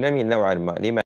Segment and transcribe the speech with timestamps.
[0.00, 1.04] جميل نوعًا ما، لماذا؟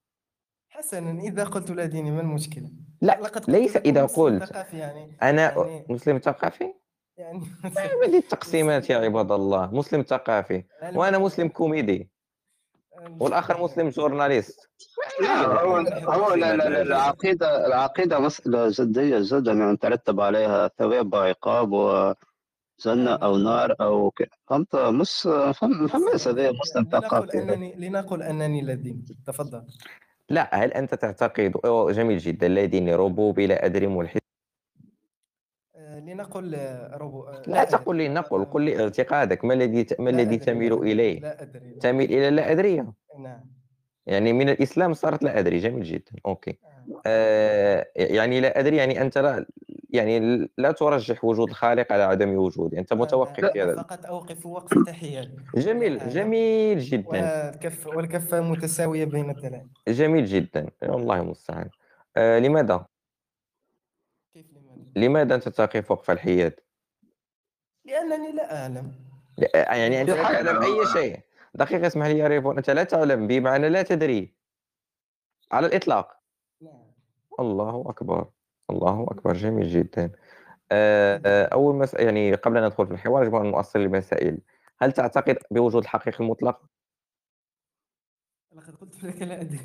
[0.68, 5.16] حسنًا، إذا قلت لا ديني ما المشكلة؟ لأ، لقد قلت ليس مسلم قلت ثقافي يعني
[5.22, 6.74] أنا يعني مسلم ثقافي؟
[7.16, 12.10] يعني ما هذه التقسيمات يا عباد الله، مسلم ثقافي، وأنا مسلم كوميدي،
[13.20, 14.70] والآخر مسلم جورناليست،
[15.20, 15.62] لا
[16.04, 21.72] هو لا لا لا العجيبة؟ العقيدة العقيدة مسألة جدية جدا يعني ترتب عليها ثواب وعقاب
[21.72, 22.31] وجنة
[22.86, 24.28] نعم أو نار أو ك...
[24.46, 25.22] فأنت مش
[25.54, 25.86] فم...
[25.86, 26.52] فماش هذا
[26.92, 29.62] ثقافي هذا أنني لنقل أنني لا دين تفضل.
[30.30, 31.52] لأ، هل أنت تعتقد
[31.90, 34.20] جميل جدًا، لا ديني ربوبي لا أدري ملحد
[35.76, 39.44] آآ لنقل آه، ربو آآ لا لا تقل أدري لي نقل، هذا قل لي اعتقادك،
[39.44, 42.18] ما الذي ما لا الذي أدري، تميل لا أدري، إليه؟ لا أدري، لا تميل أدري.
[42.18, 43.40] إلى اللا أدرية؟ نعم.
[44.06, 46.50] يعني من الإسلام صارت لا أدري، جميل جدًا، أوكي.
[46.50, 47.02] آه.
[47.06, 49.46] آآ يعني لا أدري يعني أنت لا
[49.90, 54.46] يعني لا ترجح وجود الخالق على عدم وجوده، أنت آه، متوقف في هذا فقط أوقف
[54.46, 59.66] وقفة حياد، جميل، لا أعلم جميل جدًا، والكف والكفة متساوية بين الدلائل.
[59.88, 61.70] جميل جدًا، والله المستعان.
[62.16, 62.86] آآ لماذا؟
[64.34, 66.54] كيف لماذا؟ لماذا أنت تقف وقف الحياد؟
[67.84, 68.92] لأنني لا أعلم.
[69.38, 71.20] ل يعني في لا تعلم أي شيء.
[71.54, 74.34] دقيقة اسمح لي يا ريفون، أنت لا تعلم بمعنى لا تدري
[75.52, 76.22] على الإطلاق.
[76.60, 76.92] نعم.
[77.40, 78.30] الله أكبر،
[78.70, 80.12] الله أكبر، جميل جدًا.
[80.72, 84.38] آآ أول مس يعني قبل أن ندخل في الحوار يجب أن نؤصل المسائل.
[84.82, 86.68] هل تعتقد بوجود الحقيقة المطلقة؟
[88.56, 89.60] لقد قلت لك لا أدري.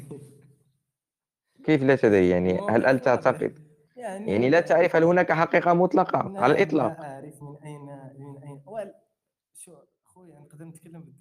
[1.63, 2.99] كيف لا تدري يعني هل هل.
[2.99, 3.59] تعتقد
[3.95, 7.85] يعني يعني لا تعرف هل هناك حقيقة مطلقة على نعم الإطلاق؟ لا أعرف من أين
[8.17, 8.93] من أين وال
[9.53, 11.16] شو خويا نقدر نتكلم؟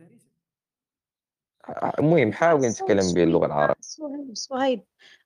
[1.98, 3.81] المهم ارفع حاول الصوت نتكلم باللغة شوية العربية.
[3.81, 4.84] صهيب صهيب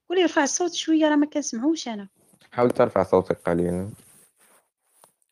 [0.08, 2.08] قولي ارفع الصوت شوية راه ما كنسمعوش أنا.
[2.52, 3.90] حاول ترفع صوتك قليلًا.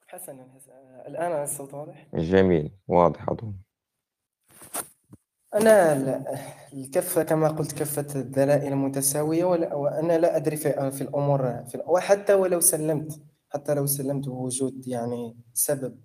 [0.06, 1.06] حسنًا، حسنًا.
[1.09, 3.55] الآن الصوت واضح؟ جميل، واضح أظن.
[5.55, 6.25] أنا ال
[6.73, 12.34] الكفة كما قلت كفة الدلائل متساوية ولا وأنا لا أدري في في الأمور في وحتى
[12.34, 16.01] ولو سلمت حتى لو سلمت بوجود يعني سبب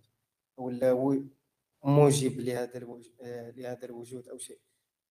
[0.58, 0.92] ولا
[1.84, 2.80] موجب لهذا
[3.56, 4.60] لهذا الوجود أو شيء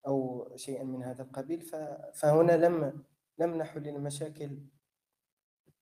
[0.07, 1.61] أو شيئًا من هذا القبيل
[2.15, 3.03] فهنا لم
[3.39, 4.59] لم نحل المشاكل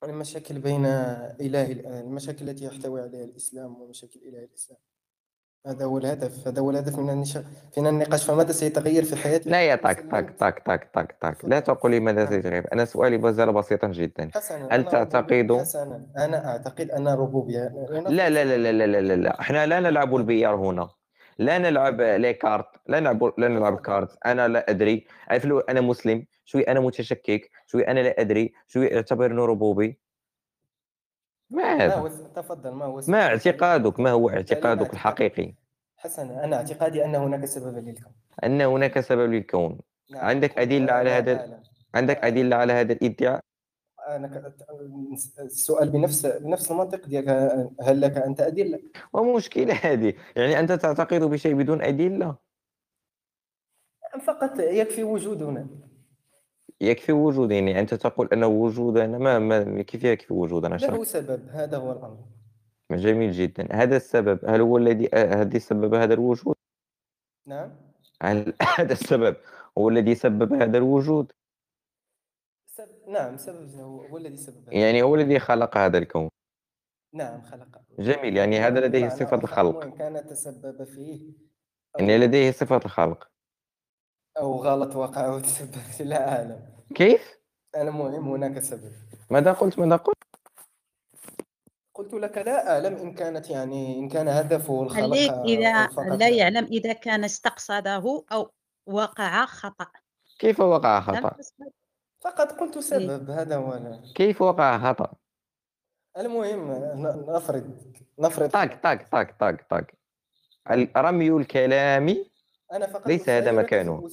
[0.05, 4.79] المشاكل بين إله ال المشاكل التي يحتوي عليها الإسلام ومشاكل إله الإسلام.
[5.67, 7.37] هذا هو الهدف، هذا هو الهدف من النش
[7.79, 11.61] من النقاش، فماذا سيتغير في حياتي لا يا طاق سلمت؟ طاق طاق طاق طاق لا
[11.61, 11.77] تفضل.
[11.77, 12.27] تقل لي ماذا.
[12.27, 17.69] سيتغير أنا سؤالي ما زال بسيطا جدا حسنًا هل تعتقد حسنًا أنا أعتقد أن الربوبية
[17.69, 20.17] لنفرض لا لا لا لا لا لا لا إحنا لا نلعب.
[20.17, 20.89] البيار هنا
[21.39, 22.01] لا نلعب.
[22.01, 23.81] لي كارت؟ لا نلعب لا نلعب.
[23.81, 24.19] كارت.
[24.27, 25.07] أنا لا أدري.
[25.29, 26.27] عارف لو أنا مسلم.
[26.45, 27.51] شوي أنا متشكك.
[27.67, 28.53] شوي أنا لا أدري.
[28.69, 29.99] شوي اعتبرني ربوبي.
[31.51, 32.71] ما هذا تفضل.
[32.71, 35.55] ما هو ما؟ اعتقادك ما هو اعتقادك اعتقادك؟ الحقيقي؟
[35.97, 38.13] حسنًا أنا اعتقادي أن هناك سببًا للكون.
[38.45, 39.79] أن هناك سبب للكون.
[40.11, 41.61] نعم عندك أدلة على هذا
[41.95, 43.41] عندك أدلة على هذا الإدعاء؟
[44.17, 44.55] أنا ك
[45.41, 47.29] السؤال بنفس بنفس المنطق ديالك
[47.83, 48.81] هل لك أنت أدلة؟
[49.13, 52.37] ومشكلة هذه يعني أنت تعتقد بشيء بدون ادله
[54.19, 55.67] فقط يكفي وجودنا.
[56.81, 61.77] يكفي وجود يعني أنت تقول أن وجودنا ما ما كيف يكفي وجودنا له سبب هذا
[61.77, 62.19] هو الأمر.
[62.93, 66.55] جميل جدًا هذا السبب هل هو الذي هذه سبب هذا الوجود؟
[67.47, 67.71] نعم؟
[68.23, 69.37] هل هذا السبب
[69.79, 71.33] هو الذي سبب هذا الوجود؟
[73.11, 75.15] نعم سبب هو هو الذي سبب هذا يعني هو.
[75.15, 76.29] الذي خلق هذا الكون
[77.15, 81.33] نعم خلق جميل يعني هذا لديه بمعنى صفة آخر الخلق المهم كان تسبب فيه
[81.99, 83.31] يعني لديه صفة الخلق
[84.39, 86.61] أو غلط وقع وتسبب فيه لا أعلم.
[86.95, 87.39] كيف؟
[87.77, 88.93] المهم هناك سبب.
[89.31, 90.17] ماذا قلت ماذا قلت؟
[91.95, 96.65] قلت لك لا أعلم إن كانت يعني إن كان هدفه الخلق خليك إذا لا يعلم
[96.65, 98.51] إذا كان استقصده أو
[98.87, 99.87] وقع خطأ.
[100.39, 101.37] كيف وقع خطأ؟
[102.21, 102.83] فقط قلت إيه.
[102.83, 105.13] سبب هذا هو ال كيف وقع خطأ؟
[106.19, 106.71] المهم
[107.37, 107.65] نفرض
[108.19, 109.87] نفرض طق طق طق
[110.71, 110.81] نعم.
[110.81, 112.17] ال رمي الكلام
[112.73, 114.09] أنا فقط ليس هذا مكانه.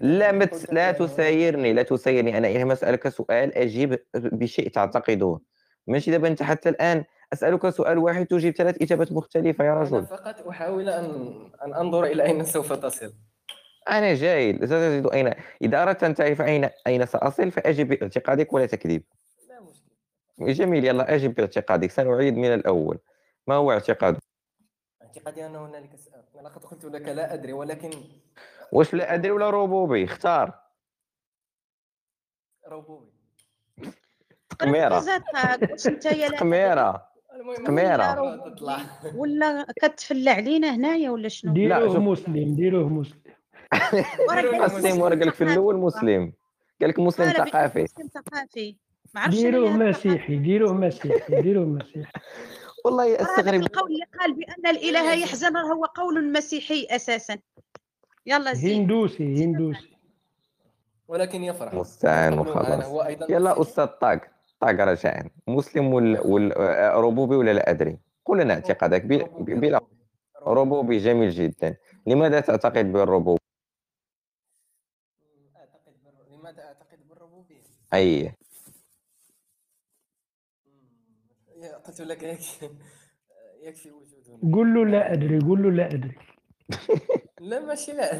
[0.00, 5.40] لا لك لا هناك تسايرني لا تسايرني أنا حينما أسألك سؤال أجيب بشيء تعتقده
[5.86, 10.06] ماشي دابا أنت حتى الآن أسألك سؤال واحد تجيب ثلاث إجابات مختلفة يا أنا رجل
[10.06, 11.04] فقط أحاول أن
[11.64, 13.12] أن أنظر إلى أين سوف تصل.
[13.88, 19.02] أنا جاهل ستجد أين إذا أردت أن تعرف أين أين سأصل فأجب باعتقادك ولا تكذب
[19.48, 20.52] لا مشكل.
[20.52, 22.98] جميل يلا أجب باعتقادك سنعيد من الأول
[23.46, 24.18] ما هو اعتقادك؟
[25.02, 25.90] اعتقادي أن هنالك.
[26.44, 27.90] لقد قلت لك لا أدري ولكن
[28.72, 30.60] واش لا أدري ولا ربوبي اختار
[32.68, 33.10] ربوبي.
[34.48, 35.18] تقميرة لا
[36.28, 37.10] تقميرة
[37.56, 38.40] تقميرة.
[39.16, 41.98] ولا كتفلى علينا هنايا ولا شنو؟ لا، ديروه.
[41.98, 43.20] مسلم ديروه مسلم
[44.28, 45.44] وراه قال لك مسلم وراه قال لك في.
[45.44, 46.32] الأول مسلم.
[46.80, 47.82] قال لك مسلم ثقافي.
[47.82, 48.76] مسلم ثقافي.
[49.14, 52.12] ما عرفتش ديروه مسيحي ديروه مسيحي ديروه مسيحي.
[52.84, 57.38] والله استغرب القول اللي قال بأن الإله يحزن هو قول مسيحي أساسا.
[58.26, 59.96] يلا زيد هندوسي هندوسي.
[61.08, 61.74] ولكن يفرح.
[61.74, 63.10] مستعان وخلاص.
[63.30, 63.60] يلا.
[63.60, 64.20] أستاذ طاق.
[64.60, 69.04] طاق رجعان مسلم ولا ولا ربوبي ولا لا أدري؟ قل لنا اعتقادك
[69.40, 69.80] بلا
[70.42, 71.76] ربوبي، جميل جدا.
[72.06, 73.39] لماذا تعتقد بالربوبية؟
[77.94, 78.32] اي
[81.86, 82.70] قلت لك يكفي
[83.62, 84.54] يكفي وجودنا.
[84.54, 86.14] قول له لا أدري قول له لا أدري.
[87.40, 88.14] لا ماشي لا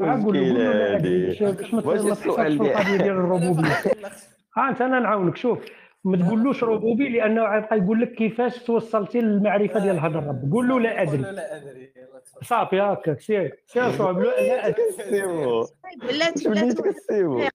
[0.00, 1.28] عا قول له لا أدري.
[1.72, 3.82] واش السؤال ديال- الربوبية؟
[4.56, 5.36] ها أنت أنا نعاونك.
[5.36, 5.58] شوف
[6.04, 10.52] ما تقولوش ربوبي لأنه غيبقى يقول لك كيفاش توصلتي للمعرفة ديال هذا الرب.
[10.52, 11.92] قول له لا قول له أدري.
[11.96, 12.46] لا تفضل.
[12.46, 13.62] صافي هكاك سير.
[13.66, 14.82] سير صعب لا لا أدري.
[15.82, 17.50] طيب بلاتي واش بلاتي بديت واحد كسيبو الدقيقة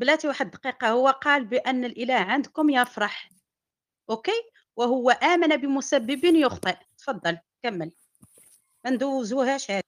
[0.00, 3.30] بلاتي واحد الدقيقة هو قال بأن الإله عندكم يفرح
[4.10, 4.42] أوكي
[4.76, 7.92] وهو آمن بمسبب يخطئ تفضل كمل
[8.84, 9.82] ما ندوزوهاش هذه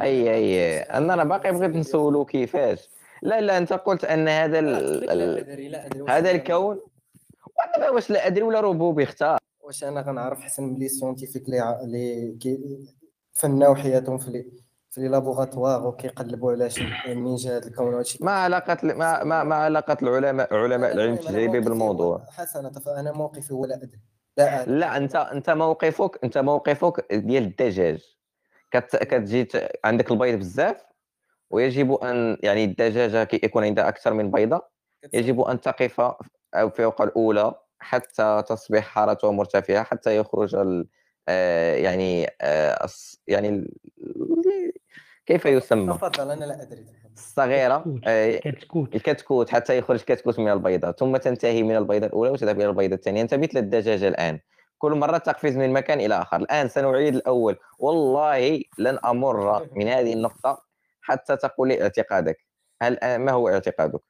[0.00, 2.88] اي اي أنا أنا باقي بغيت نسولو كيفاش
[3.22, 5.10] لا لا انت قلت ان هذا ال...
[5.10, 6.10] ال...
[6.10, 6.80] هذا الكون
[7.56, 11.80] وأنا واش لا ادري ولا ربوبي اختار واش أنا غنعرف حسن ملي scientifiques اللي ع-
[11.80, 12.58] اللي كي
[13.32, 14.46] فناو حياتهم في لي
[14.92, 16.84] في لي لابوغاتوار وكيقلبوا على شي
[17.36, 18.18] جا هذا الكون وهادشي.
[18.24, 22.24] ما علاقة ما ما, ما علاقة العلماء علماء العلم التجريبي بالموضوع.
[22.30, 24.00] حسنا تف- أنا موقفي هو لا أدري.
[24.36, 24.78] لا أدري.
[24.78, 28.16] لا انت أنت موقفك أنت موقفك ديال الدجاج.
[28.70, 29.48] كت كتجي
[29.84, 30.84] عندك البيض بزاف
[31.50, 34.62] ويجب ان يعني الدجاجة كي يكون عندها أكثر من بيضة
[35.12, 36.00] يجب أن تقف
[36.74, 40.88] فوق الأولى حتى تصبح حارتها مرتفعه حتى يخرج ال
[41.28, 42.88] يعني آه،
[43.26, 43.72] يعني ال-
[45.26, 46.86] كيف يسمى؟ تفضل أنا لا أدري
[47.16, 48.00] الصغيرة كتكوت.
[48.06, 48.94] آه، كتكوت.
[48.94, 53.22] الكتكوت حتى يخرج كتكوت من البيضة ثم تنتهي من البيضة الأولى وتذهب إلى البيضة الثانية.
[53.22, 54.40] أنت مثل الدجاجة الآن.
[54.78, 56.36] كل مرة تقفز من مكان إلى آخر.
[56.36, 57.56] الآن سنعيد الأول.
[57.78, 60.62] والله لن أمر من هذه النقطة
[61.00, 62.36] حتى تقول لي اعتقادك.
[62.82, 64.00] هل ما هو اعتقادك؟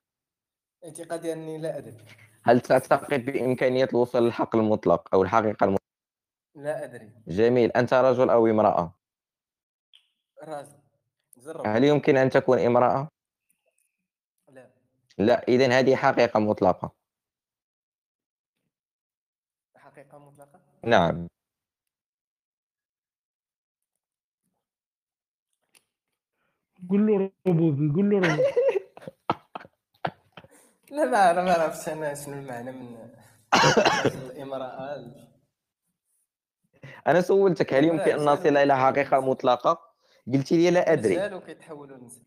[0.85, 1.97] اعتقادي أني لا أدري.
[2.45, 5.82] هل تعتقد بإمكانية الوصول للحق المطلق أو الحقيقة المطلقة؟
[6.63, 7.11] لا أدري.
[7.29, 7.73] جميل.
[7.73, 8.95] أنت رجل أو امرأة؟
[10.43, 10.79] راجل.
[11.37, 13.09] جرب هل يمكن أن تكون امرأة؟
[14.49, 14.71] لا.
[15.19, 15.43] لا.
[15.49, 16.93] إذا هذه حقيقة مطلقة.
[19.77, 21.29] حقيقة مطلقة؟ نعم.
[26.91, 28.43] قول له ربوبي قول له ربوبي
[30.91, 32.97] لا ما ما عرفتش أنا شنو المعنى من
[34.31, 35.05] الامراه
[37.07, 39.81] أنا سولتك هل يمكن أن نصل إلى حقيقة مطلقة؟
[40.35, 41.17] قلت لي لا أدري.
[41.17, 42.23] رجال وكيتحولوا لنساء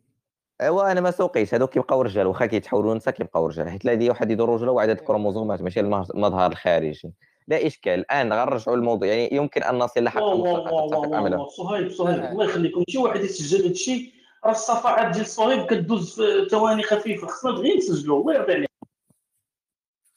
[0.61, 2.27] ايوا أنا ما سوقيش هذوك كيبقاو رجال.
[2.27, 3.69] واخا كيتحولوا نساء كيبقاو رجال.
[3.69, 7.13] حيت لا يحددوا الرجوله وعدد الكروموزومات ماشي المه- المظهر الخارجي.
[7.47, 7.93] لا إشكال.
[7.99, 9.07] الآن غنرجعوا للموضوع.
[9.07, 11.47] يعني يمكن أن نصل لحق واه واه مطلقة.
[11.47, 12.23] صهيب صهيب.
[12.23, 12.83] الله يخليكم.
[12.89, 14.11] شي واحد يسجل هذا الشيء
[14.45, 17.27] راه الصفحات ديال صهيب كدوز في ثواني خفيفة.
[17.27, 18.69] خصنا غير نسجلوا الله يرضي عليك.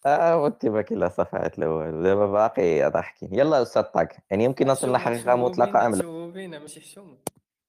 [0.07, 5.35] آه واتباك الا صفحات الأول دابا باقي ضحكي يلا أستاذ طاق يعني يمكن نصل لحقيقة
[5.35, 7.17] مطلقة أم لا؟ شوبينا ماشي حشومه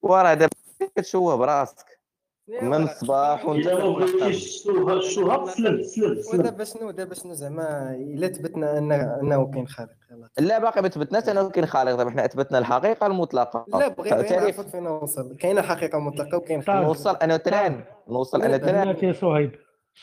[0.02, 0.52] وراه دابا
[0.96, 2.00] كتشوه براسك.
[2.48, 3.46] يا من الصباح.
[3.46, 6.40] وانت الا ما بغيتيش تشوها تشوها سلم سلم سلم.
[6.40, 9.90] ودابا شنو دابا شنو زعما؟ إلا ثبتنا أن أنه كاين خالق.
[10.12, 10.30] يلا.
[10.40, 11.96] لا باقي ما تبتناش أنه كاين خالق.
[11.96, 13.66] دابا حنا أثبتنا الحقيقة المطلقة.
[13.68, 15.38] لا بغيت غير نعرفك فين نوصل.
[15.38, 16.68] كاينة حقيقة مطلقة وكاين طيب.
[16.68, 19.56] خالق نوصل أنا تران نوصل أنا تران بناتي صهيب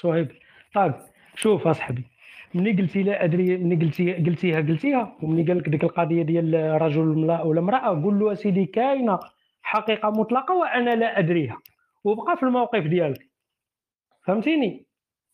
[0.02, 0.28] صهيب.
[0.74, 0.94] طيب
[1.34, 2.04] شوف اصاحبي
[2.54, 5.16] ملي قلتي لا أدري ملي قلتي قلتيها قلتيها.
[5.22, 9.18] وملي قال لك ديك القضية ديال رجل ولا- امراه قول له أسيدي كاينة
[9.62, 11.58] حقيقة مطلقة وأنا لا أدريها.
[12.04, 13.30] وبقى في الموقف ديالك.
[14.26, 14.86] فهمتيني؟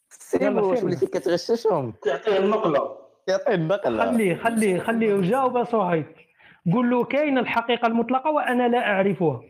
[0.09, 0.71] سيبو.
[0.85, 1.93] وليتي كتغششهم.
[2.03, 2.97] تعطيه النقلة.
[3.29, 4.05] يعطي النقلة.
[4.13, 6.07] خليه خليه خليه وجاوب صهيب
[6.73, 9.41] قول له كاينة الحقيقة المطلقة وأنا لا أعرفها.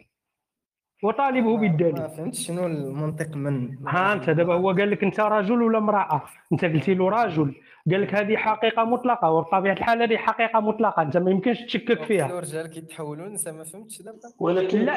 [1.02, 2.08] وطالبه ما بالدليل.
[2.08, 6.64] فهمتش شنو المنطق من ها انت دابا هو قال لك انت رجل ولا امرأة؟ انت
[6.64, 7.54] قلتي له رجل.
[7.90, 11.02] قال لك هذه حقيقة مطلقة وبطبيعة الحال هذه حقيقة مطلقة.
[11.02, 12.26] انت ما يمكنش تشكك فيها.
[12.26, 14.92] الرجال كيتحولوا لنساء ما فهمتش دابا؟ ولكن لا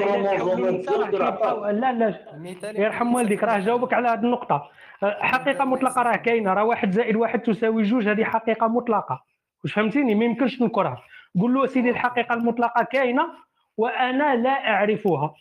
[0.72, 4.70] نساء لا لا يرحم والديك راه جاوبك على هذه النقطة.
[5.04, 6.54] أه، حقيقة مطلقة راه كاينة.
[6.54, 9.24] راه واحد زائد واحد تساوي جوج هذه حقيقة مطلقة.
[9.64, 11.02] واش فهمتيني؟ ما يمكنش ننكرها
[11.40, 13.28] قول له سيدي الحقيقة المطلقة كاينة
[13.78, 15.34] وأنا لا أعرفها.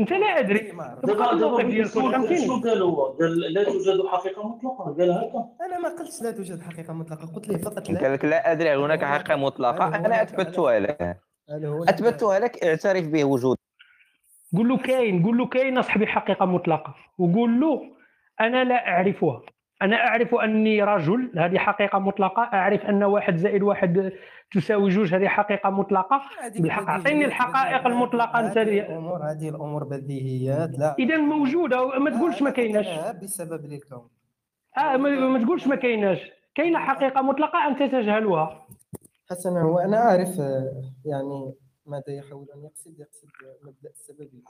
[0.00, 0.72] أنت لا أدري.
[0.72, 1.00] ما.
[1.02, 5.48] تبقى دابا دابا شنو قال هو قال لا توجد حقيقة مطلقة قال هكا.
[5.66, 8.76] أنا ما قلتش لا توجد حقيقة مطلقة قلت لي فقط قال لا لك لا أدري
[8.76, 9.88] هناك حقيقة مطلقة.
[9.88, 11.16] أنا اثبتها له الإدعاء.
[11.88, 13.56] اثبتها لك اعترف به وجود
[14.56, 16.94] قول له كاين قول له كاين اصاحبي حقيقه مطلقة.
[17.18, 17.80] وقول له
[18.40, 19.42] أنا لا أعرفها.
[19.82, 22.42] أنا أعرف أني رجل هذه حقيقة مطلقة.
[22.42, 24.12] أعرف أن واحد زائد واحد
[24.52, 26.22] تساوي جوج هذه حقيقة مطلقة.
[26.58, 27.86] بالحق أعطيني الحقائق.
[27.86, 30.96] المطلقة أنت هذه الأمور هذه الأمور بديهيات لا.
[30.98, 32.86] إذا موجودة ما تقولش ما كايناش.
[33.22, 34.08] بسبب للكون
[34.78, 36.30] آه ما, ما تقولش ما كايناش.
[36.54, 38.66] كاينة حقيقة مطلقة أنت تجهلها
[39.30, 41.52] حسنا وأنا عارف آه، يعني
[41.86, 43.28] ماذا يحاول أن يقصد يقصد
[43.62, 44.42] مبدأ السببيه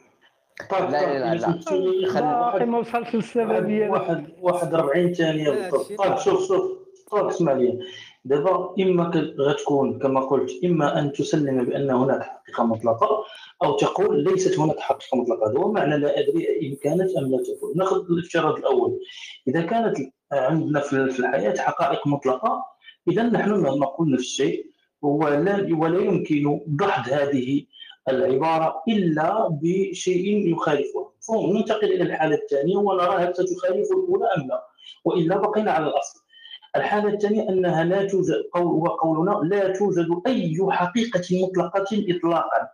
[0.72, 1.60] لا، لا، لا، إلا لا.
[1.66, 5.44] خل- واحد- باقي ما وصلش للسببيه واحد واحد 40 ثانية.
[5.50, 6.16] لا، بالضبط طيب لا.
[6.16, 6.62] شوف شوف
[7.10, 7.78] طيب اسمع لي.
[8.24, 13.24] دابا إما غتكون كما قلت إما أن تسلم بأن هناك حقيقة مطلقة
[13.62, 15.50] أو تقول ليست هناك حقيقة مطلقة.
[15.50, 17.72] هذا هو معنى لا أدري إن كانت أم لا تكون.
[17.76, 19.00] ناخذ الافتراض الأول.
[19.48, 19.96] إذا كانت
[20.32, 22.64] عندنا في في الحياة حقائق مطلقة
[23.08, 24.66] إذا نحن نقول نفس الشيء
[25.02, 27.64] ولا ولا يمكن ضحض هذه
[28.09, 34.66] العبارة إلا بشيء يخالفها فننتقل إلى الحالة الثانية ونرى هل ستخالف الأولى أم لا.
[35.04, 36.21] وإلا بقينا على الأصل.
[36.76, 42.69] الحالة الثانية أنها لا توجد قول وقولنا لا توجد أي حقيقة مطلقة اطلاقا.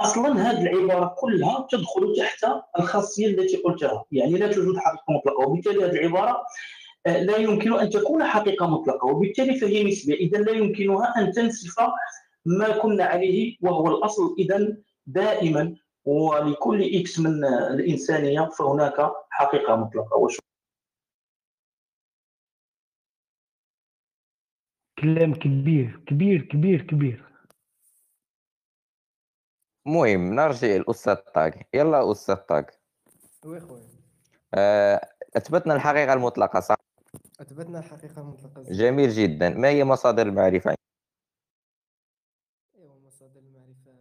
[0.00, 2.46] أصلا هذه العبارة كلها تدخل تحت
[2.78, 4.04] الخاصية التي قلتها.
[4.12, 6.36] يعني لا توجد حقيقة مطلقة وبالتالي هذه العبارة
[7.06, 9.06] آه، لا يمكن أن تكون حقيقة مطلقة.
[9.06, 10.14] وبالتالي فهي نسبية.
[10.14, 11.80] اذا لا يمكنها أن تنسف
[12.46, 14.34] ما كنا عليه وهو الأصل.
[14.38, 14.76] اذا
[15.06, 20.16] دائما ولكل إكس من الانسانيه فهناك حقيقة مطلقة.
[20.16, 20.38] وش
[24.98, 27.28] كلام كبير كبير كبير كبير.
[29.86, 31.54] المهم نرجع للأستاذ طاق.
[31.74, 32.66] يلا أستاذ طاق.
[33.44, 33.88] وي خويا.
[34.54, 35.00] آه،
[35.36, 36.76] أثبتنا الحقيقة المطلقة صح؟
[37.40, 39.48] أثبتنا الحقيقة المطلقة جميل جدا.
[39.48, 40.74] ما هي مصادر المعرفة
[42.76, 43.92] ايوا مصادر المعرفه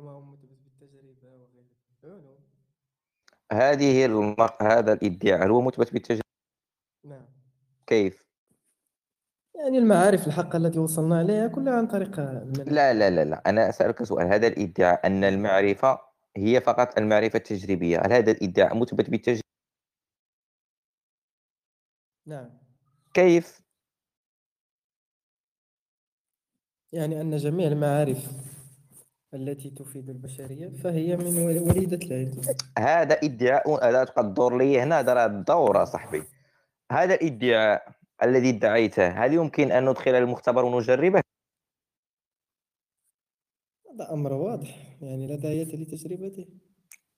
[0.00, 0.90] مثبت
[2.04, 2.38] علوم
[3.52, 4.62] هذه المق...
[4.62, 6.22] هذا الإدعاء هل هو مثبت بالتجربة؟
[7.04, 7.26] نعم.
[7.86, 8.24] كيف؟
[9.54, 13.42] يعني المعارف الحقه التي وصلنا إليها كلها عن طريق المنهج لا لا لا لا.
[13.46, 14.26] أنا أسألك سؤال.
[14.26, 16.00] هذا الإدعاء أن المعرفة
[16.36, 19.42] هي فقط المعرفة التجريبية هل هذا الإدعاء مثبت بالتجربة؟
[22.26, 22.58] نعم.
[23.14, 23.60] كيف؟
[26.92, 28.28] يعني أن جميع المعارف
[29.34, 32.40] التي تفيد البشرية فهي من ول- وليدة العلم.
[32.78, 36.22] هذا إدعاء لا تبقى تدور لي هنا هذا راه الدوره صاحبي.
[36.92, 37.92] هذا الإدعاء
[38.22, 41.22] الذي ادعيته هل يمكن أن ندخل المختبر ونجربه؟
[43.94, 46.46] هذا أمر واضح يعني لا داعي لتجربته.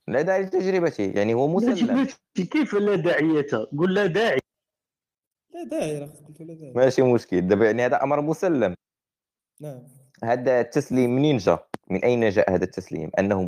[0.09, 2.07] لا داعي لتجربته يعني هو مسلم.
[2.35, 3.47] كيف لا داعية؟
[3.79, 4.41] قل لا داعي.
[5.55, 6.73] لا داعي قلت لا داعي.
[6.73, 8.75] ماشي مشكل دابا يعني هذا أمر مسلم.
[9.61, 9.83] نعم.
[10.25, 11.59] هذا التسليم منين جا
[11.91, 13.47] من أين جاء هذا التسليم؟ انه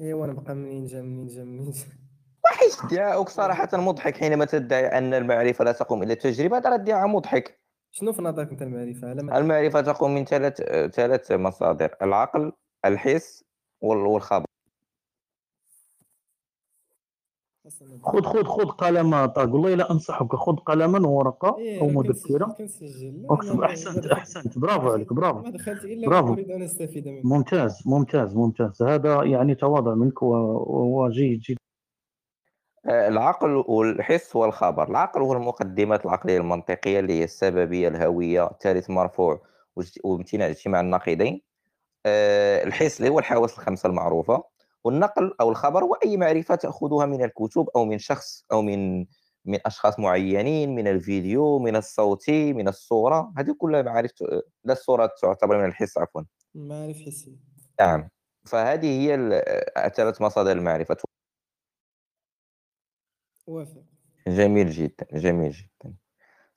[0.00, 1.84] ايوا نبقى منين جا منين جا منين جا؟
[2.44, 6.58] وحش ادعاؤك صراحة مضحك حينما تدعي أن المعرفة لا تقوم إلا التجربة.
[6.58, 7.60] هذا ادعاء مضحك.
[7.90, 10.62] شنو في نظرك على ما المعرفة تقوم من ثلاث
[10.94, 12.52] ثلاث مصادر العقل
[12.84, 13.44] الحس
[13.80, 14.44] وال- والخبر
[15.66, 15.94] حسنا
[18.02, 22.56] خذ خذ خذ قلم طاق والله لا انصحك خذ قلما وورقه إيه، أو مذكرة.
[23.30, 24.58] اكتب احسنت أحسنت.
[24.58, 25.40] برافو عليك برافو.
[25.42, 26.32] ما دخلت إلا برافو.
[26.32, 27.20] أريد أن أستفيد منه.
[27.24, 28.82] ممتاز ممتاز ممتاز.
[28.82, 31.58] هذا يعني تواضع منك وجيد جدا.
[32.86, 34.88] آه، العقل والحس والخبر.
[34.88, 39.40] العقل هو المقدمات العقلية المنطقية اللي هي السببية الهوية ثالث مرفوع
[40.04, 41.40] وامتناع اجتماع النقيضين.
[42.06, 44.53] آه، الحس اللي هو الحواس الخمسة المعروفة.
[44.84, 49.06] والنقل أو الخبر هو اي معرفة تأخذها من الكتب أو من شخص أو من
[49.44, 53.32] من أشخاص معينين من الفيديو من الصوتي من الصورة.
[53.38, 54.10] هذه كلها معارف
[54.64, 56.22] لا الصورة تعتبر من الحس عفوا.
[56.54, 57.36] معارف حسية.
[57.80, 58.08] نعم.
[58.46, 59.16] فهذه هي
[59.96, 60.96] ثلاث مصادر المعرفة.
[63.46, 63.84] وافق.
[64.28, 65.94] جميل جدا جميل جدا.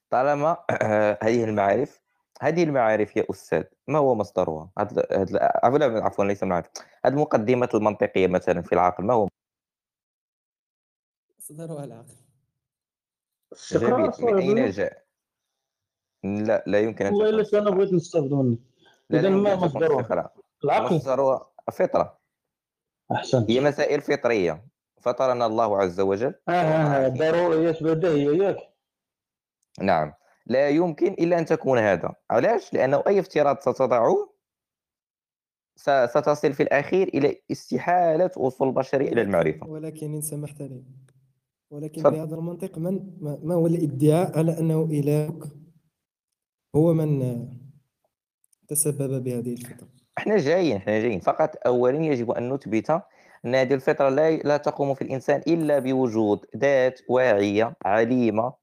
[0.10, 0.57] طالما
[1.24, 2.07] هذه المعارف
[2.41, 6.67] هذه المعارف يا أستاذ ما هو مصدرها؟ هاد هاد عفوا عفوا ليس المعارف
[7.06, 9.27] هذه المقدمات المنطقية مثلا في العقل ما هو؟
[11.39, 12.15] صدرها العقل.
[13.72, 14.12] جميل.
[14.20, 15.03] من أين جاء؟
[16.24, 18.58] لا لا يمكن أن والله تكون الا أنا بغيت نستافد
[19.10, 20.34] لا ما مصدرها؟ فطرة.
[20.63, 20.96] العقل.
[20.96, 22.20] مصدرها فطرة.
[23.12, 23.51] أحسنت.
[23.51, 24.65] هي مسائل فطرية.
[25.01, 26.36] فطرنا الله عز وجل.
[26.50, 28.44] آه آه ضروريات بديهية.
[28.44, 28.58] ياك
[29.79, 30.13] نعم.
[30.50, 32.13] لا يمكن إلا أن تكون هذا.
[32.30, 34.30] علاش؟ لأنه أي افتراض ستضعه
[36.06, 39.68] ستصل في الأخير إلى استحالة وصول البشر إلى ولكن- المعرفة.
[39.70, 40.84] ولكن إن سمحت لي
[41.72, 42.16] ولكن تفضل.
[42.16, 45.44] بهذا المنطق من ما هو الإدعاء على أنه إلهك
[46.75, 47.48] هو من
[48.68, 49.88] تسبب بهذه الفطرة؟
[50.18, 51.20] إحنا جايين إحنا جايين.
[51.20, 52.89] فقط اولا يجب أن نثبت
[53.46, 58.54] أن هذه الفطرة لا لا تقوم في الإنسان إلا بوجود ذات واعية عليمه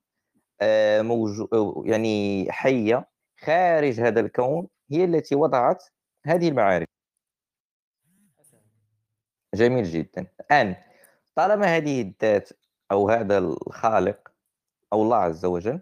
[1.02, 3.08] موجو يعني حية
[3.40, 5.84] خارج هذا الكون هي التي وضعت
[6.26, 6.86] هذه المعارف
[9.54, 10.26] جميل جدا.
[10.40, 10.76] الان
[11.34, 12.50] طالما هذه الذات
[12.92, 14.32] أو هذا الخالق
[14.92, 15.80] أو الله عز وجل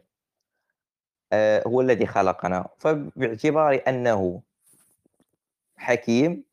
[1.33, 4.43] آه، هو الذي خلقنا فباعتبار أنه
[5.76, 6.45] حكيم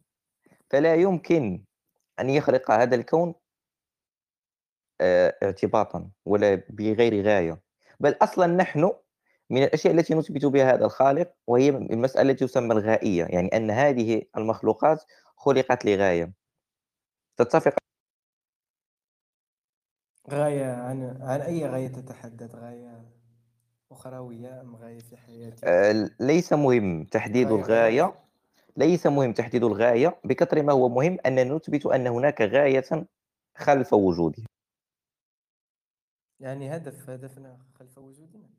[0.69, 1.63] فلا يمكن
[2.19, 3.35] أن يخلق هذا الكون
[5.01, 7.68] آه، اعتباطا ولا بغير غاية.
[7.99, 8.91] بل أصلا نحن
[9.49, 14.21] من الأشياء التي نثبت بها هذا الخالق وهي المسألة التي تسمى الغائية يعني أن هذه
[14.37, 15.03] المخلوقات
[15.37, 16.33] خلقت لغاية.
[17.37, 17.73] تتفق؟
[20.29, 23.05] غاية عن عن أي غاية تتحدث؟ غاية
[23.91, 28.13] أخروية أم غاية في حياتك آه، ليس مهم تحديد غاية الغاية.
[28.77, 33.07] ليس مهم تحديد الغاية بكثر ما هو مهم أن نثبت أن هناك غاية
[33.55, 34.48] خلف وجودها
[36.39, 38.49] يعني هدف هدفنا خلف وجودنا.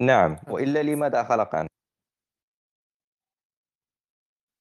[0.00, 0.36] نعم.
[0.48, 1.68] وإلا لماذا خلقنا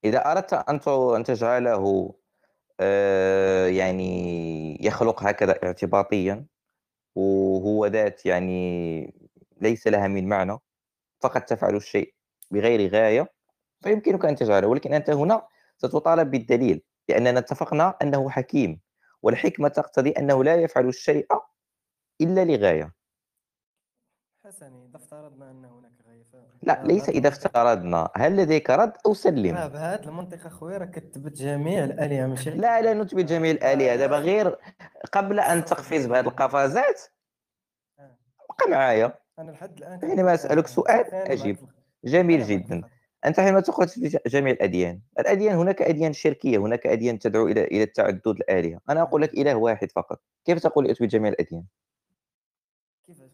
[0.03, 2.13] إذا أردت أن تجعله
[2.79, 6.45] آه، يعني يخلق هكذا اعتباطيا
[7.15, 9.13] وهو ذات يعني
[9.61, 10.57] ليس لها من معنى
[11.21, 12.13] فقط تفعل الشيء
[12.51, 13.33] بغير غاية
[13.83, 14.67] فيمكنك أن تجعله.
[14.67, 15.47] ولكن أنت هنا
[15.77, 18.79] ستطالب بالدليل لأننا اتفقنا أنه حكيم.
[19.23, 21.27] والحكمة تقتضي أنه لا يفعل الشيء
[22.21, 22.93] إلا لغاية.
[24.45, 26.23] حسن إذا افترضنا أن هناك غاية.
[26.63, 28.09] لا آه، ليس إذا افترضنا.
[28.15, 32.81] هل لديك رد أو سلم؟ آه بهذا المنطق أخويا راك كتبت جميع الآلهة ماشي؟ لا
[32.81, 33.95] لا نثبت جميع الآلهة.
[33.95, 34.57] دابا غير
[35.13, 37.01] قبل أن تقفز بهذه القفزات
[37.99, 38.17] آه.
[38.49, 39.19] بقى معايا.
[39.39, 41.57] أنا لحد الآن حينما أسألك سؤال أجيب.
[42.05, 42.89] جميل جدا.
[43.25, 47.83] أنت حينما تقول تثبت جميع الأديان الأديان هناك أديان شركية هناك أديان تدعو إلى إلى
[47.83, 48.79] التعدد الآلهة.
[48.89, 50.21] أنا أقول لك إله واحد فقط.
[50.45, 51.63] كيف تقول أثبت جميع الأديان؟
[53.05, 53.29] كيفاش؟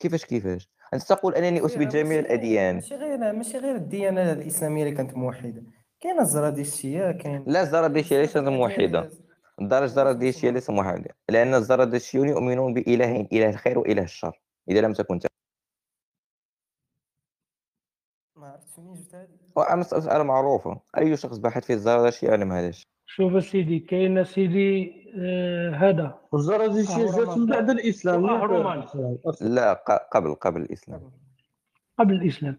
[0.00, 2.74] كيفاش كيفاش؟ أنت تقول أثبت راه جميع الأديان.
[2.74, 5.62] ماشي غير ماشي غير الديانة الإسلامية اللي كانت موحدة.
[6.00, 9.00] كاين الزرادشتية كاين لا الزرادشتية ليست بزاف د الأديان موحدة.
[9.00, 9.26] اللي-
[9.60, 14.40] الدرجة علاش الزرادشتية ماشي ليس موحدة لأن الزرادشتيون يؤمنون بإلهين إله الخير وإله الشر.
[14.70, 15.18] إذا لم تكن
[18.78, 25.06] هذه مسألة معروفة أي شخص باحث في الزرادشت يعلم هذا الشيء شوف سيدي كاين سيدي
[25.18, 26.20] آه هذا.
[26.34, 28.26] الزرادشتية جات من بعد الإسلام.
[29.40, 29.72] لا
[30.12, 31.10] قبل قبل الإسلام.
[31.98, 32.14] قبل.
[32.14, 32.58] الإسلام.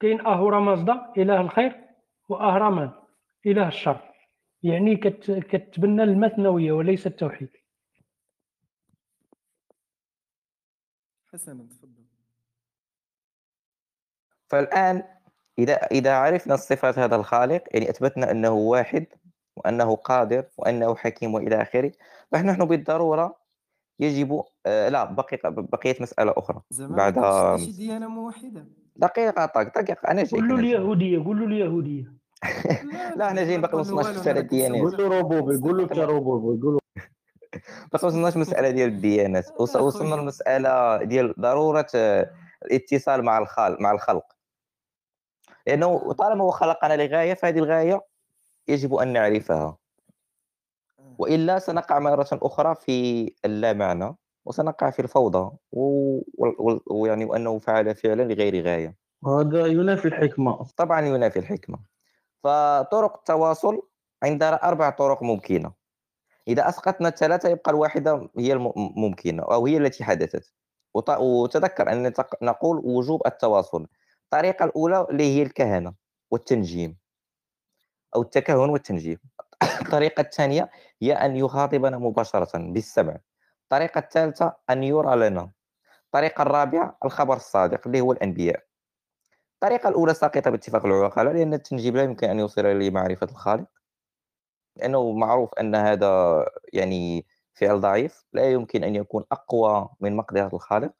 [0.00, 1.84] كاين أهورا مازدا إله الخير
[2.28, 2.92] وأهرمان
[3.46, 4.00] إله الشر.
[4.62, 7.50] يعني كت كتبنى المثنوية وليس التوحيد.
[11.32, 12.04] حسنا تفضل.
[14.48, 15.19] فالآن
[15.58, 19.06] إذا إذا عرفنا صفات هذا الخالق يعني أثبتنا أنه واحد
[19.56, 21.92] وأنه قادر وأنه حكيم وإلى آخره
[22.32, 23.36] فنحن بالضرورة
[24.00, 26.60] يجب آه لا بقي بقيت مسألة أخرى.
[26.70, 28.64] زعما بعد شي ديانة موحدة.
[28.96, 30.40] دقيقة طق دقيقة أنا جاي.
[30.40, 30.76] قولوا أنا جاي.
[30.76, 32.12] اليهودية قولوا اليهودية
[33.16, 35.76] لا إحنا جايين باقي ما وصلناش والو، مسألة أنا كنت الديانات قول له ربوبي قول
[35.76, 36.80] له انت ربوبي قول له
[37.92, 39.60] باقي ما وصلناش مسألة ديال الديانات.
[39.60, 42.30] وصلنا المسألة ديال ضرورة آه،
[42.64, 44.24] الاتصال مع الخالق مع الخلق.
[45.70, 48.06] لأنه طالما هو خلقنا لغاية فهذه الغاية
[48.68, 49.76] يجب أن نعرفها.
[51.18, 55.56] وإلا سنقع مرة أخرى في اللامعنى وسنقع في الفوضى
[56.86, 58.96] ويعني وانه فعل فعلا لغير غاية.
[59.26, 60.66] هذا ينافي الحكمة.
[60.76, 61.78] طبعا ينافي الحكمة.
[62.44, 63.82] فطرق التواصل
[64.22, 65.72] عندنا أربع طرق ممكنة.
[66.48, 70.52] إذا أسقطنا الثلاثة يبقى الواحدة هي الممكنه أو هي التي حدثت.
[71.18, 73.86] وتذكر أن نقول وجوب التواصل.
[74.32, 75.94] الطريقة الأولى اللي هي الكهنه
[76.30, 76.96] والتنجيم
[78.16, 79.18] أو التكهن والتنجيم.
[79.82, 80.70] الطريقة الثانية
[81.02, 83.16] هي أن يخاطبنا مباشرة بالسمع.
[83.62, 85.50] الطريقة الثالثة أن يرى لنا.
[86.06, 88.64] الطريقة الرابعة الخبر الصادق اللي هو الأنبياء.
[89.54, 93.68] الطريقة الأولى ساقطة باتفاق العقلاء لأن التنجيم لا يمكن أن يوصل لمعرفه الخالق.
[94.76, 98.24] لأنه معروف أن هذا يعني فعل ضعيف.
[98.32, 100.92] لا يمكن أن يكون أقوى من مقدرة الخالق.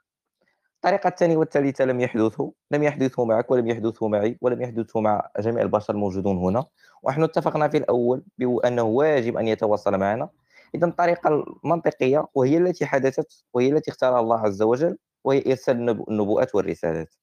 [0.85, 5.62] الطريقة الثانية والثالثة لم يحدثوا لم يحدثوا معك ولم يحدثوا معي ولم يحدثوا مع جميع
[5.62, 6.66] البشر الموجودون هنا.
[7.03, 10.29] ونحن اتفقنا في الأول بأنه واجب أن يتواصل معنا.
[10.75, 16.11] إذا الطريقة المنطقية وهي التي حدثت وهي التي اختارها الله عز وجل وهي إرسال النبو-
[16.11, 17.14] النبوءات والرسالات.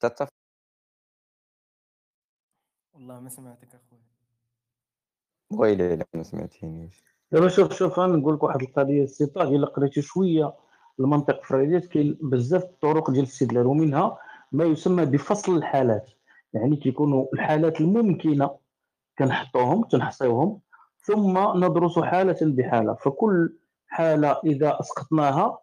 [0.00, 0.28] تتفق؟
[2.94, 4.02] والله ما سمعتك اخويا
[5.50, 10.02] ويلي لا ما سمعتينيش دابا شوف شوف أنا نقول لك واحد القضية بسيطة إلا قريتي
[10.02, 10.54] شوية.
[11.00, 14.18] المنطق الفريديت كاين بزاف الطرق ديال الاستدلال ومنها
[14.52, 16.10] ما يسمى بفصل الحالات.
[16.52, 18.50] يعني كيكونوا الحالات الممكنة
[19.18, 20.60] كنحطوهم تنحصيوهم
[21.00, 22.94] ثم ندرس حالة بحالة.
[22.94, 23.56] فكل
[23.88, 25.58] حالة إذا أسقطناها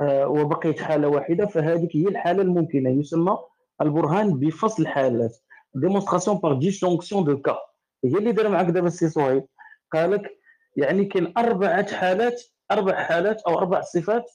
[0.00, 2.90] آه، وبقيت حالة واحدة فهذه هي الحالة الممكنة.
[2.90, 3.38] يسمى
[3.82, 5.36] البرهان بفصل الحالات.
[5.74, 7.58] démonstration par distinction de cas
[8.04, 9.44] هي اللي دار معك دابا السي صهيب.
[9.92, 10.38] قال لك
[10.76, 14.30] يعني كاين أربعة حالات أربع حالات أو أربع صفات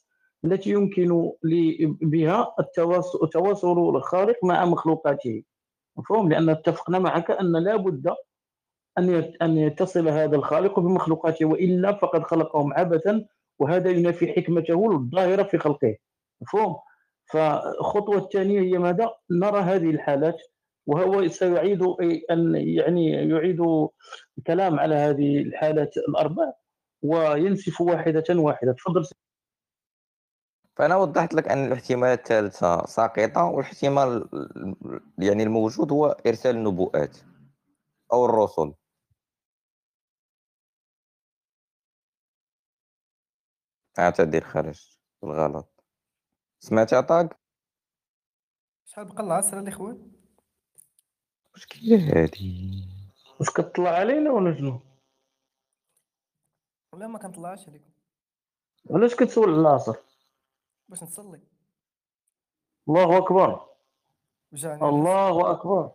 [0.46, 1.32] التي يمكن
[2.02, 2.56] بها
[3.24, 5.44] التواصل الخالق مع مخلوقاته.
[5.98, 8.16] مفهوم؟ لأن اتفقنا معك أن لا بد
[8.98, 13.26] أن أن يتصل هذا الخالق بمخلوقاته وإلا فقد خلقهم عبثا
[13.60, 15.98] وهذا ينافي حكمته الظاهرة في خلقه.
[16.42, 16.76] مفهوم؟
[17.26, 20.42] فالخطوه الثانية هي ماذا؟ نرى هذه الحالات
[20.88, 21.84] وهو سيعيد
[22.32, 23.62] أن يعني يعيد
[24.38, 26.54] الكلام على هذه الحالات الأربع
[27.02, 28.72] وينسف واحدة واحدة.
[28.72, 29.06] تفضل
[30.76, 34.30] فأنا وضحت لك أن الاحتمالات الثالثة ساقطة والاحتمال
[35.18, 37.18] يعني الموجود هو إرسال النبوءات
[38.14, 38.74] أو الرسل.
[44.00, 45.84] أعتذر خرج بالغلط.
[46.60, 47.40] سمعت طاق
[48.86, 50.12] شحال بقى العصر الاخوان
[51.54, 52.72] واش كاين هادي.
[53.40, 54.80] واش كتطلع علينا ولا شنو؟
[56.94, 57.92] ولا ما كنطلعش عليكم.
[58.90, 60.11] علاش كتسول على العصر
[60.92, 61.40] باش نصلي.
[62.90, 63.66] الله أكبر.
[64.52, 65.92] وجعني الله أكبر.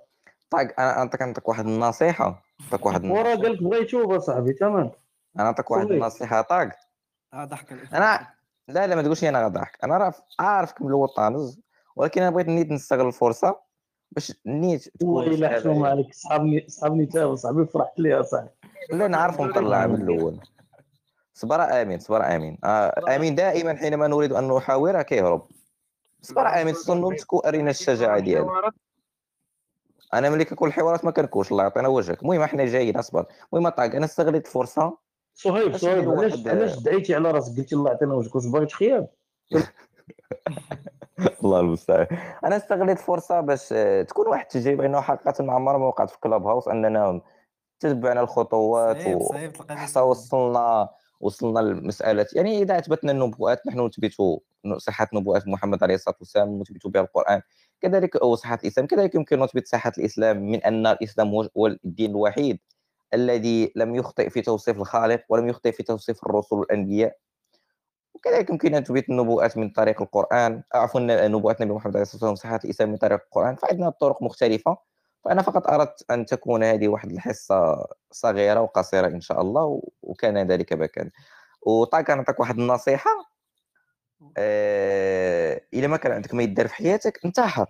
[0.50, 2.42] طاق أنا نعطيك نعطيك واحد النصيحة.
[2.60, 3.34] نعطيك واحد ورا.
[3.34, 4.90] قال لك بغا يتوب أصاحبي تمام.
[5.36, 5.90] أنا نعطيك واحد.
[5.90, 6.68] النصيحة طاق.
[7.34, 7.72] آه ضحك.
[7.72, 8.28] أنا
[8.68, 11.60] لا لا ما تقولش أنا غضحك أنا راه عارفك من الأول طانز
[11.96, 13.60] ولكن أنا بغيت نيت نستغل الفرصة
[14.12, 16.14] باش نيت تكون والله الا شهادة حشوم عليك.
[16.14, 18.50] صحابني صحابني تاب صاحبي فرحت ليه اصاحبي
[18.92, 20.40] لا نعرف نطلع من الأول.
[21.36, 22.58] صبر آمين صبر آمين.
[22.64, 25.46] آه آمين دائما حينما نريد أن نحاور كيهرب
[26.22, 28.48] صبر آمين صنمتك وارينا الشجاعة ديالك
[30.14, 32.22] أنا ملي كنكون الحوارات ما كنكونش الله يعطينا وجهك.
[32.22, 33.26] المهم إحنا جايين أصبر.
[33.52, 34.96] المهم طاق أنا استغليت الفرصة.
[35.34, 38.34] صهيب صهيب علاش علاش دعيتي على راسك؟ قلتي الله يعطينا وجهك.
[38.34, 39.08] واش باغي تخياب
[41.44, 42.06] الله المستعان.
[42.44, 46.18] أنا استغليت الفرصة باش آه، تكون واحد التجربة إنه حقيقة ما عمرها ما وقعت في
[46.20, 47.20] كلاب هاوس أننا
[47.80, 49.28] تتبعنا الخطوات صعيب و...
[49.28, 50.88] صعيب تلقى حتى وصلنا
[51.20, 54.12] وصلنا لمسألة يعني إذا أثبتنا النبوءات نحن نثبت
[54.76, 57.40] صحة نبوءات محمد عليه الصلاة والسلام نثبت بها القرآن.
[57.80, 58.86] كذلك أو صحة الإسلام.
[58.86, 62.58] كذلك يمكن نثبت صحة الإسلام من أن الإسلام هو- الدين الوحيد
[63.14, 67.16] الذي لم يخطئ في توصيف الخالق ولم يخطئ في توصيف الرسل والأنبياء
[68.14, 70.62] وكذلك يمكن أن تثبت النبوءات من طريق القرآن.
[70.74, 73.56] عفوا نبوءات النبي محمد عليه الصلاة والسلام صحة الإسلام من طريق القرآن.
[73.56, 74.76] فعندنا طرق مختلفة.
[75.26, 80.72] فأنا فقط أردت أن تكون هذه واحد الحصة صغيرة وقصيرة إن شاء الله وكان ذلك
[80.72, 81.10] ما كان
[81.62, 83.10] وطاق نعطيك واحد النصيحة.
[84.36, 87.66] آه، إلا ما كان عندك ما يدار في حياتك انتحر.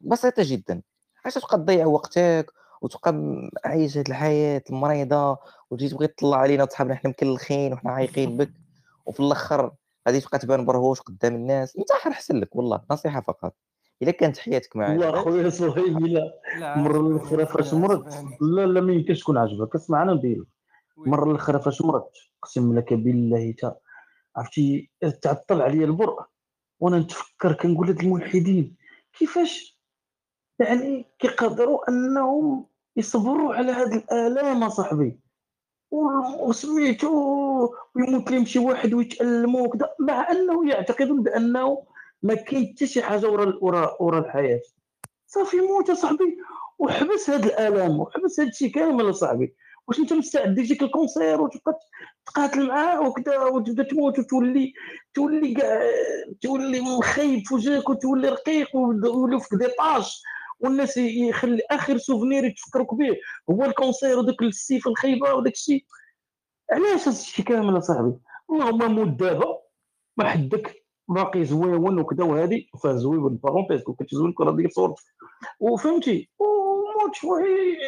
[0.00, 0.82] بسيطة جدا.
[1.24, 2.46] علاش تبقى تضيع وقتك
[2.82, 3.14] وتبقى
[3.64, 5.38] عايش هاد الحياة المريضة
[5.70, 8.50] وتجي تبغي تطلع علينا وصحابنا حنا مكلخين وحنا عايقين بك.
[9.06, 9.72] وفي الآخر
[10.08, 11.76] غادي تبقى تبان برهوش قدام الناس.
[11.76, 12.80] انتحر احسن لك والله.
[12.90, 13.54] نصيحة فقط.
[14.02, 18.24] إلا كانت حياتك مع والله عجبك خويا صهيب إلا لا المره عجباني، الاخرى فاش مرضت.
[18.40, 20.44] لا لا ما يمكنش تكون عجبك اسمع أنا ندير.
[21.06, 23.76] المره الاخرى فاش مرضت أقسم لك بالله تا
[24.36, 24.90] عرفتي
[25.22, 26.18] تعطل عليا البرء
[26.80, 28.76] وأنا نتفكر كنقول هاد الملحدين
[29.18, 29.78] كيفاش
[30.58, 35.20] يعني كيقدروا أنهم يصبروا على هاد الآلام أصاحبي؟
[35.90, 37.10] و- وسميتو
[37.94, 41.82] ويموت لهم شي واحد ويتألموا وكذا مع أنه يعتقدون بأنه
[42.22, 44.60] ما كاين حتى شي حاجة ورا ورا ورا الحياة.
[45.26, 46.38] صافي موت اصاحبي
[46.78, 49.54] وحبس هاد الآلام وحبس هاد الشيء كامل اصاحبي
[49.88, 51.78] واش أنت مستعد يجيك الكونسير وتبقى
[52.26, 54.72] تقاتل معاه وكذا وتبدا تموت وتولي
[55.14, 55.80] تولي كاع
[56.42, 60.22] تولي مخيب في وجهك وتولي رقيق ويولوا فيك دي طاش
[60.60, 63.16] والناس يخلي آخر سوفنير يتفكروك به
[63.50, 65.84] هو الكونسير وداك السيف الخيبة وداك الشيء
[66.72, 68.12] علاش هاد الشيء كامل اصاحبي
[68.50, 69.58] اللهم موت دابا.
[70.16, 70.84] ما حدك.
[71.08, 75.02] باقي زويون وكذا زويون بارونتيز كون كتزوين الكره ديال صورتك
[75.60, 77.78] وفهمتي؟ وموت شوية.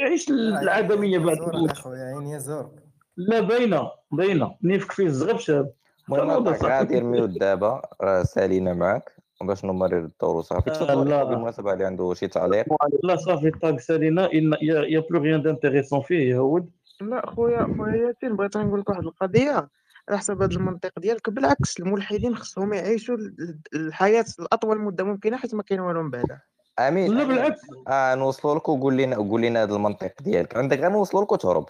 [0.00, 1.38] عيش العدمية بعد
[1.70, 2.70] اخويا عيني يا زورك
[3.16, 4.54] لا باينة باينة.
[4.62, 5.72] نيفك فيه الزغب شاب.
[6.10, 11.26] غادي ميوت دابا راه سالينا معاك باش نمرر الدور وصافي آه، تفضل.
[11.26, 12.66] بالمناسبة اللي عنده شي تعليق.
[13.02, 14.28] لا صافي طاق سالينا.
[14.62, 19.02] يا يا بلو غيان دانتيريسون فيه يهود لا خويا خويا ياسين بغيت نقول لك واحد
[19.02, 19.68] القضية.
[20.08, 25.54] على حسب هذا المنطق ديالك بالعكس الملحدين خصهم يعيشوا ال- الحياة الأطول مدة ممكنة حيت
[25.54, 26.42] ما كاين والو من بعدها
[26.78, 27.28] أمين لا أمين.
[27.36, 27.60] بالعكس.
[27.88, 30.56] آه نوصلوا لك وقول لنا قول لنا هذا المنطق ديالك.
[30.56, 31.66] عندك غير نوصلوا لك وتهرب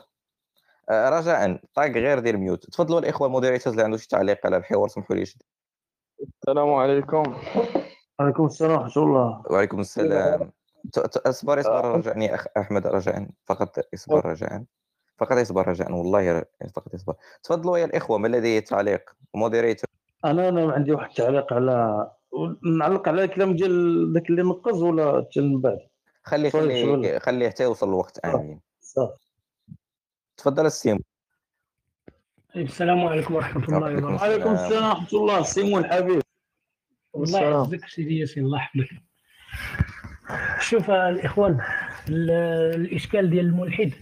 [0.91, 2.71] آه رجاء طاق غير دير mute.
[2.71, 5.43] تفضلوا الإخوة ال moderators اللي عنده شي تعليق على الحوار سمحوا لي يشد
[6.43, 7.23] السلام عليكم.
[8.21, 9.43] عليكم السلام ورحمة الله.
[9.51, 10.53] وعليكم السلام.
[11.27, 13.29] إصبر إصبر رجعني أخ أحمد رجاء.
[13.47, 14.65] فقط إصبر رجاء.
[15.19, 19.91] فقط اصبر رجاء والله فقط اصبر تفضلوا يا الإخوة ما لديه تعليق moderator
[20.25, 22.11] أنا أنا عندي واحد التعليق على
[22.79, 25.79] نعلق على الكلام ديال داك اللي نقز ولا حتى من بعد؟
[26.25, 27.21] خلي خلي.
[27.21, 28.61] خليه حتى يوصل الوقت آمين.
[28.81, 29.13] صافي
[30.37, 30.99] تفضل السيم
[32.55, 34.25] طيب، السلام عليكم ورحمة الله وعليكم وبركاته.
[34.25, 36.23] عليكم السلام ورحمة الله سيمون الحبيب.
[37.15, 37.53] الله السلام.
[37.53, 38.89] يعزك سيدي ياسين الله يحفظك.
[40.61, 41.61] شوف الإخوان
[42.09, 42.31] ال-
[42.81, 43.93] الإشكال ديال الملحد.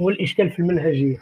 [0.00, 1.16] هو الاشكال في المنهجية.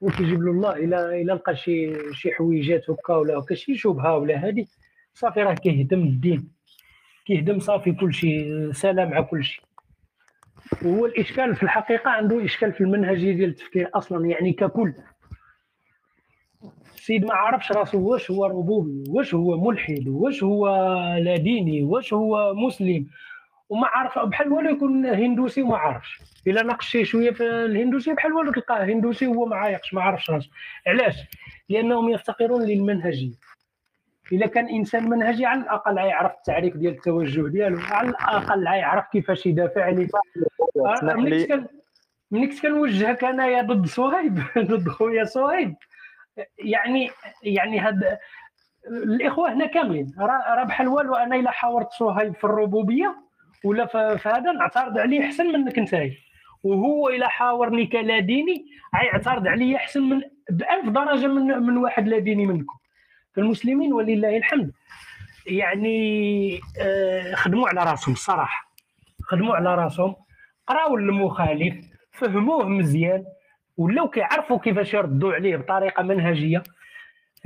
[0.00, 4.46] وكيجيب له الله إلى إلى لقى شي شي حويجات هكا ولا هكا شي شبهة ولا
[4.46, 4.68] هادي
[5.14, 6.48] صافي راه كيهدم الدين.
[7.26, 9.64] كيهدم صافي كل شيء سلام مع كل شيء
[10.82, 14.94] وهو الاشكال في الحقيقة عنده إشكال في المنهجية ديال التفكير أصلا يعني ككل.
[16.94, 20.68] السيد ما عرفش راسو واش هو ربوبي واش هو ملحد واش هو
[21.18, 23.06] لا ديني واش هو مسلم
[23.74, 26.20] وما عارف بحال والو يكون هندوسي وما عارفش.
[26.46, 30.30] إلا ناقش شي شوية في الهندوسيه بحال والو تلقاه هندوسي وهو ما عايقش ما عارفش
[30.30, 30.50] راسو.
[30.86, 31.14] علاش؟
[31.68, 33.34] لأنهم يفتقرون للمنهجية.
[34.32, 39.46] إلا كان إنسان منهجي على الأقل يعرف التعريف ديال التوجه ديالو على الأقل يعرف كيفاش
[39.46, 40.08] يدافع عليه
[41.02, 41.66] ملي كان
[42.30, 45.74] ملي كنت كنوجهك أنايا ضد صهيب؟ ضد خويا صهيب.
[46.58, 47.10] يعني
[47.42, 48.18] يعني هاد
[48.86, 50.14] الإخوة هنا كاملين.
[50.18, 53.23] راه بحال والو أنا إلا حاورت صهيب في الربوبية
[53.64, 56.10] ولا في في هذا نعترض عليه أحسن منك انت
[56.62, 62.18] وهو إلا حاورني كلا ديني غيعترض عليا أحسن من بألف درجة من من واحد لا
[62.18, 62.74] ديني منكم.
[63.36, 64.72] فالمسلمين ولله الحمد.
[65.46, 68.74] يعني آه، خدموا على راسهم الصراحة.
[69.22, 70.16] خدموا على راسهم.
[70.66, 71.74] قراو المخالف
[72.12, 73.24] فهموه مزيان.
[73.76, 76.62] ولاو كيعرفوا كيفاش يردوا عليه بطريقة منهجية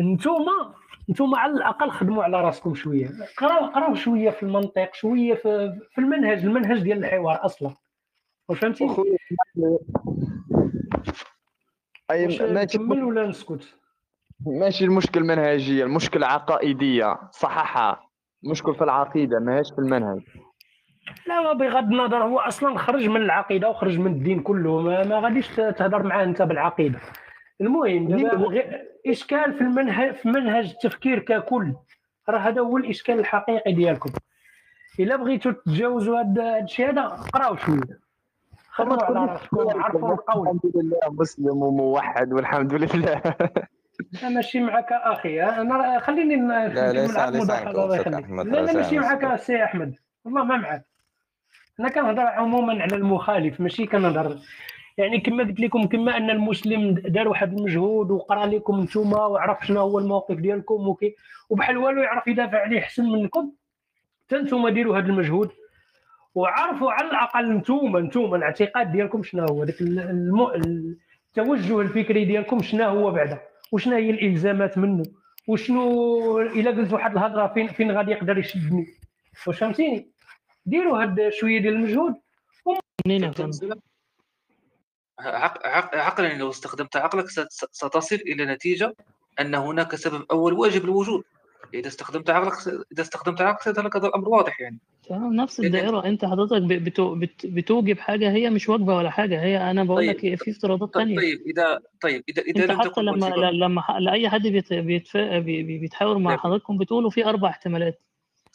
[0.00, 0.74] نتوما
[1.10, 3.10] نتوما على الأقل خدموا على راسكم شوية.
[3.38, 7.74] قراو قراو شوية في المنطق شوية في, في المنهج المنهج ديال الحوار أصلا.
[8.48, 8.86] واش فهمتي.
[12.10, 13.76] أي ماشي نكمل ولا نسكت؟
[14.46, 18.00] ماشي المشكل منهجيه المشكل عقائدية صححها.
[18.44, 20.20] المشكل في العقيدة ماهيش في المنهج.
[21.26, 24.80] لا بغض النظر هو أصلا خرج من العقيدة وخرج من الدين كله.
[24.80, 26.98] ما, ما غاديش تهضر معاه أنت بالعقيدة.
[27.60, 28.62] المهم دابا
[29.06, 31.74] إشكال في المنهج في منهج التفكير ككل.
[32.28, 34.10] راه هذا هو الإشكال الحقيقي ديالكم.
[35.00, 38.08] إلا بغيتوا تتجاوزوا هذا الشيء هذا قراو شوية.
[38.70, 40.42] خدموا على راسكم عرفوا القول.
[40.48, 43.22] الحمد لله مسلم وموحد والحمد لله.
[44.22, 48.98] أنا ماشي معك أخي أنا خليني ن- لا، نكمل ليس- لا لا ماشي.
[48.98, 49.94] معك السي أحمد.
[50.24, 50.84] والله ما معك.
[51.80, 54.38] أنا كنهضر عموما على المخالف ماشي كنهضر
[54.98, 59.80] يعني كما قلت لكم كما أن المسلم دار واحد المجهود وقرأ لكم نتوما وعرف شنو
[59.80, 61.14] هو الموقف ديالكم وكي
[61.50, 63.52] وبحال والو يعرف يدافع عليه احسن منكم
[64.26, 65.50] حتى نتوما ديروا هذا المجهود.
[66.34, 70.46] وعرفوا على الأقل نتوما نتوما الاعتقاد ديالكم شنو هو داك الم...
[71.30, 73.38] التوجه الفكري ديالكم شنو هو بعدا
[73.72, 75.02] وشنو هي الإلزامات منه
[75.48, 78.86] وشنو إلا قلت واحد الهضرة فين فين غادي يقدر يشدني.
[79.46, 80.10] واش فهمتيني؟
[80.66, 82.14] ديروا هاد شوية ديال المجهود؟
[85.20, 88.94] عق- عق- عقلا لو استخدمت عقلك ست- ستصل إلى نتيجة
[89.40, 91.22] أن هناك سبب أول واجب الوجود
[91.74, 92.52] إذا استخدمت عقلك
[92.92, 94.78] إذا استخدمت عقلك هذا الأمر واضح يعني.
[95.08, 96.04] تمام نفس لأن- الدائرة.
[96.04, 99.42] أنت حضرتك ب- بتو بت بتوجب حاجة هي مش واجبة ولا حاجة.
[99.42, 100.10] هي أنا بقول طيب.
[100.10, 101.16] لك في افتراضات طيب, تانية.
[101.16, 105.16] طيب إذا طيب إذا إذا أنت حتى لما لما لأي حد بيت بيتف...
[105.16, 106.40] بي- بي- بيتحاور مع طيب.
[106.40, 108.00] حضرتك بتقولوا في أربع احتمالات.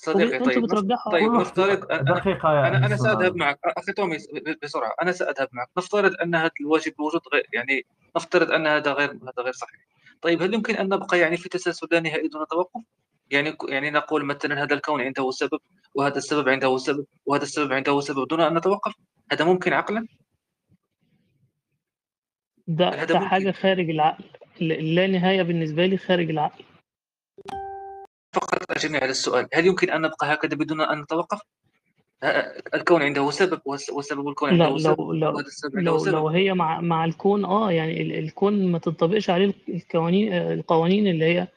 [0.06, 0.68] صديقي طيب
[1.12, 3.36] طيب نفترض أنا- دقيقة يا أنا أنا سأذهب.
[3.36, 3.60] معك.
[3.66, 4.18] أخي تومي
[4.64, 5.68] بسرعة أنا سأذهب معك.
[5.78, 7.86] نفترض أن هذا الواجب الوجود غير يعني
[8.16, 9.80] نفترض أن هذا غير هذا غير صحيح.
[10.22, 12.82] طيب هل يمكن أن نبقى يعني في تسلسل لا نهائي دون توقف؟
[13.32, 15.60] يعني يعني نقول مثلا هذا الكون عنده سبب
[15.96, 18.94] وهذا السبب عنده سبب وهذا السبب عنده سبب دون أن نتوقف؟
[19.32, 20.08] هذا ممكن عقلا؟
[22.68, 23.20] ده ده.
[23.20, 24.24] حاجة خارج العقل
[24.62, 26.64] ل- لا نهاية بالنسبة لي خارج العقل.
[28.34, 29.48] فقط اجبني على السؤال.
[29.54, 31.40] هل يمكن أن نبقى هكذا بدون أن نتوقف؟
[32.24, 32.28] ه-
[32.76, 33.62] الكون عنده سبب
[33.94, 35.00] وسبب الكون لا عنده سبب.
[35.00, 35.44] لو لو عنده
[35.74, 36.14] لو سبب.
[36.16, 41.26] لو هي مع مع الكون آه يعني ال- الكون ما تطبقش عليه القوانين القوانين اللي
[41.26, 41.48] هي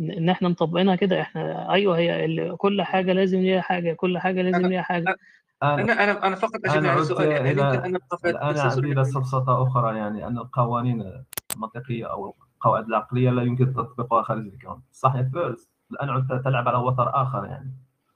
[0.00, 1.20] ان إحنا مطبقينها كده.
[1.20, 5.16] إحنا أيوه هي كل حاجة لازم ليها حاجة كل حاجة لازم ليها حاجة.
[5.62, 7.30] أنا أنا أنا أنا فقط أنا على السؤال.
[7.30, 10.26] يعني هل يمكن إلى أن نبقى في هذا الآن التسلسل أعود إلى سفسطة أخرى يعني
[10.26, 11.24] أن القوانين
[11.56, 14.82] المنطقية أو القواعد العقلية لا يمكن تطبيقها خارج الكون.
[14.92, 17.70] صح يا فارس الآن عدت تلعب على وتر آخر يعني.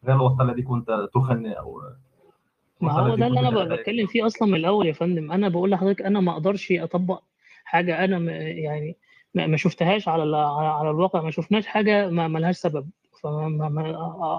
[0.05, 1.83] غير الوتر الذي كنت تغني أو
[2.81, 3.65] ما هو ده اللي أنا.
[3.77, 5.33] بتكلم فيه أصلا من الأول يا فندم.
[5.33, 7.23] أنا بقول لحضرتك أنا ما أقدرش أطبق
[7.65, 8.97] حاجة أنا م- يعني
[9.35, 11.21] ما ما شفتهاش على ال- على على الواقع.
[11.23, 12.89] ما شفناش حاجة ما ما لهاش سبب.
[13.23, 13.91] فما ما ما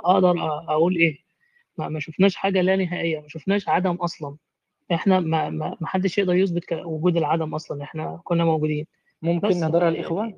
[0.06, 0.36] أقدر
[0.70, 1.18] أقول إيه.
[1.78, 3.20] ما, ما شفناش حاجة لا نهائية.
[3.20, 4.36] ما شفناش عدم أصلا.
[4.94, 7.84] إحنا ما ما ما حدش يقدر يثبت وجود العدم أصلا.
[7.84, 8.86] إحنا كنا موجودين.
[9.22, 10.36] ممكن على يعني- الإخوان؟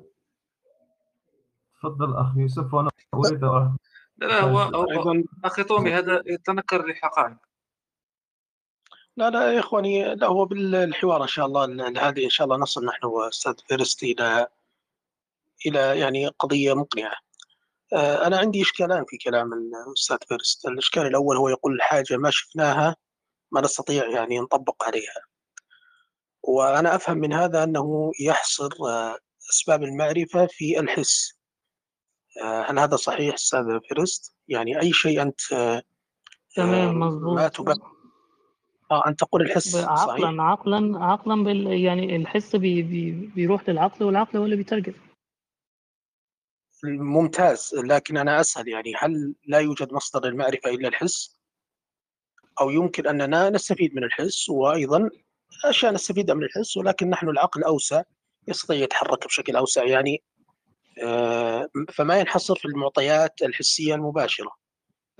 [1.82, 3.76] تفضل اخ يوسف وأنا أريد أ-
[4.18, 7.36] لا لا هو, هو أيضا أخي تومي هذا يتنكر للحقائق
[9.16, 12.56] لا لا يا إخواني لا هو بالحوار إن شاء الله ال- هذه إن شاء الله
[12.56, 14.46] نصل نحن وأستاذ فيرست إلى
[15.66, 17.16] إلى يعني قضية مقنعة.
[17.92, 22.96] آه، أنا عندي اشكالان في كلام الأستاذ فيرست، الإشكال الأول هو يقول الحاجة ما شفناها
[23.52, 25.22] ما نستطيع يعني نطبق عليها.
[26.42, 29.18] وأنا أفهم من هذا أنه يحصر آه،
[29.50, 31.35] أسباب المعرفة في الحس.
[32.42, 35.82] آه، هل هذا صحيح أستاذ فيرست؟ يعني أي شيء أنت آه،
[36.56, 37.76] تمام ما مظبوط تبقى
[38.90, 44.04] آه ان تقول الحس صحيح؟ عقلا عقلا عقلا بال يعني الحس بي بي بيروح للعقل
[44.04, 44.92] والعقل هو اللي بيترجم
[46.84, 51.36] ممتاز لكن أنا أسأل يعني هل لا يوجد مصدر للمعرفة إلا الحس؟
[52.60, 55.10] أو يمكن أننا نستفيد من الحس وأيضا
[55.64, 58.02] أشياء نستفيد من الحس ولكن نحن العقل أوسع
[58.48, 60.22] يستطيع يتحرك بشكل أوسع يعني
[61.92, 64.50] فما ينحصر في المعطيات الحسية المباشرة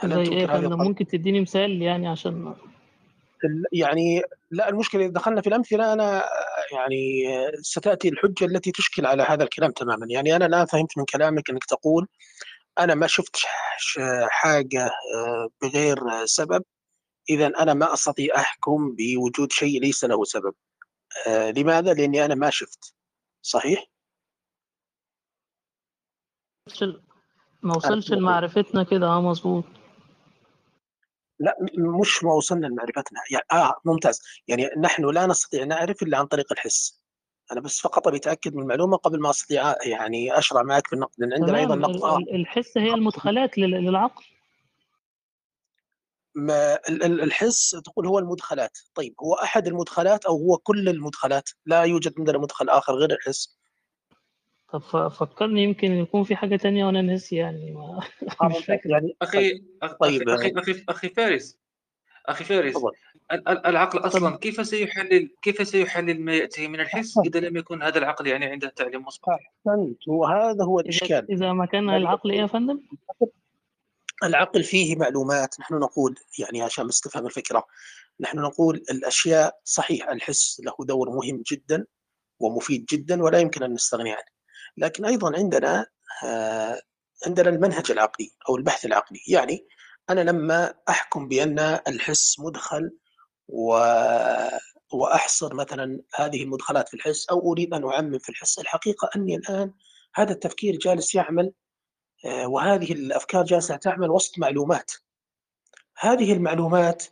[0.00, 2.54] هل زي هذا فندم القول؟ ممكن تديني مثال يعني عشان
[3.72, 6.24] يعني لا المشكلة إذا دخلنا في الأمثلة أنا
[6.72, 7.24] يعني
[7.62, 11.64] ستأتي الحجة التي تشكل على هذا الكلام تماما يعني أنا الآن فهمت من كلامك أنك
[11.64, 12.08] تقول
[12.78, 13.36] أنا ما شفت
[14.28, 16.62] حاجة آه، بغير سبب
[17.30, 20.54] إذا أنا ما أستطيع أحكم بوجود شيء ليس له سبب
[21.26, 22.94] آه، لماذا؟ لأني أنا ما شفت
[23.42, 23.84] صحيح؟
[26.70, 27.00] وصلش-
[27.62, 29.06] ما وصلش لمعرفتنا كده.
[29.06, 29.64] آه مظبوط.
[31.38, 31.56] لا
[32.00, 33.20] مش ما وصلنا لمعرفتنا.
[33.30, 34.22] يعني آه ممتاز.
[34.48, 37.02] يعني نحن لا نستطيع نعرف إلا عن طريق الحس.
[37.52, 41.12] أنا بس فقط أبي أتأكد من المعلومة قبل ما أستطيع يعني أشرع معك في النقد
[41.18, 42.16] لأن عندنا نقطة.
[42.18, 44.24] ال- ال- الحس هي المدخلات لل- للعقل.
[46.34, 48.78] ما ال- ال- الحس تقول هو المدخلات.
[48.94, 53.58] طيب هو أحد المدخلات أو هو كل المدخلات؟ لا يوجد عندنا مدخل آخر غير الحس.
[54.76, 58.00] طب ف- فكرني يمكن يكون في حاجة تانية وأنا ناسي يعني ما
[58.58, 58.90] مش فاكر.
[58.90, 61.58] يعني أخي أخي طيب أخي أخي أخي فارس.
[62.26, 62.76] أخي فارس
[63.32, 67.98] ال- العقل أصلا كيف سيحلل كيف سيحلل ما ياتيه من الحس إذا لم يكن هذا
[67.98, 70.08] العقل يعني عنده تعليم مسبق أحسنت.
[70.08, 71.30] وهذا هو إذا الإشكال.
[71.30, 72.80] إذا ما كان يعني العقل إيه يا فندم؟
[74.24, 75.60] العقل فيه معلومات.
[75.60, 77.64] نحن نقول يعني عشان بس تفهم الفكرة
[78.20, 81.86] نحن نقول الأشياء صحيح الحس له دور مهم جدا
[82.40, 84.36] ومفيد جدا ولا يمكن أن نستغني عنه.
[84.76, 85.86] لكن أيضا عندنا
[86.24, 86.80] آه،
[87.26, 89.66] عندنا المنهج العقلي أو البحث العقلي يعني
[90.10, 91.58] أنا لما أحكم بأن
[91.88, 92.90] الحس مدخل
[93.48, 93.78] و...
[94.92, 99.72] وأحصر مثلا هذه المدخلات في الحس أو أريد أن أعمم في الحس الحقيقة أني الآن
[100.14, 101.52] هذا التفكير جالس يعمل
[102.24, 104.92] آه، وهذه الأفكار جالسة تعمل وسط معلومات
[105.98, 107.04] هذه المعلومات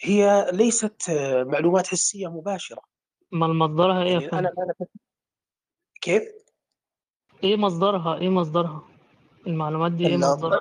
[0.00, 2.82] هي ليست آه، معلومات حسية مباشرة
[3.32, 4.52] ما مصدرها إيه يا يعني؟ أنا
[6.00, 6.22] كيف؟
[7.44, 8.82] إيه مصدرها؟ إيه مصدرها؟
[9.46, 10.60] المعلومات دي إيه ال- مصدرها؟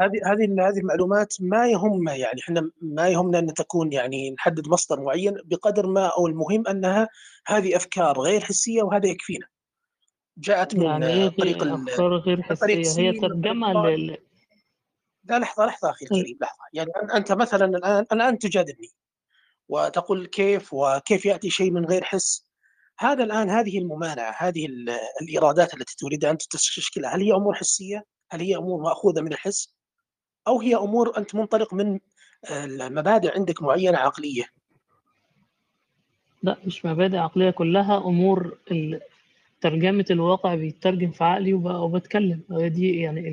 [0.00, 5.00] هذه هذه هذه المعلومات ما يهم يعني إحنا ما يهمنا أن تكون يعني نحدد مصدر
[5.00, 7.08] معين بقدر ما أو المهم أنها
[7.46, 9.46] هذه أفكار غير حسية وهذا يكفينا.
[10.38, 13.46] جاءت من يعني إيه آه، طريق أفكار غير حسية؟ هي صاد.
[13.86, 14.18] لل
[15.24, 18.90] لا لحظة لحظة أخي الكريم لحظة يعني أنت مثلا الآن الآن تجادلني
[19.68, 22.43] وتقول كيف وكيف يأتي شيء من غير حس
[22.98, 24.90] هذا الآن هذه الممانعة هذه ال-
[25.22, 29.74] الإيرادات التي تريد أن تشكلها هل هي أمور حسية؟ هل هي أمور مأخوذة من الحس؟
[30.48, 32.00] أو هي أمور أنت منطلق من
[32.50, 34.44] المبادئ عندك معينة عقلية
[36.42, 39.00] لا مش مبادئ عقلية كلها أمور ال-
[39.60, 43.28] ترجمة الواقع بيترجم في عقلي وب- وبتكلم دي يعني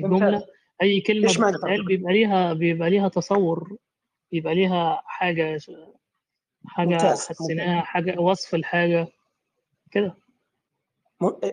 [1.00, 3.76] كلمة إيش معنى بتتقال ترجمة؟ بيبقى ليها بيبقى ليها تصور
[4.32, 5.02] بيبقى ليها
[6.78, 9.08] ممتاز ممتاز حسيناها حاجة وصف الحاجة
[9.92, 10.16] كده.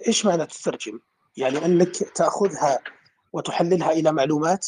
[0.08, 1.00] إيش معنى تترجم؟
[1.38, 2.80] يعني أنك تأخذها
[3.34, 4.68] وتحللها إلى معلومات؟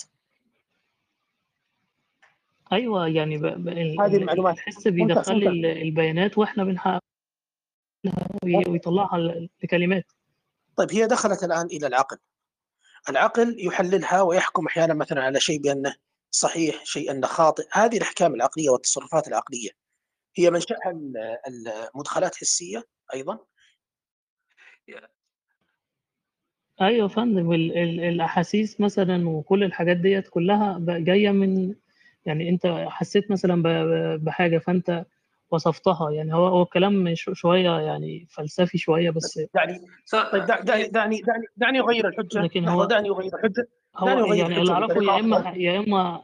[2.72, 3.42] أيوة يعني ب...
[3.46, 3.68] ب...
[3.68, 7.02] هذه ال- المعلومات الحس بيدخل البيانات وإحنا بنحققها
[8.44, 9.18] وي- ويطلعها
[9.64, 10.06] لكلمات.
[10.76, 12.18] طيب هي دخلت الآن إلى العقل.
[13.10, 15.96] العقل يحللها ويحكم أحيانا مثلا على شيء بأنه
[16.32, 17.64] صحيح شيء أنه خاطئ.
[17.72, 19.70] هذه الأحكام العقلية والتصرفات العقلية.
[20.36, 21.48] هي منشأها ال-
[21.96, 23.40] المدخلات حسية أيضا.
[26.82, 27.78] أيوة يا فندم ال...
[27.78, 28.00] ال...
[28.00, 31.76] الأحاسيس مثلا وكل الحاجات ديت كلها ب- جاية من
[32.26, 33.68] يعني أنت حسيت مثلا ب...
[33.68, 35.06] ب- بحاجة فأنت
[35.52, 39.80] وصفتها يعني هو هو الكلام ش- شوية يعني فلسفي شوية بس دعني
[40.32, 42.40] طيب دع- دعني دعني دعني دعني أغير الحجة.
[42.42, 43.68] لكن هو دعني أغير الحجة.
[43.98, 45.62] هو دعني أغير يعني الحجة اللي أعرفه بطريقة يا إما أفضل.
[45.62, 46.22] يا إما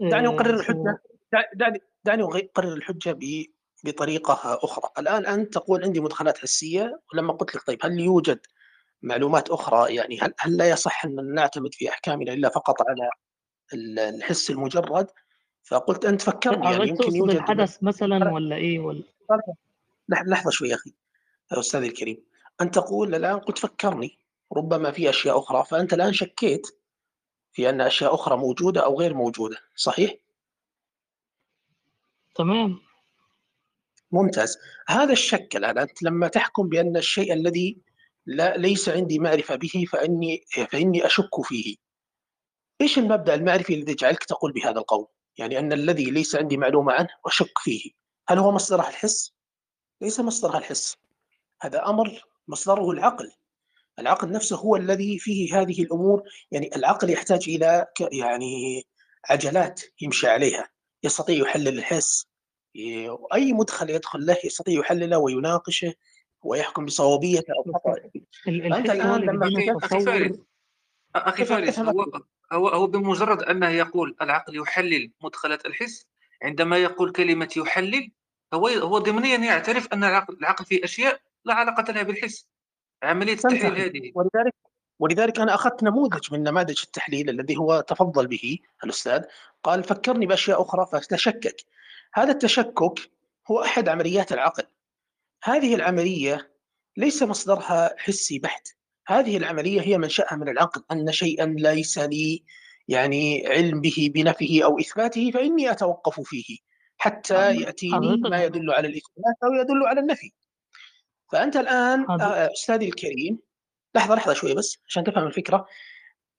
[0.00, 0.98] دعني آه، أقرر اسمه الحجة.
[1.32, 3.44] دع- دعني دعني أغي- أقرر الحجة ب-
[3.84, 4.84] بطريقة أخرى.
[4.98, 8.38] الآن أنت تقول عندي مدخلات حسية ولما قلت لك طيب هل يوجد
[9.02, 13.10] معلومات أخرى يعني هل, هل لا يصح أن نعتمد في أحكامنا إلا فقط على
[13.74, 15.06] ال- الحس المجرد؟
[15.64, 19.02] فقلت أنت فكرني يعني يمكن يوجد الحدث مثلا ولا إيه؟ ولا
[20.12, 20.94] لح- لحظة شوي يا أخي
[21.52, 22.24] يا أستاذي الكريم.
[22.60, 24.18] أنت تقول الآن قلت فكرني
[24.56, 26.66] ربما في أشياء أخرى فأنت الآن شكيت
[27.52, 30.14] في أن أشياء أخرى موجودة أو غير موجودة صحيح؟
[32.34, 32.80] تمام.
[34.12, 34.58] ممتاز.
[34.88, 37.78] هذا الشك الآن أنت لما تحكم بأن الشيء الذي
[38.28, 41.76] لا ليس عندي معرفة به فإني فإني أشك فيه.
[42.80, 45.06] إيش المبدأ المعرفي الذي يجعلك تقول بهذا القول؟
[45.38, 47.90] يعني أن الذي ليس عندي معلومة عنه أشك فيه.
[48.28, 49.34] هل هو مصدرها الحس؟
[50.00, 50.96] ليس مصدرها الحس.
[51.62, 53.32] هذا أمر مصدره العقل.
[53.98, 56.22] العقل نفسه هو الذي فيه هذه الأمور.
[56.50, 58.84] يعني العقل يحتاج إلى يعني
[59.30, 60.68] عجلات يمشي عليها.
[61.02, 62.26] يستطيع يحلل الحس.
[63.34, 65.94] أي مدخل يدخل له يستطيع يحلله ويناقشه.
[66.42, 67.96] ويحكم بصوابيته أو هو
[68.48, 70.48] الآن لما
[71.16, 72.20] أخي فارس هو
[72.52, 76.06] هو هو بمجرد أنه يقول العقل يحلل مدخلات الحس
[76.42, 78.10] عندما يقول كلمة يحلل
[78.54, 82.48] هو هو ضمنيا يعترف أن العقل العقل فيه أشياء لا علاقة لها بالحس.
[83.02, 84.12] عملية التحليل هذه.
[84.14, 84.54] ولذلك
[84.98, 89.22] ولذلك أنا أخذت نموذج من نماذج التحليل الذي هو تفضل به الأستاذ.
[89.62, 91.64] قال فكرني بأشياء أخرى فتشكك
[92.14, 93.00] هذا التشكك
[93.50, 94.64] هو أحد عمليات العقل.
[95.44, 96.52] هذه العملية
[96.96, 98.68] ليس مصدرها حسي بحت.
[99.06, 100.84] هذه العملية هي منشاها من العقل.
[100.92, 102.44] أن شيئا ليس لي
[102.88, 106.56] يعني علم به بنفيه أو إثباته فإني أتوقف فيه
[106.98, 110.32] حتى يأتيني ما حضرتك يدل على الاثبات أو يدل على النفي.
[111.56, 112.22] الآن حضرتك.
[112.22, 113.38] آه، أستاذي الكريم
[113.94, 115.66] لحظة لحظة شوية بس عشان تفهم الفكرة.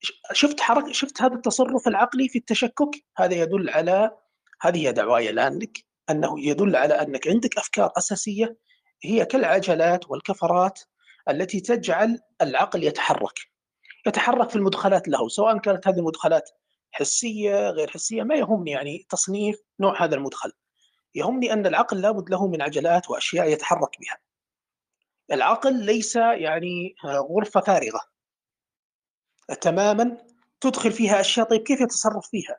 [0.02, 4.10] ش- شفت حركه شفت هذا التصرف العقلي في التشكك؟ هذا يدل على
[4.60, 8.56] هذه هي دعواي الآن لك أنه يدل على أنك عندك أفكار أساسية
[9.02, 10.80] هي كالعجلات والكفرات
[11.28, 13.50] التي تجعل العقل يتحرك
[14.06, 16.50] يتحرك في المدخلات له سواء كانت هذه المدخلات
[16.92, 20.52] حسية غير حسية ما يهمني يعني تصنيف نوع هذا المدخل.
[21.14, 24.18] يهمني أن العقل لابد له من عجلات وأشياء يتحرك بها.
[25.32, 28.00] العقل ليس يعني غرفة فارغة.
[29.60, 30.16] تماما
[30.60, 32.58] تدخل فيها أشياء طيب كيف يتصرف فيها؟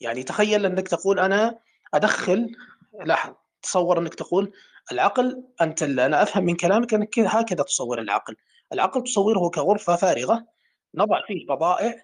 [0.00, 1.58] يعني تخيل أنك تقول أنا
[1.94, 2.56] أدخل
[3.04, 4.52] لاحظ تصور أنك تقول
[4.92, 8.36] العقل أنت أنا أفهم من كلامك أنك كذا هكذا تصور العقل،
[8.72, 10.46] العقل تصوره كغرفة فارغة
[10.94, 12.02] نضع فيه بضائع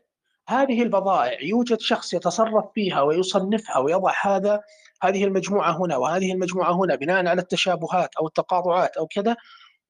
[0.49, 4.63] هذه البضائع يوجد شخص يتصرف فيها ويصنفها ويضع هذا
[5.03, 9.37] هذه المجموعة هنا وهذه المجموعة هنا بناء على التشابهات أو التقاطعات أو كذا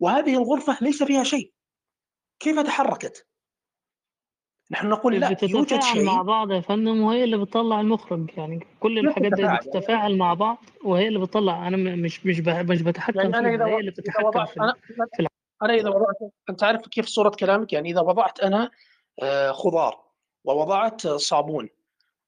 [0.01, 1.53] وهذه الغرفة ليس فيها شيء
[2.41, 3.26] كيف تحركت؟
[4.71, 8.66] نحن نقول لا يوجد بتتفاعل مع شيء بعض يا فندم وهي اللي بتطلع المخرج يعني
[8.81, 11.69] كل الحاجات دي تتفاعل؟ بتتفاعل مع بعض وهي اللي بتطلع.
[11.69, 14.75] أنا مش مش مش بتحكم يعني فيها إذا هي اللي بتتحكم في أنا
[15.16, 15.27] في
[15.62, 18.71] أنا إذا وضعت أنت عارف كيف صورة كلامك؟ يعني إذا وضعت أنا
[19.23, 20.01] آه، خضار
[20.45, 21.69] ووضعت صابون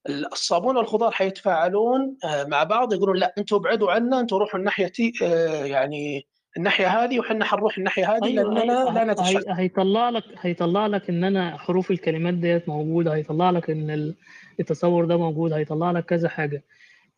[0.09, 4.91] الصابون والخضار حيتفاعلون آه، مع بعض يقولون لا أنتم ابعدوا عنا أنتم روحوا الناحية
[5.23, 6.27] آه، يعني
[6.57, 11.09] الناحية هذه وحنا حنروح الناحية هذه أيوه لاننا أيوه لا هي- هيطلع لك هيطلع لك
[11.09, 14.15] إن أنا حروف الكلمات ديت موجودة هيطلع لك إن ال-
[14.59, 16.63] التصور ده موجود هيطلع لك كذا حاجة.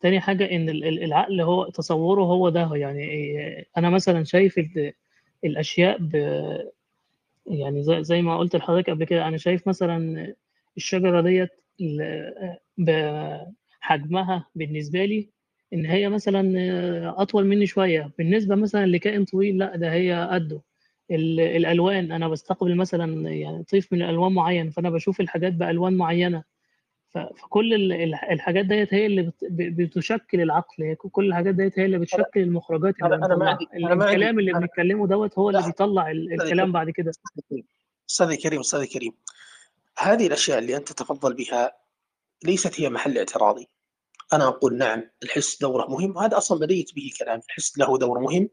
[0.00, 4.92] تاني حاجة إن ال- ال- العقل هو تصوره هو ده يعني أنا مثلا شايف ال-
[5.44, 6.14] الأشياء ب
[7.46, 10.34] يعني زي, زي ما قلت لحضرتك قبل كده أنا شايف مثلا
[10.76, 11.50] الشجرة ديت
[12.78, 15.28] بحجمها بالنسبة لي
[15.74, 16.42] إن هي مثلا
[17.22, 18.10] أطول مني شوية.
[18.18, 20.62] بالنسبة مثلا لكائن طويل لا ده هي قده.
[21.10, 26.42] ال- الألوان أنا بستقبل مثلا يعني طيف من الالوان معين فأنا بشوف الحاجات بألوان معينة.
[27.08, 30.84] فكل ال- ال- الحاجات ديت هي اللي بتشكل العقل.
[30.84, 35.06] هي كل الحاجات ديت هي اللي بتشكل المخرجات اللي أنا ما عندي الكلام اللي بنتكلمه
[35.06, 37.12] دوت هو اللي بيطلع الكلام بعد كده.
[38.10, 39.12] أستاذ كريم أستاذ كريم.
[39.98, 41.72] هذه الأشياء اللي أنت تتفضل بها
[42.44, 43.68] ليست هي محل اعتراضي.
[44.32, 48.48] أنا أقول نعم الحس دورة مهم وهذا أصلا بديت به كلام الحس له دور مهم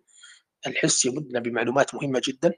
[0.67, 2.53] الحس يمدنا بمعلومات مهمة جدا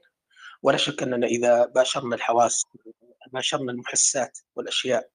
[0.62, 2.64] ولا شك أننا إذا باشرنا الحواس
[3.32, 5.08] باشرنا المحسات والأشياء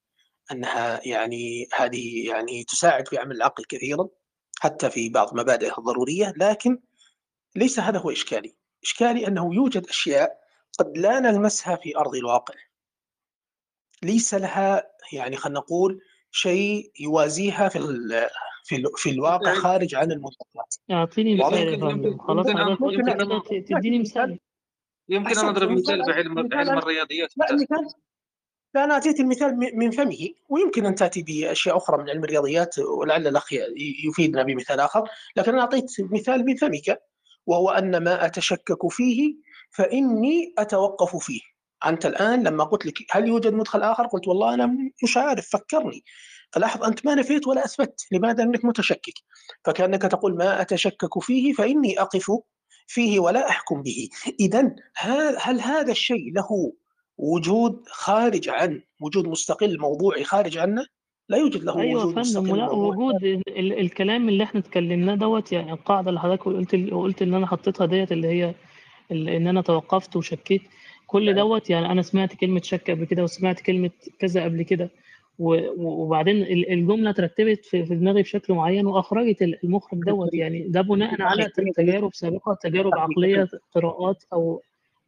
[0.51, 4.09] أنها يعني هذه يعني تساعد في عمل العقل كثيرا
[4.59, 6.79] حتى في بعض مبادئه الضرورية لكن
[7.55, 8.55] ليس هذا هو إشكالي.
[8.83, 10.39] إشكالي أنه يوجد أشياء
[10.79, 12.53] قد لا نلمسها في أرض الواقع.
[14.03, 18.27] ليس لها يعني خلينا نقول شيء يوازيها في ال
[18.63, 22.45] في ال في الواقع خارج عن المدركات اعطيني واضح؟ مثال خلاص
[23.47, 24.39] تديني مثال.
[25.09, 26.05] يمكن أنا احسنت أضرب مثال.
[26.05, 27.33] بعلم أنا الرياضيات.
[28.75, 30.29] لا أنا اتيت المثال من فمه.
[30.49, 33.53] ويمكن أن تأتي بأشياء أخرى من علم الرياضيات ولعل الأخ
[34.07, 35.03] يفيدنا بمثال آخر.
[35.35, 37.01] لكن أنا اعطيت مثال من فمك
[37.45, 39.35] وهو أن ما أتشكك فيه
[39.71, 41.41] فإني أتوقف فيه.
[41.85, 46.03] أنت الآن لما قلت لك هل يوجد مدخل آخر؟ قلت والله أنا مش عارف فكرني.
[46.51, 49.13] فلاحظ أنت ما نفيت ولا أثبت لماذا أنك متشكك؟
[49.65, 52.31] فكأنك تقول ما أتشكك فيه فإني أقف
[52.87, 54.09] فيه ولا أحكم به.
[54.39, 54.75] اذا
[55.39, 56.73] هل هذا الشيء له
[57.17, 60.85] وجود خارج عن وجود مستقل موضوعي خارج عنه؟
[61.29, 65.51] لا يوجد له يا وجود مستقل موضوعي وجود ال- ال- الكلام اللي إحنا اتكلمناه دوت
[65.51, 68.55] يعني القاعدة اللي حضرتك قلت قلت إن أنا حطيتها ديت اللي هي
[69.11, 70.61] ال- إن أنا توقفت وشكيت.
[71.09, 74.89] كل دوت يعني أنا سمعت كلمة شك قبل كده وسمعت كلمة كذا قبل كده.
[75.39, 80.33] وبعدين ال- الجملة ترتبت في في دماغي بشكل معين وأخرجت ال- المخرج دوت.
[80.33, 84.61] يعني ده بناء على تجارب سابقة تجارب عقلية قراءات أو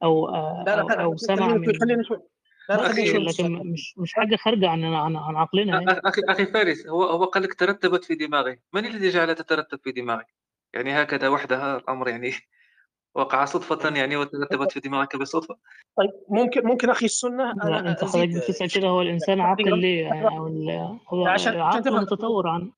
[0.03, 1.67] أو أو أو سمع من
[2.69, 6.01] لكن مش مش حاجة خارجة عن عن عن عقلنا يعني.
[6.05, 8.59] أخي أخي فارس هو هو قال لك ترتبت في دماغي.
[8.73, 10.23] من الذي جعلها تترتب في دماغي
[10.73, 12.31] يعني هكذا وحدها الأمر يعني.
[13.15, 15.57] وقع صدفة يعني وترتبت في دماغك بصدفة؟
[15.97, 19.75] طيب ممكن ممكن أخي السنة لا أنا أنت حضرتك بتسأل كده هو الإنسان عاقل تقديرا
[19.77, 22.71] ليه يعني؟ ال- هو عشان عشان عقله تفهم متطور عن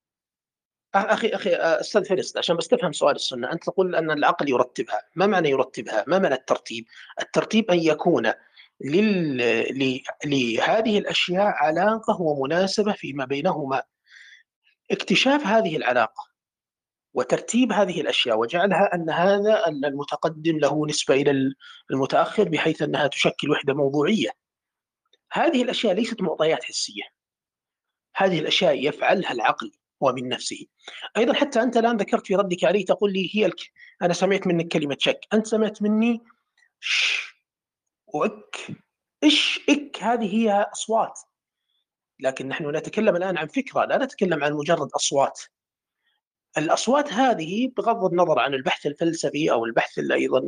[0.96, 5.02] أخي أخي أستاذ فارس عشان بس تفهم سؤال السنة أنت تقول أن العقل يرتبها.
[5.16, 6.86] ما معنى يرتبها؟ ما معنى الترتيب؟
[7.22, 8.32] الترتيب أن يكون
[8.82, 9.38] لل...
[9.80, 10.02] ل...
[10.26, 13.84] لهذه الأشياء علاقة ومناسبة فيما بينهما.
[14.92, 16.33] اكتشاف هذه العلاقة.
[17.14, 21.54] وترتيب هذه الأشياء وجعلها أن هذا أن المتقدم له نسبة إلى
[21.92, 24.30] المتأخر بحيث أنها تشكل وحدة موضوعية.
[25.32, 27.04] هذه الأشياء ليست معطيات حسية.
[28.16, 29.72] هذه الأشياء يفعلها العقل
[30.04, 30.66] هو من نفسه.
[31.18, 33.60] أيضا حتى أنت الآن ذكرت في ردك علي تقول لي هي الك...
[34.02, 35.20] أنا سمعت منك كلمة شك.
[35.34, 36.22] أنت سمعت مني
[36.80, 37.24] ش
[38.08, 38.68] واك
[39.24, 41.20] إيش إك هذه هي أصوات.
[42.20, 45.42] لكن نحن نتكلم الآن عن فكرة لا نتكلم عن مجرد أصوات.
[46.58, 50.42] الأصوات هذه بغض النظر عن البحث الفلسفي أو البحث أيضا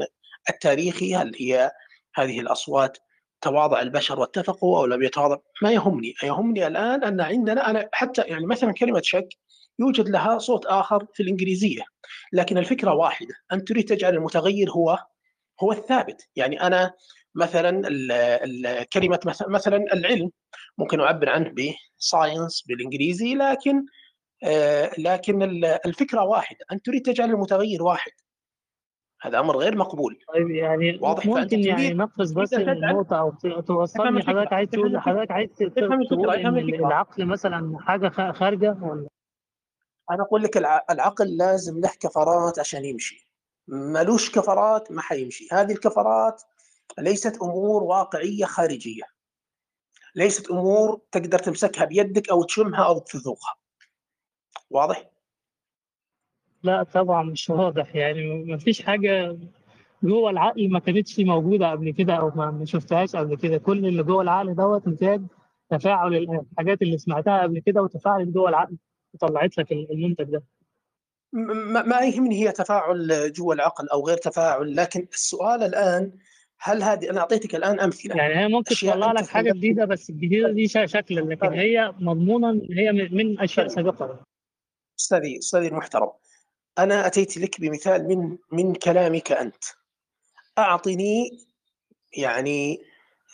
[0.50, 1.72] التاريخي هل هي
[2.16, 2.98] هذه الأصوات
[3.42, 6.14] تواضع البشر واتفقوا أو لم يتواضع؟ ما يهمني.
[6.24, 9.28] يهمني الآن أن عندنا أنا حتى يعني مثلا كلمة شك
[9.80, 11.82] يوجد لها صوت آخر في الإنجليزية
[12.34, 15.00] لكن الفكرة واحدة انت تريد تجعل المتغير هو
[15.64, 16.30] هو الثابت.
[16.36, 16.94] يعني أنا
[17.36, 17.82] مثلا
[18.94, 20.32] كلمة مثلا العلم
[20.78, 21.54] ممكن أعبر عنه
[22.00, 23.86] بساينس بالإنجليزي لكن
[24.98, 25.44] لكن
[25.86, 28.12] الفكرة واحدة انت تريد تجعل المتغير واحد.
[29.22, 30.20] هذا أمر غير مقبول.
[30.34, 33.32] طيب يعني واضح ممكن يعني نقص بس النقطة أو
[33.62, 34.24] توصلني.
[34.24, 35.50] حضرتك عايز تقول حضرتك عايز
[36.08, 39.08] تقول إن العقل مثلا حاجة خارجة ولا؟
[40.12, 43.28] أنا أقول لك العقل لازم له كفرات عشان يمشي.
[43.68, 45.48] ملوش كفرات ما حيمشي.
[45.52, 46.42] هذه الكفرات
[46.98, 49.04] ليست أمور واقعية خارجية.
[50.16, 53.56] ليست أمور تقدر تمسكها بيدك أو تشمها أو تذوقها.
[54.70, 55.10] واضح؟
[56.64, 59.38] لا طبعا مش واضح يعني ما فيش حاجة
[60.04, 63.58] جوه العقل ما كانتش موجودة قبل كده أو ما شفتهاش قبل كده.
[63.58, 65.22] كل اللي جوه العقل دوت نتاج
[65.70, 68.78] تفاعل الحاجات اللي سمعتها قبل كده وتفاعلت جوه العقل
[69.14, 70.44] وطلعت لك المنتج ده.
[71.86, 76.12] ما يهمني هي تفاعل جوه العقل أو غير تفاعل لكن السؤال الآن
[76.60, 78.16] هل هذه أنا أعطيتك الآن أمثلة.
[78.16, 82.92] يعني هي ممكن تطلع لك حاجة جديدة بس الجديدة دي شكلا لكن هي مضمونا هي
[82.92, 84.26] من أشياء سابقة.
[85.00, 86.12] أستاذي أستاذي المحترم
[86.78, 89.64] أنا أتيت لك بمثال من من كلامك أنت.
[90.58, 91.46] أعطني
[92.18, 92.82] يعني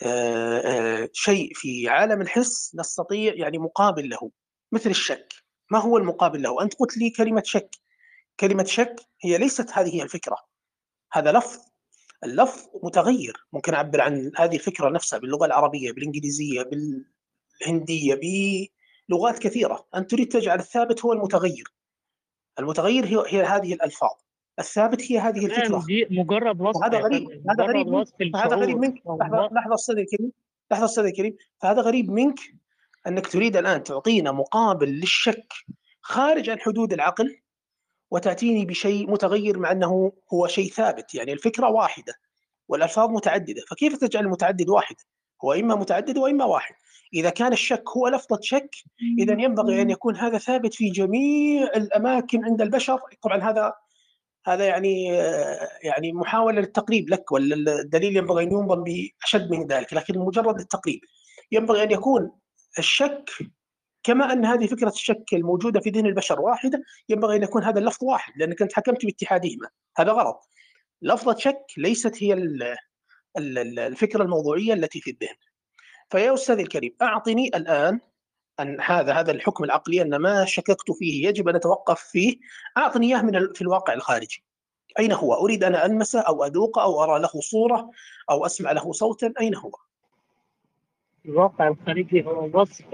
[0.02, 4.30] آآ آآ شيء في عالم الحس نستطيع يعني مقابل له
[4.72, 5.32] مثل الشك.
[5.70, 7.70] ما هو المقابل له؟ أنت قلت لي كلمة شك.
[8.40, 10.36] كلمة شك هي ليست هذه هي الفكرة.
[11.12, 11.60] هذا لفظ.
[12.24, 13.46] اللفظ متغير.
[13.52, 18.14] ممكن أعبر عن هذه الفكرة نفسها باللغة العربية بالإنجليزية بالهندية
[19.12, 19.86] بلغات كثيرة.
[19.94, 21.64] أنت تريد تجعل الثابت هو المتغير.
[22.58, 24.10] المتغير هي, هي هذه الألفاظ.
[24.58, 25.84] الثابت هي هذه الفكرة.
[25.86, 27.42] دي مجرد وصف هذا غريب.
[27.50, 28.36] هذا غريب منك.
[28.36, 29.02] هذا غريب منك.
[29.06, 30.32] لحظة لحظة أستاذ الكريم.
[30.70, 31.36] لحظة أستاذ الكريم.
[31.62, 32.38] فهذا غريب منك
[33.06, 35.52] أنك تريد الآن تعطينا مقابل للشك
[36.00, 37.38] خارج عن حدود العقل
[38.10, 41.14] وتأتيني بشيء متغير مع أنه هو شيء ثابت.
[41.14, 42.14] يعني الفكرة واحدة
[42.68, 43.62] والألفاظ متعددة.
[43.70, 44.96] فكيف تجعل المتعدد واحد؟
[45.44, 46.74] هو إما متعدد وإما واحد.
[47.14, 48.70] إذا كان الشك هو لفظة شك
[49.18, 53.00] إذا ينبغي أن يكون هذا ثابت في جميع الأماكن عند البشر.
[53.22, 53.72] طبعا هذا
[54.46, 55.04] هذا يعني
[55.82, 61.00] يعني محاولة للتقريب لك ولا الدليل ينبغي أن ينظم بأشد من ذلك لكن مجرد التقريب.
[61.52, 62.32] ينبغي أن يكون
[62.78, 63.30] الشك
[64.02, 68.04] كما أن هذه فكرة الشك الموجودة في ذهن البشر واحدة ينبغي أن يكون هذا اللفظ
[68.04, 69.68] واحد لأنك أنت حكمت باتحادهما.
[69.96, 70.48] هذا غلط.
[71.02, 72.32] لفظة شك ليست هي
[73.38, 75.36] الفكرة الموضوعية التي في الذهن.
[76.12, 78.00] فيا أستاذي الكريم أعطني الآن
[78.60, 82.36] أن هذا هذا الحكم العقلي أن ما شككت فيه يجب أن أتوقف فيه
[82.78, 84.44] أعطني إياه من في الواقع الخارجي
[84.98, 87.90] أين هو؟ أريد أن ألمسه أو أذوقه أو أرى له صورة
[88.30, 89.70] أو أسمع له صوتا أين هو؟
[91.24, 92.84] الواقع الخارجي هو وصف.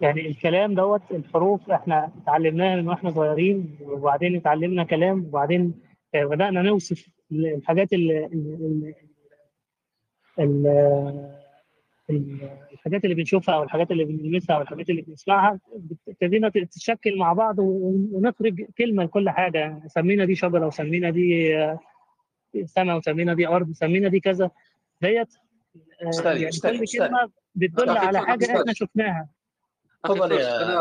[0.00, 5.74] يعني الكلام دوت الحروف إحنا اتعلمناها من وإحنا صغيرين وبعدين اتعلمنا كلام وبعدين
[6.14, 8.94] بدأنا نوصف الحاجات اللي
[12.10, 15.58] الحاجات اللي بنشوفها أو الحاجات اللي بنلمسها أو الحاجات اللي بنسمعها
[16.08, 21.78] ابتدينا تتشكل مع بعض ونخرج كلمة لكل حاجة سمينا دي شجرة وسمينا دي آه،
[22.64, 24.50] سماء وسمينا دي أرض سمينا دي كذا
[25.02, 25.34] ديت
[26.24, 26.84] آه، يعني كل.
[26.98, 28.44] كلمة بتدل على حاجة.
[28.56, 29.28] إحنا شفناها
[30.04, 30.80] تفضل يا- أنا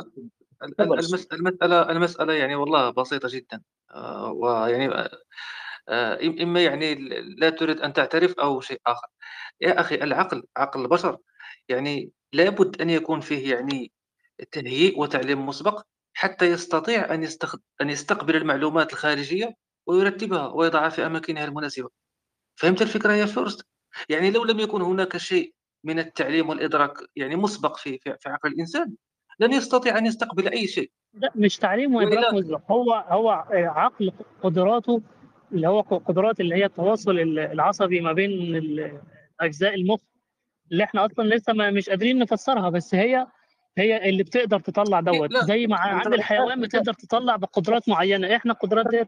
[0.64, 1.16] ال- تفضل ال- أستاذ.
[1.16, 3.62] المس- المسألة المسألة يعني والله بسيطة جدا
[3.92, 4.88] آه، ويعني
[5.90, 6.96] آه، آه، إما يعني
[7.38, 9.08] لا تريد أن تعترف أو شيء آخر.
[9.62, 11.18] يا أخي العقل عقل البشر
[11.70, 13.92] يعني لابد أن يكون فيه يعني
[14.52, 15.82] تهيئ وتعليم مسبق
[16.14, 17.60] حتى يستطيع أن يستخد...
[17.82, 19.56] أن يستقبل المعلومات الخارجية
[19.88, 21.90] ويرتبها ويضعها في أماكنها المناسبة.
[22.56, 23.66] فهمت الفكرة يا فورست؟
[24.10, 28.94] يعني لو لم يكن هناك شيء من التعليم والإدراك يعني مسبق في في عقل الإنسان
[29.40, 30.92] لن يستطيع أن يستقبل أي شيء.
[31.14, 34.12] لا مش تعليم وإدراك مسبق هو هو عقل
[34.44, 35.02] قدراته
[35.52, 38.56] اللي هو قدرات اللي هي التواصل العصبي ما بين
[39.42, 40.00] أجزاء المخ
[40.72, 43.28] اللي إحنا أصلا لسه ما مش قادرين نفسرها بس هي
[43.78, 45.44] هي اللي بتقدر تطلع دوت لا.
[45.44, 49.08] زي ما عند الحيوان بتقدر تطلع بقدرات معينة إحنا القدرات ديت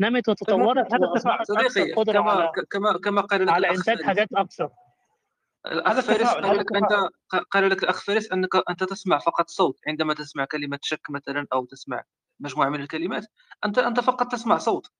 [0.00, 4.02] نمت وتطورت وأصبحت صديقي أكثر قدرة كما على كما كما قال لك على إنتاج.
[4.02, 4.70] حاجات أكثر
[5.86, 7.08] هذا فارس قال لك التفاعل.
[7.50, 11.64] قال لك الأخ فارس أنك أنت تسمع فقط صوت عندما تسمع كلمة شك مثلا أو
[11.64, 12.04] تسمع
[12.40, 13.26] مجموعة من الكلمات.
[13.64, 14.90] أنت أنت فقط تسمع صوت.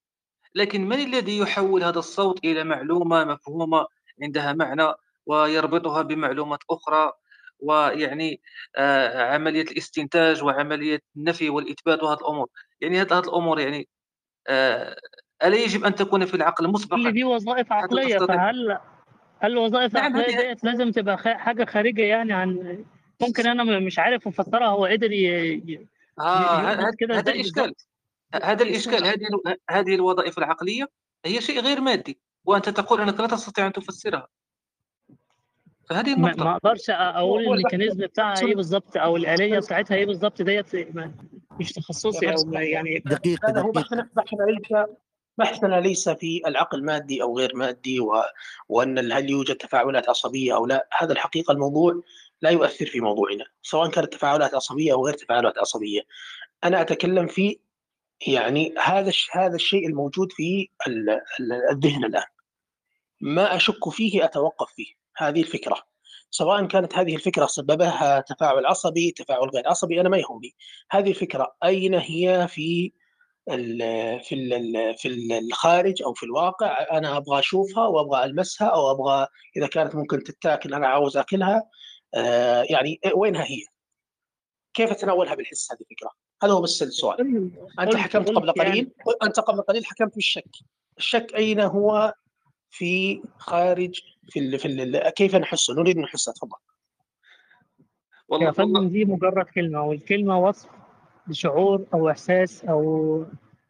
[0.55, 3.87] لكن من الذي يحول هذا الصوت إلى معلومة مفهومة
[4.23, 4.93] عندها معنى
[5.27, 7.13] ويربطها بمعلومات أخرى؟
[7.61, 8.41] ويعني
[8.77, 12.49] آه، عملية الاستنتاج وعملية النفي والإثبات وهذه الأمور.
[12.81, 13.89] يعني هذه الأمور يعني
[14.49, 14.97] آه،
[15.45, 18.79] ألا يجب أن تكون في العقل مسبقا؟ دي وظائف عقلية فهل
[19.41, 22.79] هل الوظائف نعم، العقليه ديت لازم تبقى حاجة خارجة يعني عن
[23.21, 25.89] ممكن أنا مش عارف أفسرها هو قدر ي...
[26.21, 27.33] آه هذا كده هذا
[28.43, 29.15] هذا الإشكال هذه
[29.47, 30.89] ال- هذه الوظائف العقلية
[31.25, 34.29] هي شيء غير مادي وأنت تقول أنك لا تستطيع أن تفسرها.
[35.91, 36.45] فهذه ما النقطة.
[36.45, 41.15] ما أقدرش أقول الميكانيزم بتاعها إيه بالظبط أو الآلية بتاعتها إيه بالظبط ديت ما-
[41.61, 44.87] مش تخصصي أو ما- يعني هو دقيقة بحثنا بحثنا ليس
[45.39, 48.23] بحثنا ليس في العقل مادي أو غير مادي و...
[48.69, 50.89] وأن هل يوجد تفاعلات عصبية أو لا.
[50.99, 52.03] هذا الحقيقة الموضوع
[52.43, 56.01] لا يؤثر في موضوعنا سواء كانت تفاعلات عصبية أو غير تفاعلات عصبية.
[56.65, 57.59] أنا أتكلم في
[58.27, 59.13] يعني هذا.
[59.33, 61.11] هذا الشيء الموجود في ال...
[61.11, 62.25] ال- الذهن الآن.
[63.21, 64.93] ما أشك فيه أتوقف فيه.
[65.17, 65.77] هذه الفكرة.
[66.31, 70.55] سواء كانت هذه الفكرة سببها تفاعل عصبي تفاعل غير عصبي أنا ما يهمني.
[70.91, 72.93] هذه الفكرة أين هي في
[73.51, 75.09] ال- في ال- في
[75.39, 79.27] الخارج أو في الواقع؟ أنا أبغى أشوفها وأبغى ألمسها أو أبغى
[79.57, 81.63] إذا كانت ممكن تتاكل أنا عاوز أكلها.
[82.71, 83.63] يعني وينها هي؟
[84.75, 86.11] كيف اتناولها بالحس هذه الفكرة؟
[86.43, 87.51] هذا هو بس السؤال
[87.81, 88.91] أنت حكمت قبل يعني- قليل
[89.23, 90.45] أنت قبل قليل حكمت بالشك
[90.99, 92.15] الشك أين هو
[92.71, 98.89] في خارج في ال في ال كيف نحسه؟ نريد نحسه تفضل يا والله فندم والله
[98.89, 100.69] دي مجرد كلمة والكلمة وصف
[101.29, 103.25] لشعور أو إحساس أو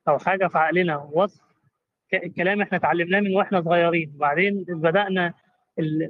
[0.09, 1.41] أو حاجة في عقلنا وصف
[2.37, 5.35] كلام إحنا اتعلمناه من وإحنا صغيرين وبعدين بدأنا.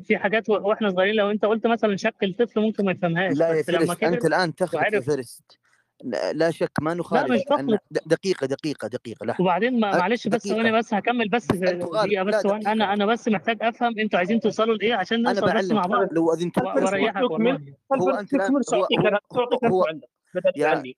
[0.05, 3.63] في حاجات وإحنا صغيرين لو انت قلت مثلا شكل طفل ممكن ما يفهمهاش لا يا
[3.63, 5.59] فيرست أنت كبر الآن تخلط يا فيرست.
[6.05, 7.81] لا لا شك ما نخالف مش أن بخلط.
[7.91, 9.43] د- دقيقة دقيقة دقيقة لحظة.
[9.45, 10.49] وبعدين ما أ- معلش بس.
[10.49, 11.47] ثواني بس هكمل بس.
[11.47, 15.55] دقيقة لا، بس أنا أنا بس محتاج أفهم أنتوا عايزين توصلوا لإيه عشان أنا نوصل
[15.59, 16.13] بس مع بعض.
[16.13, 17.59] لو أذنت و- وأريحك والله.
[18.01, 18.87] هو أنت الآن هو هو
[19.33, 20.97] هو نفسه عندك بدل يا عني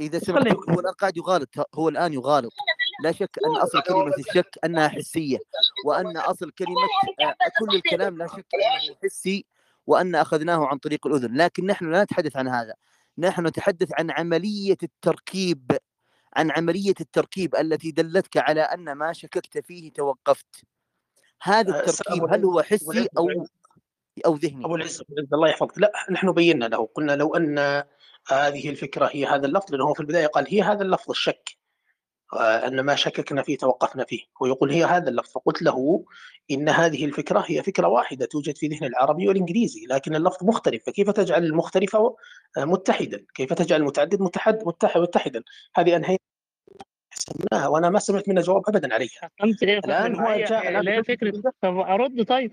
[0.00, 0.74] إذا خليه سمحت يكمل.
[0.74, 1.48] هو الآن قاعد يغالط.
[1.74, 2.52] هو الآن يغالط.
[3.02, 5.38] لا شك أن أصل كلمة الشك أنها حسية
[5.84, 6.88] وأن أصل كلمة
[7.20, 9.46] آه، كل الكلام لا شك أنه حسي
[9.86, 11.36] وأن أخذناه عن طريق الأذن.
[11.36, 12.74] لكن نحن لا نتحدث عن هذا.
[13.18, 15.78] نحن نتحدث عن عملية التركيب
[16.36, 20.64] عن عملية التركيب التي دلتك على أن ما شككت فيه توقفت.
[21.42, 23.28] هذا أه، التركيب هل هو حسي أو
[24.26, 25.78] أو ذهني؟ أبو العز أبو العز الله يحفظك.
[25.78, 26.88] لا نحن بينا له.
[26.94, 27.58] قلنا لو أن
[28.28, 31.59] هذه الفكرة هي هذا اللفظ لأنه هو في البداية قال هي هذا اللفظ الشك.
[32.36, 34.20] آه، أن ما شككنا فيه توقفنا فيه.
[34.42, 35.32] هو يقول هي هذا اللفظ.
[35.32, 36.04] فقلت له
[36.50, 40.84] إن هذه الفكرة هي فكرة واحدة توجد في ذهن العربي والإنجليزي لكن اللفظ مختلف.
[40.86, 42.14] فكيف تجعل المختلف آه،
[42.58, 45.42] متحدا؟ كيف تجعل المتعدد متحد متحد متحدا؟
[45.76, 46.18] هذه أنهينا
[47.10, 49.30] حسبناها وأنا ما سمعت منه جواب ابدا عليها.
[49.60, 52.52] فكرة هو جاء فكرة؟ طب أرد طيب.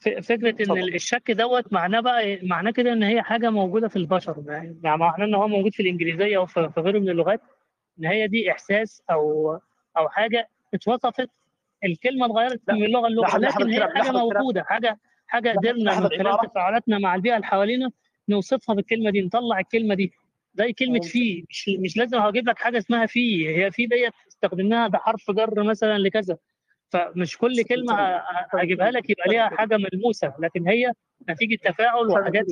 [0.00, 0.94] فكرة إن.
[0.94, 4.42] الشك دوت معناه بقى إيه؟ معناه كده إن هي حاجة موجودة في البشر.
[4.46, 7.40] يعني معناه إن هو موجود في الإنجليزية وفي في غيره من اللغات.
[7.98, 9.52] إن هي دي إحساس أو
[9.96, 11.30] أو حاجة اتوصفت
[11.84, 14.10] الكلمة اتغيرت من اللغة للغة لكن هي حاجة.
[14.12, 16.38] موجودة حاجة حاجة قدرنا من خلال.
[16.50, 17.90] تفاعلاتنا مع البيئة اللي حوالينا
[18.28, 20.12] نوصفها بالكلمة دي نطلع الكلمة دي
[20.54, 24.88] زي كلمة في مش مش لازم هجيب لك حاجة اسمها في هي في ديت استخدمناها
[24.88, 26.36] بحرف جر مثلا لكذا
[26.90, 27.94] فمش كل كلمة
[28.54, 30.92] هجيبها لك يبقى ليها حاجة ملموسة لكن هي
[31.30, 32.46] نتيجة تفاعل وحاجات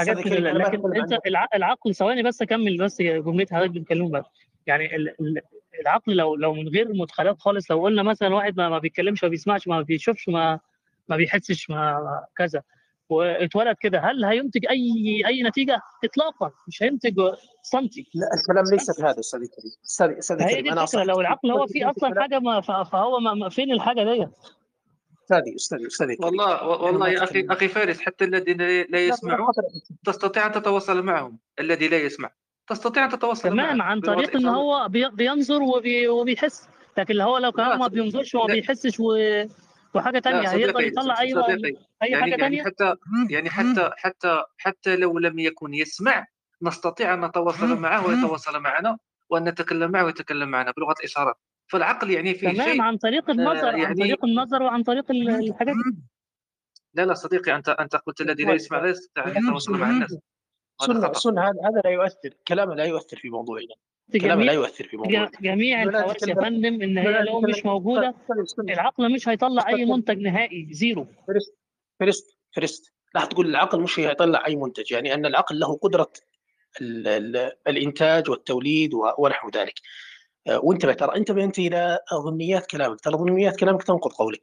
[0.00, 1.18] حاجات كده لكن أنت
[1.54, 4.30] العقل ثواني بس اكمل بس جملتها حضرتك بنتكلم بقى.
[4.66, 5.40] يعني ال- ال-
[5.80, 9.30] العقل لو لو من غير مدخلات خالص لو قلنا مثلا واحد ما, ما بيتكلمش ما
[9.30, 10.60] بيسمعش ما بيشوفش ما
[11.08, 11.98] ما بيحسش ما
[12.36, 12.62] كذا
[13.08, 17.20] واتولد كده هل هينتج اي أي نتيجة؟ اطلاقا مش هينتج
[17.62, 21.02] سنتي لا الكلام ليس في هذا أستاذ كريم أستاذ هي كريم دي أنا الفكرة.
[21.02, 24.28] أصلاً- لو العقل هو فيه أصلا حاجة ما فهو ما ما- فين الحاجة ديت؟
[25.30, 26.16] استاذي استاذي استاذي.
[26.20, 27.46] والله والله يا أخي.
[27.50, 28.58] أخي فارس حتى الذين
[28.90, 29.52] لا يسمعون
[30.04, 32.30] تستطيع أن تتواصل معهم الذي لا يسمع.
[32.68, 34.46] تستطيع أن تتواصل معه تمام عن طريق إن.
[34.46, 36.68] هو بي- بينظر وبي وبيحس.
[36.98, 38.46] لكن اللي هو لو كمان لا، ما بينظرش وما.
[38.54, 39.04] بيحسش و...
[39.94, 40.48] وحاجة تانية.
[40.48, 41.68] هيقدر يطلع أي صديقي.
[42.02, 42.94] أي يعني حاجة يعني تانية؟ حتى
[43.30, 46.26] يعني حتى حتى حتى لو لم يكن يسمع
[46.62, 48.98] نستطيع أن نتواصل معه ويتواصل معنا
[49.30, 51.36] وأن نتكلم معه ويتكلم معنا بلغه الاشارات
[51.70, 55.30] فالعقل يعني فيه تمام شيء عن طريق النظر عن يعني- طريق النظر وعن طريق ال-
[55.48, 55.74] الحاجات.
[56.94, 60.16] لا لا صديقي أنت أنت قلت الذي لا يسمع لا يستطيع ان يتواصل مع الناس
[60.78, 61.12] خطأ.
[61.12, 63.74] سنة هذا هذا لا يؤثر كلامه لا يؤثر في موضوعنا.
[64.20, 65.30] كلامه لا يؤثر في موضوعنا.
[65.40, 68.14] جميع الحواس يا فندم إن هي لو مش موجودة.
[68.58, 69.84] العقل مش هيطلع أي.
[69.84, 71.06] منتج نهائي zero.
[71.28, 71.54] فرست
[72.00, 72.92] فرست فرست.
[73.14, 76.12] لا تقول العقل مش هيطلع أي منتج يعني أن العقل له قدرة
[76.80, 79.74] ال ال الإنتاج والتوليد ونحو ذلك.
[79.74, 80.09] آه،
[80.48, 83.00] وانتبه ترى انتبه انت إلى ضمنيات كلامك.
[83.00, 84.40] ترى ضمنيات كلامك تنقض قولك.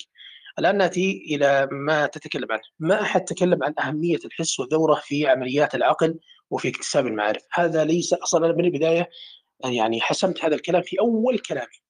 [0.59, 2.61] الآن نأتي إلى ما تتكلم عنه.
[2.79, 6.19] ما أحد تكلم عن أهمية الحس ودوره في عمليات العقل
[6.49, 9.09] وفي اكتساب المعارف؟ هذا ليس أصلا أنا من البداية
[9.65, 11.81] يعني حسمت هذا الكلام في أول كلامي.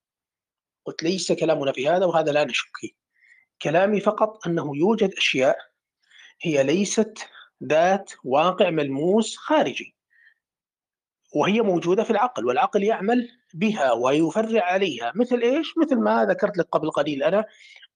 [0.86, 2.90] قلت ليس كلامنا في هذا وهذا لا نشك فيه.
[3.62, 5.58] كلامي فقط أنه يوجد أشياء
[6.42, 7.18] هي ليست
[7.64, 9.97] ذات واقع ملموس خارجي.
[11.34, 15.12] وهي موجودة في العقل والعقل يعمل بها ويفرع عليها.
[15.14, 17.44] مثل إيش؟ مثل ما ذكرت لك قبل قليل أنا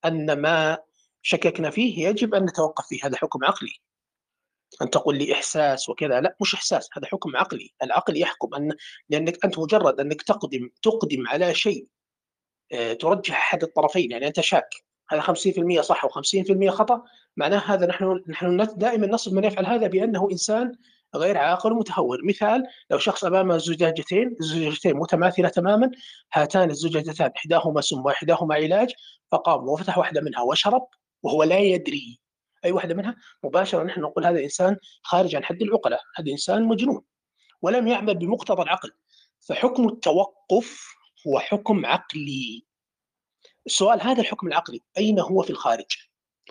[0.04, 0.78] أن ما
[1.22, 3.06] شككنا فيه يجب أن نتوقف فيه.
[3.06, 3.72] هذا حكم عقلي.
[4.82, 6.20] أن تقول لي إحساس وكذا.
[6.20, 7.70] لا مش إحساس هذا حكم عقلي.
[7.82, 8.76] العقل يحكم أن
[9.08, 11.86] لأنك أنت مجرد أنك تقدم تقدم على شيء
[12.72, 14.68] آه، ترجح أحد الطرفين يعني أنت شاك.
[15.08, 17.02] هذا 50% صح و50% خطأ.
[17.36, 20.72] معناه هذا نحن نحن دائما نصف من يفعل هذا بأنه إنسان
[21.16, 22.18] غير عاقل ومتهور.
[22.24, 25.90] مثال لو شخص أمامه زجاجتين الزجاجتين متماثلة تماما
[26.32, 28.92] هاتان الزجاجتان إحداهما سم وإحداهما علاج
[29.32, 30.88] فقام وفتح واحدة منها وشرب
[31.22, 32.18] وهو لا يدري.
[32.64, 37.02] أي واحدة منها؟ مباشرة نحن نقول هذا إنسان خارج عن حد العقلاء هذا إنسان مجنون
[37.62, 38.90] ولم يعمل بمقتضى العقل.
[39.40, 40.94] فحكم التوقف
[41.26, 42.64] هو حكم عقلي.
[43.66, 45.96] السؤال هذا الحكم العقلي أين هو في الخارج؟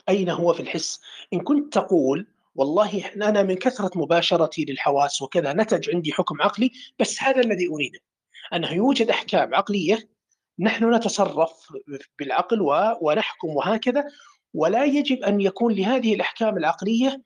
[0.10, 1.02] أين هو في الحس؟
[1.34, 7.24] إن كنت تقول والله أنا من كثرة مباشرتي للحواس وكذا نتج عندي حكم عقلي بس
[7.24, 8.00] هذا الذي أريده.
[8.54, 10.10] أنه يوجد أحكام عقلية
[10.60, 11.52] نحن نتصرف
[12.20, 12.60] بالعقل
[13.02, 14.06] ونحكم وهكذا
[14.54, 17.22] ولا يجب أن يكون لهذه الأحكام العقلية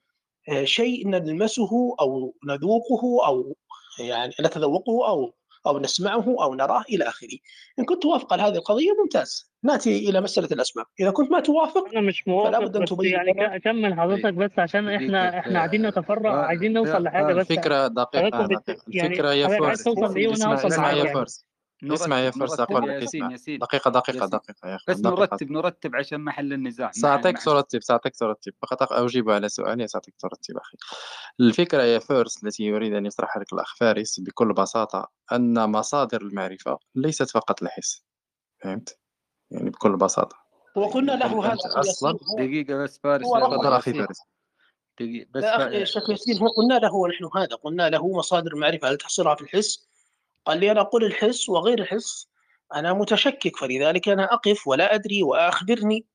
[0.48, 3.56] آه، شيء نلمسه أو نذوقه أو
[3.98, 5.34] يعني نتذوقه أو
[5.66, 7.38] أو نسمعه أو نراه إلى آخره.
[7.78, 9.52] إن كنت توافق على هذه القضية ممتاز.
[9.62, 10.86] نأتي إلى مسألة الأسباب.
[11.00, 14.34] إذا كنت ما توافق أنا مش فلا موافق بد أن بس تبين يعني كمل حضرتك
[14.34, 17.50] بس عشان إحنا إحنا قاعدين نتفرع آه، عايزين نوصل لحاجة بس.
[17.50, 18.26] الفكرة دقيقة.
[18.26, 18.70] حضرتكم بت...
[18.70, 21.46] دقيقة يعني يا حضرتك عايز فارس توصل لإيه وأنا اسمع يا فارس.
[21.84, 23.32] اسمع يا أقول يا لك ياسين اسمع.
[23.32, 23.58] ياسين.
[23.58, 24.28] دقيقة دقيقة ياسين.
[24.28, 26.90] دقيقة يا أخي بس نرتب نرتب عشان محل النزاع.
[27.02, 30.76] مع ترتب ساعتك ترتب فقط أجيب على سؤالي ساعتك ترتب أخي.
[31.40, 36.78] الفكرة يا فارس التي يريد أن يطرحها لك الأخ فارس بكل بساطة أن مصادر المعرفة
[36.94, 38.04] ليست فقط الحس
[38.62, 38.98] فهمت؟
[39.50, 40.36] يعني بكل بساطة.
[40.76, 44.18] وقلنا له يعني هذا هو دقيقة بس فارس تفضل أخي ياسين فارس.
[45.00, 49.34] دقيقة بس شيخ ياسين هو قلنا له ونحن هذا قلنا له مصادر المعرفة هل تحصرها
[49.34, 49.88] في الحس؟
[50.46, 52.28] قال لي أنا أقول الحس وغير الحس
[52.74, 56.06] أنا متشكك فلذلك أنا أقف ولا أدري وأخبرني.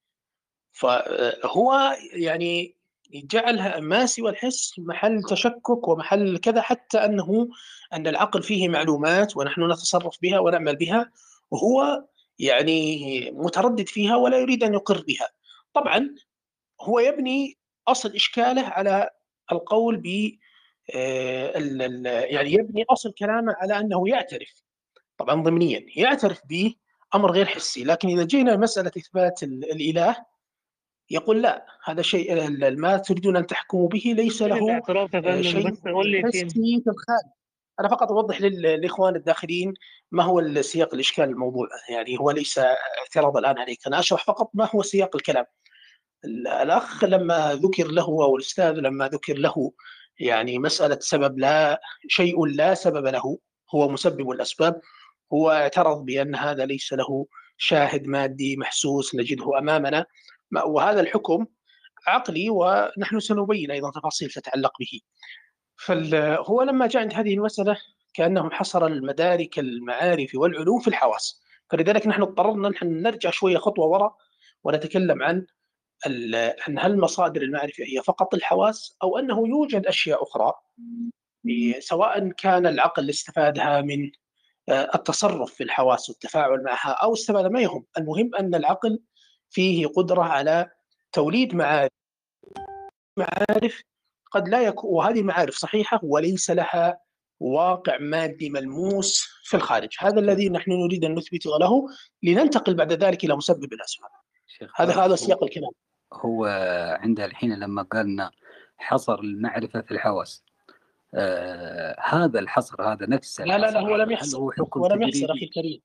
[0.72, 2.76] فهو يعني
[3.14, 7.48] جعلها ما سوى الحس محل تشكك ومحل كذا حتى أنه
[7.94, 11.12] أن العقل فيه معلومات ونحن نتصرف بها ونعمل بها
[11.52, 12.04] وهو
[12.40, 15.30] يعني متردد فيها ولا يريد أن يقر بها.
[15.74, 16.16] طبعا
[16.82, 17.58] هو يبني
[17.88, 19.10] أصل إشكاله على
[19.52, 20.38] القول ب
[20.90, 24.64] يعني يبني أصل كلامه على أنه يعترف.
[25.18, 26.76] طبعا ضمنيا يعترف به
[27.16, 30.16] أمر غير حسي لكن إذا جينا مسألة إثبات ال- الإله
[31.10, 34.56] يقول لا هذا شيء ما تريدون أن تحكموا به ليس له
[35.30, 35.68] آه، شيء
[36.28, 36.40] حسي
[36.84, 37.32] في الخارج.
[37.80, 39.74] أنا فقط أوضح لل- للإخوان الداخلين
[40.12, 42.60] ما هو السياق الاشكال الموضوع يعني هو ليس
[43.00, 43.88] اعتراض الآن عليك.
[43.88, 45.46] أنا أشرح فقط ما هو سياق الكلام.
[46.26, 49.72] ال- الأخ لما ذكر له أو الأستاذ لما ذكر له
[50.22, 53.38] يعني مسألة سبب لا شيء لا سبب له
[53.76, 54.82] هو مسبب الأسباب
[55.34, 57.26] هو اعترض بأن هذا ليس له
[57.58, 60.06] شاهد مادي محسوس نجده أمامنا
[60.52, 61.46] ما- وهذا الحكم
[62.08, 65.00] عقلي ونحن سنبين أيضا تفاصيل تتعلق به.
[65.78, 67.78] فهو لما جاء عند هذه المسألة
[68.14, 74.16] كأنه حصر المدارك المعارف والعلوم في الحواس فلذلك نحن اضطررنا نحن نرجع شوية خطوة وراء
[74.64, 75.46] ونتكلم عن
[76.68, 80.54] عن هل مصادر المعرفه هي فقط الحواس أو أنه يوجد أشياء أخرى؟
[81.50, 84.12] إيه، سواء كان العقل استفادها من
[84.70, 89.00] آه، التصرف في الحواس والتفاعل معها أو استفاد ما يهم، المهم أن العقل
[89.50, 90.70] فيه قدرة على
[91.12, 91.92] توليد معارف.
[93.18, 93.82] معارف
[94.32, 97.00] قد لا يكون وهذه المعارف صحيحة وليس لها
[97.40, 101.88] واقع مادي ملموس في الخارج، هذا الذي نحن نريد أن نثبته له
[102.24, 104.10] لننتقل بعد ذلك إلى مسبب الأسباب.
[104.48, 105.72] شيخ هذا هذا سياق الكلام.
[106.14, 106.46] هو
[107.00, 108.32] عندها الحين لما قالنا
[108.78, 110.44] حصر المعرفة في الحواس.
[111.14, 114.38] آه هذا الحصر هذا نفس لا لا لا هو لم يحصر.
[114.38, 115.82] هو حكم هو لم يحصر أخي الكريم.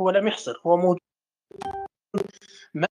[0.00, 0.60] هو لم يحصر.
[0.66, 1.00] هو موجود.
[2.74, 2.86] ما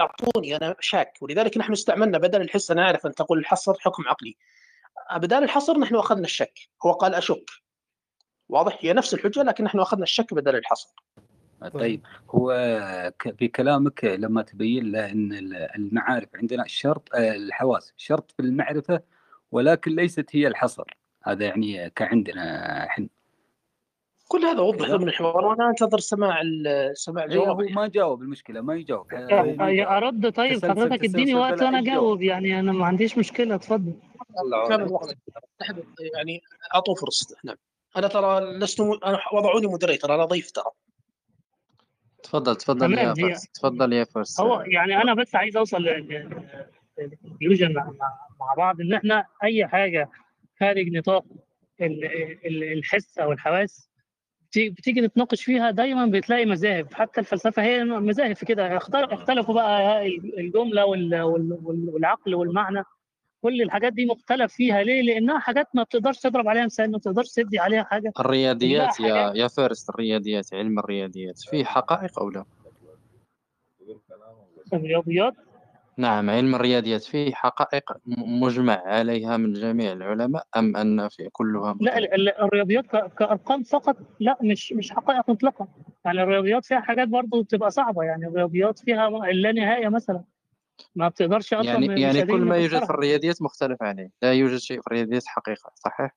[0.00, 1.18] أعطوني أنا شاك.
[1.20, 4.36] ولذلك نحن استعملنا بدل الحس أنا أعرف أن تقول الحصر حكم عقلي.
[5.16, 6.58] بدل الحصر نحن أخذنا الشك.
[6.86, 7.50] هو قال أشك.
[8.48, 10.94] واضح؟ هي نفس الحجة لكن نحن أخذنا الشك بدل الحصر.
[11.68, 12.06] طيب.
[12.30, 12.52] هو
[13.18, 18.42] ك- في كلامك لما تبين له إن ال- المعارف عندنا الشرط آه، الحواس شرط في
[18.42, 19.00] المعرفة
[19.52, 20.96] ولكن ليست هي الحصر.
[21.24, 23.08] هذا يعني كعندنا إحنا.
[24.28, 28.22] كل هذا وضح ضمن الحوار وأنا أنتظر سماع ال- سماع اي هو جوابك ما جاوب
[28.22, 29.14] المشكلة ما يجاوب.
[29.14, 33.92] آه، يجاوب أرد طيب حضرتك اديني وقت وأنا اجاوب يعني أنا ما عنديش مشكلة اتفضل.
[34.68, 35.14] كامل الوقت.
[35.62, 35.76] أحد
[36.14, 36.40] يعني
[36.74, 37.56] اعطوا فرصته نعم.
[37.96, 38.98] أنا ترى لست م...
[39.04, 40.70] أنا وضعوني مودريتر أنا ضيف ترى.
[42.22, 43.48] تفضل تفضل يا فارس.
[43.52, 44.40] تفضل يا فارس.
[44.40, 45.82] هو يعني أنا بس عايز أوصل
[46.98, 50.08] للكونكلوجن مع, بعض إن إحنا أي حاجة
[50.60, 51.24] خارج نطاق
[51.80, 52.04] ال-
[52.46, 53.90] ال- الحس أو الحواس
[54.56, 56.94] بتيجي نتناقش فيها دايما بتلاقي مذاهب.
[56.94, 58.76] حتى الفلسفة هي مذاهب في كده.
[58.76, 60.06] اختلفوا بقى
[60.38, 62.82] الجملة وال- وال- وال- والعقل والمعنى.
[63.42, 64.82] كل الحاجات دي مختلف فيها.
[64.82, 68.12] ليه؟ لأنها حاجات ما بتقدرش تضرب عليها مثال ما بتقدرش تدي عليها حاجة.
[68.20, 72.44] الرياضيات يا يا فارس الرياضيات علم الرياضيات فيه حقائق أو لا؟
[74.72, 75.34] الرياضيات؟
[75.96, 81.98] نعم علم الرياضيات فيه حقائق مجمع عليها من جميع العلماء أم أن في كلها لا
[81.98, 85.68] ال- ال- الرياضيات ك- كأرقام فقط لا مش مش حقائق مطلقة.
[86.04, 88.02] يعني الرياضيات فيها حاجات برضو بتبقى صعبة.
[88.02, 90.24] يعني الرياضيات فيها اللانهايه مثلا.
[90.94, 94.80] ما بتقدرش أصلا يعني يعني كل ما يوجد في الرياضيات مختلف عليه لا يوجد شيء
[94.80, 96.16] في الرياضيات حقيقة صحيح؟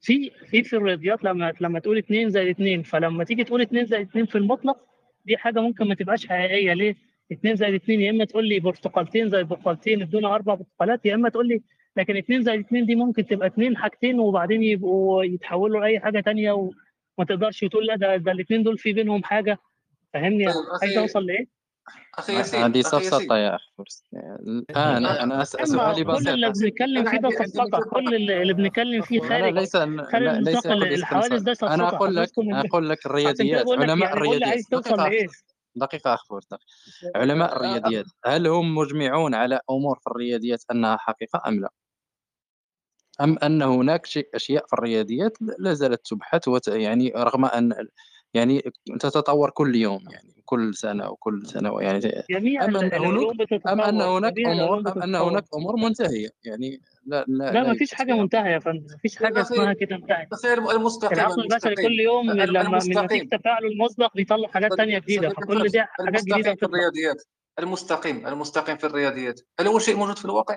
[0.00, 4.08] في في في الرياضيات لما لما تقول 2 زائد 2 فلما تيجي تقول 2 زائد
[4.08, 4.78] 2 في المطلق
[5.24, 6.96] دي حاجة ممكن ما تبقاش حقيقية ليه؟
[7.32, 11.28] 2 زائد 2 يا إما تقول لي برتقالتين زائد برتقالتين ادونا أربع برتقالات يا إما
[11.28, 11.62] تقول لي
[11.96, 16.52] لكن 2 زائد 2 دي ممكن تبقى 2 حاجتين وبعدين يبقوا يتحولوا لأي حاجة تانية
[16.52, 19.58] وما تقدرش تقول لا ده ده الاثنين دول في بينهم حاجة
[20.14, 21.57] فاهمني طيب عايز أوصل لإيه؟
[22.18, 26.50] أخي ياسين هذه سفسطة يا أخي فارس الآن أنا أنا أسأل أما سؤالي كل اللي
[26.50, 30.66] بسيط بنتكلم أنا فيه ده سفسطه كل اللي اللي بنتكلم فيه خارج ليس خارج ليس
[30.66, 34.64] الحوادث ده سفسطه أنا أقول لك أقول لك الرياضيات علماء يعني الرياضيات
[35.76, 36.58] دقيقة أخ دقيقة.
[37.16, 41.70] علماء الرياضيات هل هم مجمعون على أمور في الرياضيات أنها حقيقة أم لا؟
[43.20, 46.68] أم أن هناك شيء أشياء في الرياضيات لا زالت تبحث وت...
[46.68, 47.74] يعني رغم أن
[48.34, 48.62] يعني
[49.00, 54.00] تتطور كل يوم يعني كل سنة وكل سنة يعني جميع أم أن هناك أم أن
[54.00, 58.50] هناك أمور أم أن هناك أمور منتهية يعني لا لا لا ما فيش فيها منتهية
[58.50, 62.30] يا فندم ما فيش حاجة أخي اسمها كده انتهت أخي المستقيم العقل البشري كل يوم
[62.30, 63.28] لما من المستقيم.
[63.28, 67.22] تفاعله المسبق بيطلع حاجات جديدة صديقي فكل دي حاجات جديدة المستقيم في الرياضيات
[67.58, 69.40] المستقيم المستقيم في الرياضيات.
[69.60, 70.56] هل هو شيء موجود في الواقع؟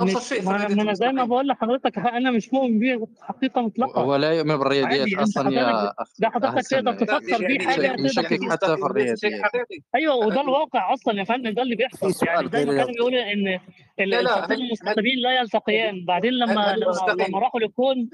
[0.00, 4.00] ابسط شيء ما أنا زي ما بقول لحضرتك أنا مش مؤمن بيه حقيقة مطلقة.
[4.00, 8.50] هو لا يؤمن بالرياضيات حضرتك يا ده حضرتك تقدر لا تفسر بيه حاجة تقدر مشكك
[8.50, 9.18] حتى في الرياضيات
[9.94, 13.32] أيوه وده الواقع أصلا يا فندم ده اللي في بيحصل يعني زي ما كانوا بيقولوا
[13.32, 13.58] إن
[14.00, 16.04] ال- لا المستقيمين يلتقيان.
[16.04, 16.76] بعدين لما
[17.28, 18.08] لما راحوا للكون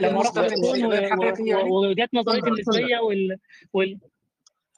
[0.00, 3.36] لما راحوا للكون يعني؟ وجت نظرية تفضل النسبيه وال,
[3.72, 3.98] وال...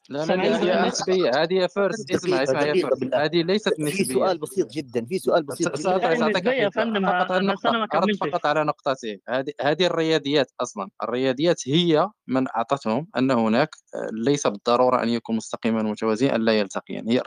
[0.09, 3.25] لا سامعني نسبية هذه يا دقيقة فارس بالله.
[3.25, 8.31] هذه ليست في نسبية سؤال بسيط جدا في سؤال بسيط سأعطيك سأعطيك فقط هذه النقطة
[8.31, 10.91] فقط على نقطتين هذه هذه الرياضيات أصلا.
[11.03, 17.09] الرياضيات هي من أعطتهم أن هناك آه، ليس بالضرورة أن يكون مستقيما متوازيا لا يلتقيان.
[17.09, 17.23] هي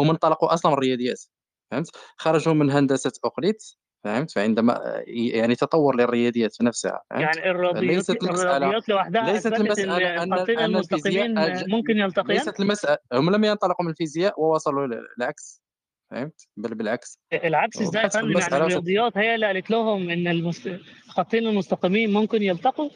[0.00, 1.24] هم انطلقوا أصلا من الرياضيات
[1.70, 3.62] فهمت؟ خرجوا من هندسة أوقليت
[4.04, 10.32] فهمت؟ فعندما يعني تطور للرياضيات نفسها فهمت؟ يعني الرياضيات ليست المسألة لوحدها ليست المسألة أن
[10.58, 11.28] أن الفيزياء
[11.68, 14.86] ممكن يلتقيان؟ ليست المسألة هم لم ينطلقوا من الفيزياء ووصلوا
[15.18, 15.62] للعكس
[16.10, 17.20] فهمت؟ بل بالعكس.
[17.32, 20.70] العكس إزاي يا فندم؟ يعني الرياضيات هي اللي قالت لهم إن المست...
[21.06, 22.90] الخطين المستقيمين ممكن يلتقوا؟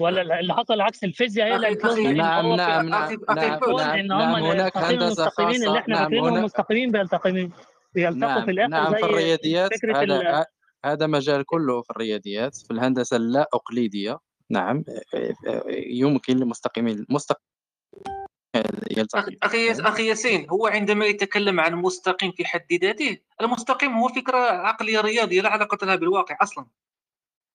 [0.00, 4.76] ولا اللي حصل عكس الفيزياء هي اللي قالت لهم نعم نعم نعم نعم نعم هناك
[4.76, 7.52] هندسة المستقيمين اللي إحنا نعم مستقيمين بيلتقمين
[7.94, 10.12] بيلتقوا نعم في الآخر نعم في زي الرياضيات فكرة ال...
[10.12, 10.44] هذا
[10.84, 14.18] هذا مجال كله في الرياضيات في الهندسة اللا أقليدية
[14.50, 14.84] نعم
[15.86, 17.42] يمكن للمستقيمين المستقيم
[18.90, 19.20] يلتقي.
[19.20, 24.08] أخي أخي ياس- أخي ياسين هو عندما يتكلم عن مستقيم في حد ذاته المستقيم هو
[24.08, 26.66] فكرة عقلية رياضية لا علاقة لها بالواقع أصلا.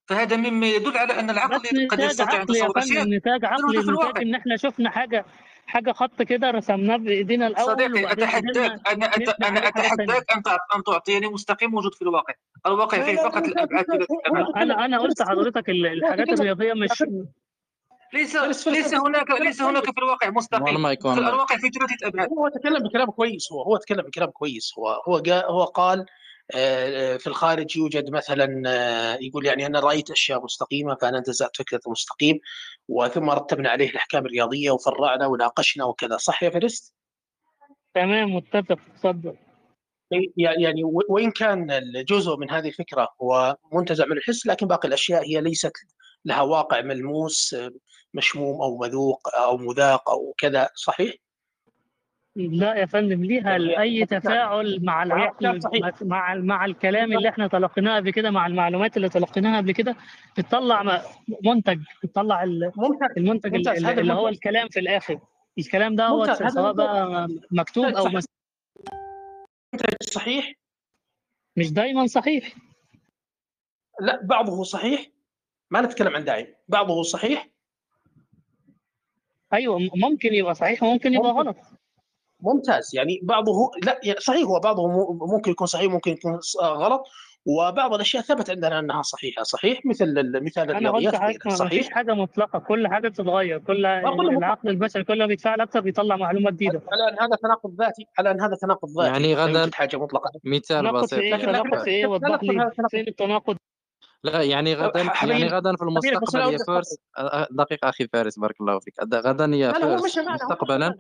[0.10, 3.78] فهذا مما يدل على أن العقل قد يستطيع يا يتصور أشياء فندم نتاج عقلي في
[3.78, 4.22] نتاج الواقع.
[4.22, 5.26] إن إحنا شفنا حاجة
[5.68, 9.30] حاجة خط كده رسمناه بإيدينا الأول صديقي أتحداك أنا أت...
[9.78, 12.34] أتحداك أن تع- أن تعطيني مستقيم موجود في الواقع.
[12.66, 13.44] الواقع فيه فقط
[14.32, 17.04] أمامك أنا أنا قلت لحضرتك ال- الحاجات الرياضية مش
[18.14, 18.36] ليس
[18.68, 20.66] ليس هناك ليس هناك في الواقع مستقيم.
[21.16, 22.30] في الواقع في ثلاثة أبعاد.
[22.30, 24.74] هو تكلم بكلام كويس هو هو تكلم بكلام كويس.
[24.80, 26.06] هو هو جاء هو قال
[27.18, 32.40] في الخارج يوجد مثلا آه، يقول يعني أنا رأيت أشياء مستقيمة فأنا انتزعت فكرة المستقيم
[32.88, 36.94] وثم رتبنا عليه الأحكام الرياضية وفرعنا وناقشنا وكذا صح يا فارس؟
[37.94, 39.38] تمام متفق اتفضل
[40.38, 45.42] يعني وإن كان الجزء من هذه الفكرة هو منتزع من الحس لكن باقي الأشياء هي
[45.42, 45.74] ليست
[46.26, 47.72] لها واقع ملموس آه،
[48.14, 51.14] مشموم أو مذوق أو مذاق أو كذا صحيح؟
[52.36, 55.60] لا يا فندم ليها اي تفاعل مع العقل.
[56.02, 59.96] مع مع الكلام اللي إحنا تلقيناه قبل كده مع المعلومات اللي تلقيناها قبل كده
[60.38, 61.04] بتطلع
[61.46, 62.44] منتج بتطلع
[63.18, 65.20] المنتج اللي, هذا اللي هو الكلام في الآخر.
[65.58, 68.06] الكلام ده هو سواء بقى مكتوب أو.
[68.06, 68.26] منتج
[70.02, 70.54] صحيح.
[71.58, 72.56] مش دايما صحيح.
[74.02, 75.08] لا بعضه صحيح.
[75.72, 77.50] ما نتكلم عن دائم بعضه صحيح.
[79.54, 81.58] أيوه ممكن يبقى صحيح وممكن يبقى غلط.
[82.44, 82.90] ممتاز.
[82.96, 84.88] يعني بعضه لا يعني صحيح هو بعضه
[85.28, 87.04] ممكن يكون صحيح ممكن يكون ص- غلط.
[87.46, 89.44] وبعض الأشياء ثبت عندنا أنها صحيحة.
[89.44, 91.16] صحيح مثل ال- مثال الرياضيات
[91.54, 91.90] صحيح.
[91.90, 93.58] حاجة مطلقة كل حاجة بتتغير.
[93.60, 96.82] كل العقل البشري كل ما بيتفاعل أكتر بيطلع معلومة جديدة.
[96.92, 99.10] على ان هذا تناقض ذاتي على ان هذا تناقض ذاتي.
[99.12, 100.32] يعني غدا حاجة مطلقة.
[100.44, 101.20] مثال بسيط.
[101.20, 103.56] إيه؟ لكن تناقض في إيه؟ وضح لي التناقض فين التناقض.
[104.24, 106.98] لا يعني غدا يعني غدا في المستقبل يا فارس.
[107.18, 108.94] استطرد دقيقة أخي فارس بارك الله فيك.
[109.14, 110.18] غدا يا فارس.
[110.18, 110.96] مستقبلا.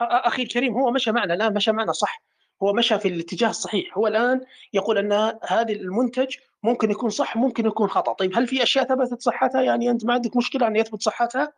[0.00, 2.22] أخي أخي الكريم هو مشى معنا الآن مشى معنا صح.
[2.62, 3.98] هو مشى في الاتجاه الصحيح.
[3.98, 4.40] هو الآن
[4.72, 8.12] يقول أن هذا المنتج ممكن يكون صح ممكن يكون خطأ.
[8.12, 11.52] طيب هل في أشياء ثبتت صحتها؟ يعني أنت ما عندك مشكلة أن يثبت صحتها؟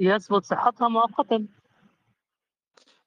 [0.00, 1.46] يثبت صحتها مؤقتا.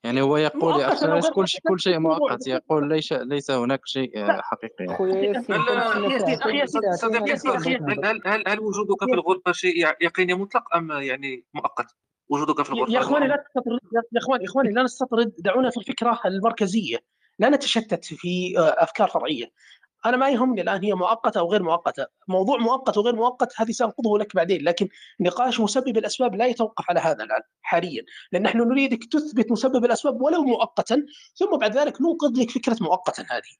[0.03, 2.47] يعني هو يقول يا غير كل شيء كل شيء مؤقت.
[2.47, 4.85] يقول ليس ليس هناك شيء آه، حقيقي.
[4.85, 5.37] يعني.
[6.35, 11.95] أخي صديقي أخي هل هل هل وجودك في الغرفة شيء يقيني مطلق أم يعني مؤقت؟
[12.31, 12.93] وجودك في يا الغرفة.
[12.93, 13.79] يا إخواني لا تستطرد
[14.13, 15.33] يا إخواني إخواني لا نستطرد.
[15.37, 16.97] دعونا في الفكرة المركزية.
[17.39, 19.51] لا نتشتت في آه، أفكار فرعية.
[20.05, 22.05] أنا ما يهمني الآن هي مؤقتة أو غير مؤقتة.
[22.27, 24.87] موضوع مؤقت وغير مؤقت هذه سأنقضه لك بعدين لكن
[25.19, 28.03] نقاش مسبب الأسباب لا يتوقف على هذا الآن حاليا.
[28.31, 31.05] لأن نحن نريدك تثبت مسبب الأسباب ولو مؤقتا
[31.35, 33.55] ثم بعد ذلك ننقذ لك فكرة مؤقتا هذه.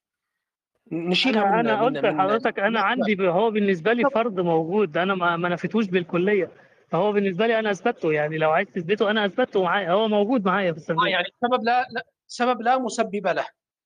[0.91, 4.97] نشيلها أنا من أنا من قلت لحضرتك أنا عندي هو بالنسبة لي فرض موجود.
[4.97, 6.51] أنا ما ما نفيتوش بالكلية.
[6.91, 10.71] فهو بالنسبة لي أنا أثبته يعني لو عايز تثبته أنا أثبته معايا هو موجود معايا
[10.71, 13.45] في آه الصندوق يعني سبب لا, لا سبب لا مسبب له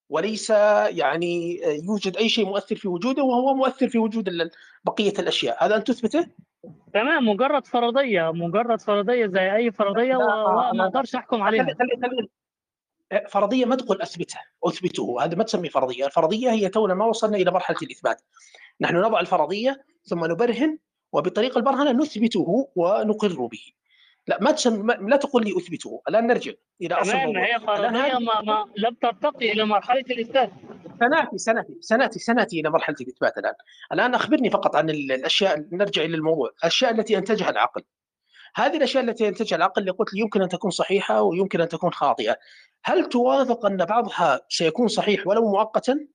[0.09, 0.49] وليس
[0.89, 4.49] يعني يوجد أي شيء مؤثر في وجوده وهو مؤثر في وجود
[4.85, 6.27] بقية الأشياء هذا أنت تثبته؟
[6.93, 12.27] تمام مجرد فرضية مجرد فرضية زي أي فرضية وما أقدرش أحكم عليها خلي
[13.29, 17.51] فرضية ما تقول اثبته أثبته هذا ما تسميه فرضية، الفرضية هي تونا ما وصلنا إلى
[17.51, 18.21] مرحلة الإثبات.
[18.81, 20.77] نحن نضع الفرضية ثم نبرهن
[21.15, 23.63] وبطريقة البرهنة نثبته ونقر به.
[24.27, 24.55] لا ما.
[24.67, 26.51] ما- لا تقول لي أثبته، الآن نرجع
[26.81, 27.45] إلى أصل تمام الموضوع.
[27.45, 30.51] هي هذه ما, ما لم ترتقي إلى مرحلة الإثبات
[30.99, 33.53] سنأتي سنأتي سنأتي سنأتي إلى مرحلة الإثبات الآن.
[33.93, 37.81] الآن أخبرني فقط عن ال- الأشياء نرجع إلى الموضوع، الأشياء التي انتجها العقل.
[38.55, 41.93] هذه الأشياء التي ينتجها العقل اللي قلت لي يمكن أن تكون صحيحة ويمكن أن تكون
[41.93, 42.37] خاطئة.
[42.83, 46.07] هل توافق أن بعضها سيكون صحيح ولو مؤقتا؟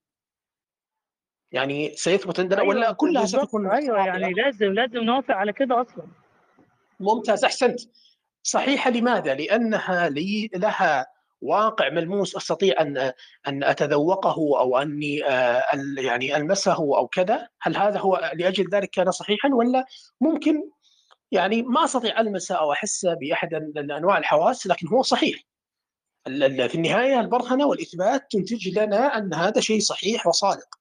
[1.53, 5.81] يعني سيثبت عندنا ولا أيوه كلها ستكون أيوه خاطئه؟ يعني لازم لازم نوافق على كده
[5.81, 6.07] أصلا.
[7.01, 7.45] ممتاز.
[7.45, 7.81] أحسنت.
[8.43, 11.07] صحيحة لماذا؟ لأنها لي لها
[11.41, 12.37] واقع ملموس.
[12.37, 13.13] أستطيع أن
[13.49, 15.63] أن أتذوقه أو أني آه،
[15.99, 19.85] يعني ألمسه أو كذا؟ هل هذا هو لأجل ذلك كان صحيحا ولا
[20.21, 20.71] ممكن؟
[21.33, 25.39] يعني ما أستطيع ألمسه أو أحسه بأحد ال- أنواع الحواس لكن هو صحيح.
[26.25, 30.80] في النهاية البرهنة والإثبات تنتج لنا أن هذا شيء صحيح وصادق.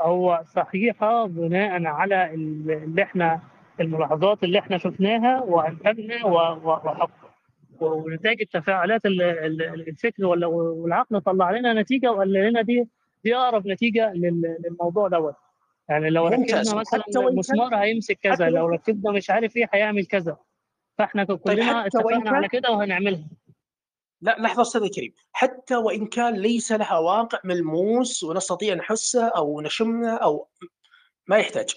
[0.00, 3.40] هو صحيحة بناء على ال- اللي إحنا
[3.80, 6.30] الملاحظات اللي إحنا شفناها وأنتجنا و-
[6.68, 7.10] و- وحق
[7.80, 12.88] ونتائج التفاعلات ال- ال- الفكر والعقل طلع لنا نتيجة وقال لنا دي
[13.24, 15.34] دي أقرب نتيجة لل- للموضوع دوت.
[15.88, 16.26] يعني لو.
[16.26, 20.36] ركبنا مثلا حتى وإن كان- مسمار هيمسك كذا لو ركبنا مش عارف إيه هيعمل كذا.
[20.98, 23.24] فإحنا كلنا طيب وإن اتفقنا على كده وهنعملها.
[24.20, 25.14] لا لحظة أستاذ الكريم.
[25.32, 30.48] حتى وإن كان ليس لها واقع ملموس ونستطيع نحسه أو نشمه أو
[31.26, 31.74] ما يحتاج.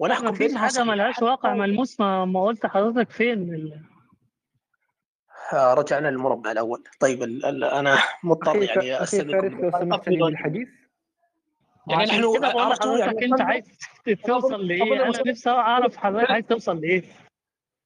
[0.00, 0.90] ما ونحكم بأنها حاجة صحيحة.
[0.90, 3.72] ملهاش حتى واقع ملموس ما, ما قلت حضرتك فين؟
[5.52, 6.84] آه، رجعنا للمربع الأول.
[7.00, 10.68] طيب ال ال أنا مضطر يعني سمحت لي أفضل بالحديث.
[11.88, 13.64] يعني نحن عرفتوا يعني أنت عايز
[14.26, 17.04] توصل لإيه؟ أنا نفسي أعرف حضرتك عايز توصل لإيه؟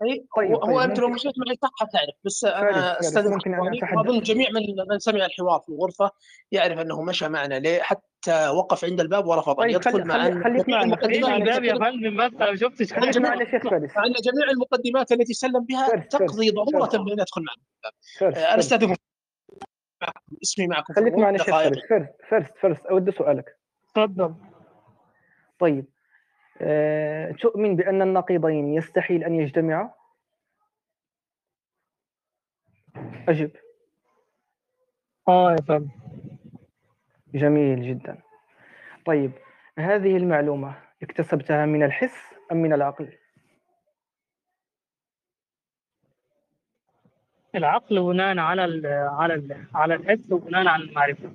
[0.03, 3.61] أي طيب، هو, طيب، أنت لو مشيت معي صح حتعرف بس فارس، أستاذن ممكن أن
[3.61, 6.11] إخواني أتحدث؟ وأظن جميع من من سمع الحوار في الغرفة
[6.53, 10.69] يعرف أنه مشى معنا ليه حتى وقف عند الباب ورفض أن طيب، يدخل مع خليك
[10.69, 10.95] معنا.
[11.37, 15.13] الباب يا فندم بس شفتش مع خليك جميع معنا شيخ فارس مع أن جميع المقدمات
[15.13, 16.97] التي سلم بها تقضي فارس.
[16.97, 18.59] بأن يدخل معنا.
[18.59, 18.95] أستاذنكم
[20.03, 21.79] معكم اسمي معكم خليك معنا شيخ فارس
[22.31, 23.59] فارس فارس أود سؤالك.
[23.91, 24.35] اتفضل
[25.59, 25.94] طيب.
[27.41, 29.91] تؤمن بأن النقيضين يستحيل أن يجتمعا؟
[33.29, 33.51] أجب
[35.29, 35.89] آه يا فندم
[37.35, 38.19] جميل جدا
[39.07, 39.33] طيب
[39.79, 43.19] هذه المعلومة اكتسبتها من الحس أم من العقل؟
[47.55, 51.33] العقل بناء على ال على ال على الحس وبناء على المعرفة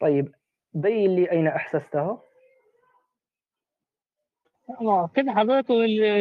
[0.00, 0.34] طيب
[0.74, 2.22] بين لي أين أحسستها؟
[4.80, 5.72] ما كده حضرتك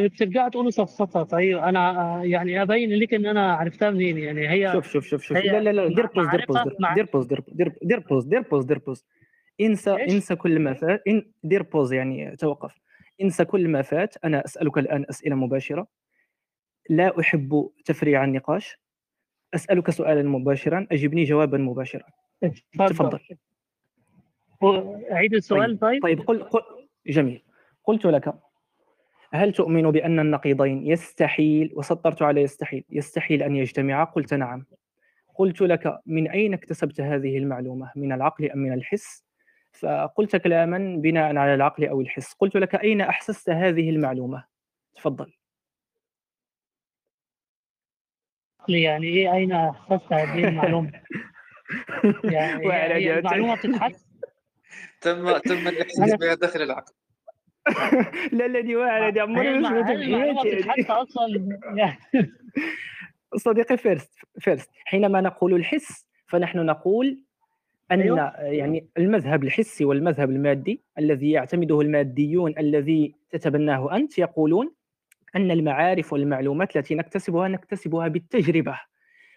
[0.03, 1.23] بترجع تقولوا صفصفة.
[1.23, 5.21] طيب أنا آه، يعني أبين لك إن أنا عرفتها منين؟ يعني هي شوف شوف شوف
[5.23, 6.57] شوف هي لا لا لا دير pause دير pause
[6.95, 9.05] دير- pause دير pause دير pause دير pause
[9.61, 11.03] انسى؟ انسى كل ما فات.
[11.43, 12.75] دير pause يعني توقف.
[13.21, 14.15] انسى كل ما فات.
[14.23, 15.87] أنا أسألك الآن أسئلة مباشرة.
[16.89, 18.77] لا أحب تفريع النقاش.
[19.53, 20.87] أسألك سؤالا مباشرا.
[20.91, 22.03] اجبني جوابا مباشرا.
[22.87, 23.19] تفضل.
[24.63, 25.79] هو- عيد السؤال.
[25.79, 26.03] طيب.
[26.03, 26.61] طيب قل, قل.
[27.07, 27.41] جميل.
[27.85, 28.33] قلت لك
[29.33, 34.65] هل تؤمن بأن النقيضين يستحيل وسطرت على يستحيل يستحيل أن يجتمعا؟ قلت نعم.
[35.35, 39.25] قلت لك من أين اكتسبت هذه المعلومة؟ من العقل أم من الحس؟
[39.71, 42.33] فقلت كلاما بناء على العقل أو الحس.
[42.33, 44.45] قلت لك أين أحسست هذه المعلومة؟
[44.95, 45.33] تفضل.
[48.69, 50.91] يعني إيه أين أحسست هذه المعلومة؟
[52.23, 53.19] يعني وعلى.
[53.19, 54.05] المعلومه بتتحس
[55.01, 56.93] تم تم الإحساس بها داخل العقل.
[58.31, 60.55] لا لا دي واعرة دي عمري ما سمعتها في حياتي.
[60.55, 61.57] بتتحس أصلا
[63.35, 67.19] صديقي فيرست فيرست حينما نقول الحس فنحن نقول
[67.91, 68.31] أن أيوة.
[68.41, 74.71] يعني المذهب الحسي والمذهب المادي الذي يعتمده الماديون الذي تتبناه أنت يقولون
[75.35, 78.79] أن المعارف والمعلومات التي نكتسبها نكتسبها بالتجربة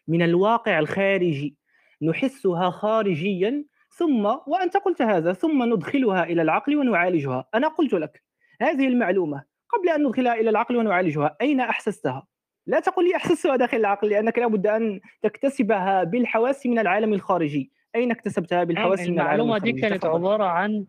[0.09, 1.57] من الواقع الخارجي
[2.03, 3.65] نحسها خارجيا
[3.99, 7.45] ثم وأنت قلت هذا ثم ندخلها إلى العقل ونعالجها.
[7.55, 8.23] أنا قلت لك
[8.63, 12.27] هذه المعلومة قبل أن ندخلها إلى العقل ونعالجها أين أحسستها؟
[12.67, 17.71] لا تقل لي احسستها داخل العقل لأنك لابد أن تكتسبها بالحواس من العالم الخارجي.
[17.95, 20.05] أين اكتسبتها؟ بالحواس من العالم المعلومة دي الخارجي كانت.
[20.05, 20.85] عبارة عن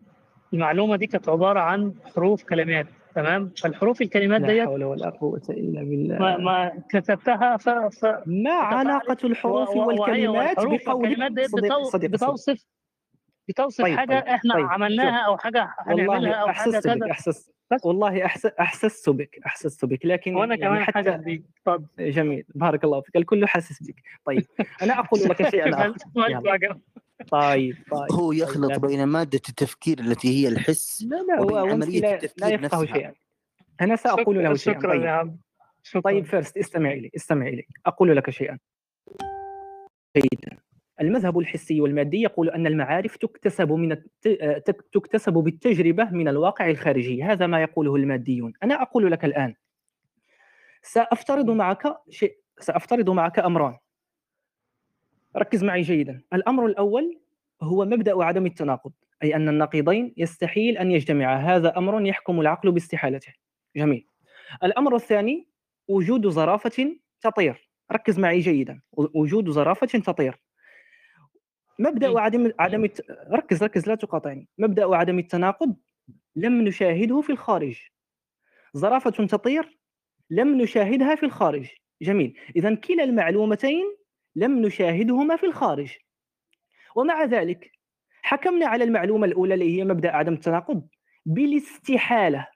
[0.54, 5.42] المعلومة دي كانت عبارة عن حروف كلمات تمام؟ فالحروف الكلمات لا ديت حول ولا قوة
[5.50, 6.18] إلا بالله.
[6.18, 8.04] ما, ما كتبتها ف, ف...
[8.26, 11.46] ما علاقة الحروف و- والكلمات والحروف بقولك؟ والكلمات ديت.
[11.46, 12.66] صديق بتوصف
[13.50, 15.26] بتوصف طيب، حاجة طيب، إحنا طيب، عملناها.
[15.26, 17.10] أو حاجة هنعملها والله أو حاجة بك كذا.
[17.10, 17.52] أحسست
[17.84, 21.42] والله أحس- أحسست بك أحسست بك لكن وأنا يعني كمان حتى حاجة بيك.
[21.56, 21.86] اتفضل.
[22.12, 24.46] جميل بارك الله فيك الكل حاسس بك طيب
[24.82, 25.94] أنا أقول لك شيئا.
[26.14, 26.40] طيب
[27.30, 27.76] طيب
[28.12, 28.78] هو طيب، يخلط لا.
[28.78, 32.94] بين مادة التفكير التي هي الحس لا لا وبين هو لا, لا التفكير يفقه نفسها.
[32.96, 33.12] شيئا.
[33.80, 34.74] أنا سأقول له شيئا.
[34.74, 35.02] شكرا طيب.
[35.02, 35.36] يا عم
[35.82, 36.00] شكرا.
[36.00, 38.58] طيب first استمع الي استمع الي أقول لك شيئا.
[40.16, 40.56] جيدا
[41.00, 44.28] المذهب الحسي والمادي يقول أن المعارف تكتسب من الت...
[44.66, 47.22] تك- تكتسب بالتجربة من الواقع الخارجي.
[47.22, 48.52] هذا ما يقوله الماديون.
[48.62, 49.54] أنا أقول لك الآن
[50.82, 53.76] سأفترض معك شيء سأفترض معك أمران.
[55.36, 56.22] ركز معي جيدا.
[56.34, 57.20] الأمر الأول
[57.62, 61.36] هو مبدأ عدم التناقض أي أن النقيضين يستحيل أن يجتمعا.
[61.36, 63.32] هذا أمر يحكم العقل باستحالته.
[63.76, 64.06] جميل.
[64.64, 65.46] الأمر الثاني
[65.88, 67.70] وجود زرافة تطير.
[67.92, 68.80] ركز معي جيدا.
[68.92, 70.40] وجود زرافة تطير.
[71.80, 73.10] مبدأ عدم عدم الت...
[73.30, 74.48] ركز ركز لا تقاطعني.
[74.58, 75.76] مبدأ عدم التناقض
[76.36, 77.78] لم نشاهده في الخارج.
[78.74, 79.78] زرافة تطير
[80.30, 81.68] لم نشاهدها في الخارج.
[82.02, 82.38] جميل.
[82.56, 83.96] إذا كلا المعلومتين
[84.36, 85.96] لم نشاهدهما في الخارج.
[86.96, 87.70] ومع ذلك
[88.22, 90.88] حكمنا على المعلومة الأولى اللي هي مبدأ عدم التناقض
[91.26, 92.46] بالاستحالة.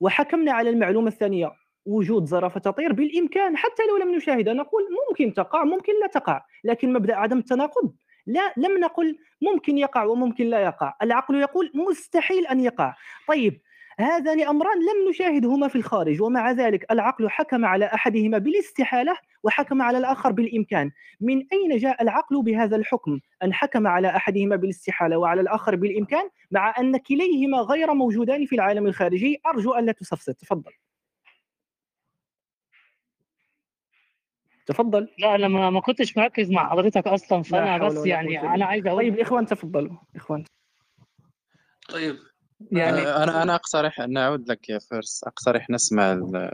[0.00, 1.52] وحكمنا على المعلومة الثانية
[1.86, 4.54] وجود زرافة تطير بالإمكان حتى لو لم نشاهدها.
[4.54, 7.94] نقول ممكن تقع ممكن لا تقع لكن مبدأ عدم التناقض
[8.28, 10.94] لا لم نقل ممكن يقع وممكن لا يقع.
[11.02, 12.94] العقل يقول مستحيل أن يقع.
[13.28, 13.60] طيب
[14.00, 19.98] هذان أمران لم نشاهدهما في الخارج ومع ذلك العقل حكم على أحدهما بالاستحالة وحكم على
[19.98, 20.90] الآخر بالإمكان.
[21.20, 26.74] من أين جاء العقل بهذا الحكم؟ أن حكم على أحدهما بالاستحالة وعلى الآخر بالإمكان مع
[26.78, 29.40] أن كليهما غير موجودان في العالم الخارجي.
[29.46, 30.72] أرجو أن لا تفضل.
[34.68, 35.08] تفضل.
[35.18, 38.86] لا أنا ما ما كنتش مركز مع حضرتك أصلا لا فأنا بس يعني أنا عايز
[38.86, 39.96] أقول طيب الإخوان تفضلوا.
[40.16, 40.44] إخوان.
[41.88, 42.16] طيب
[42.72, 45.24] يعني آه، أنا أنا أقترح أن أعود لك يا فارس.
[45.24, 46.50] أقترح نسمع ال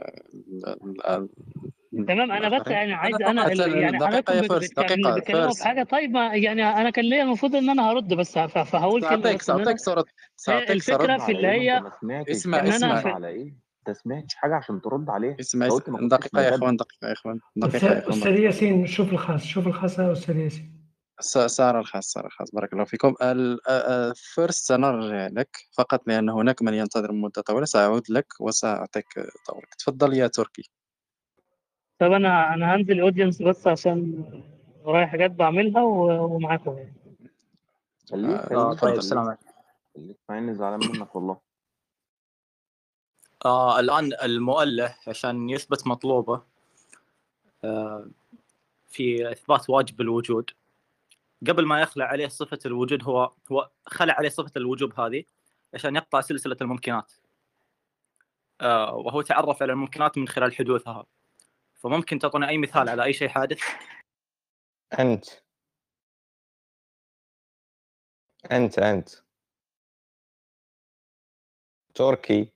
[2.06, 2.66] تمام أنا بس.
[2.68, 5.62] يعني عايز أنا يعني حضراتكم يا فارس يعني بتتكلموا فارس.
[5.62, 9.68] حاجة؟ طيب ما يعني أنا كان ليا المفروض إن أنا هرد بس فهقول كلمة سرد
[9.68, 10.04] هي
[10.36, 13.14] سأعطيك الفكرة في اللي هي ما سمعتش اسمع اسمع.
[13.14, 15.36] على إيه انت سمعتش حاجة عشان ترد عليها.
[15.40, 18.12] اسمع أنت قلت ما كنتش دقيقة يا إخوان دقيقة يا إخوان دقيقة يا إخوان.
[18.18, 20.84] أستاذ ياسين شوف الخاص شوف الخاص يا أستاذ ياسين.
[21.20, 22.50] س- سارة الخاص سارة الخاص.
[22.50, 23.14] بارك الله فيكم.
[23.22, 29.06] الفرست سنرجع لك فقط لأن هناك من ينتظر مدة طويلة سأعود لك وسأعطيك
[29.48, 30.70] دورك تفضل يا تركي.
[31.98, 34.24] طب أنا أنا هنزل اودينس بس عشان
[34.84, 36.94] ورايا حاجات بعملها و- ومعاكم يعني.
[38.10, 39.42] خليك آه، خليك آه طيب خليك السلام عليكم.
[39.96, 41.53] خليك مع اني زعلان منك والله.
[43.44, 46.42] آه الآن المؤلف عشان يثبت مطلوبه
[47.64, 48.10] آه
[48.88, 50.50] في إثبات واجب الوجود.
[51.48, 55.24] قبل ما يخلع عليه صفة الوجود هو هو خلع عليه صفة الوجوب هذه
[55.74, 57.12] عشان يقطع سلسلة الممكنات.
[58.60, 61.06] آه وهو تعرف على الممكنات من خلال حدوثها.
[61.74, 63.60] فممكن تعطوني أي مثال على أي شيء حادث؟
[64.98, 65.24] أنت.
[68.52, 69.10] أنت أنت.
[71.94, 72.53] تركي.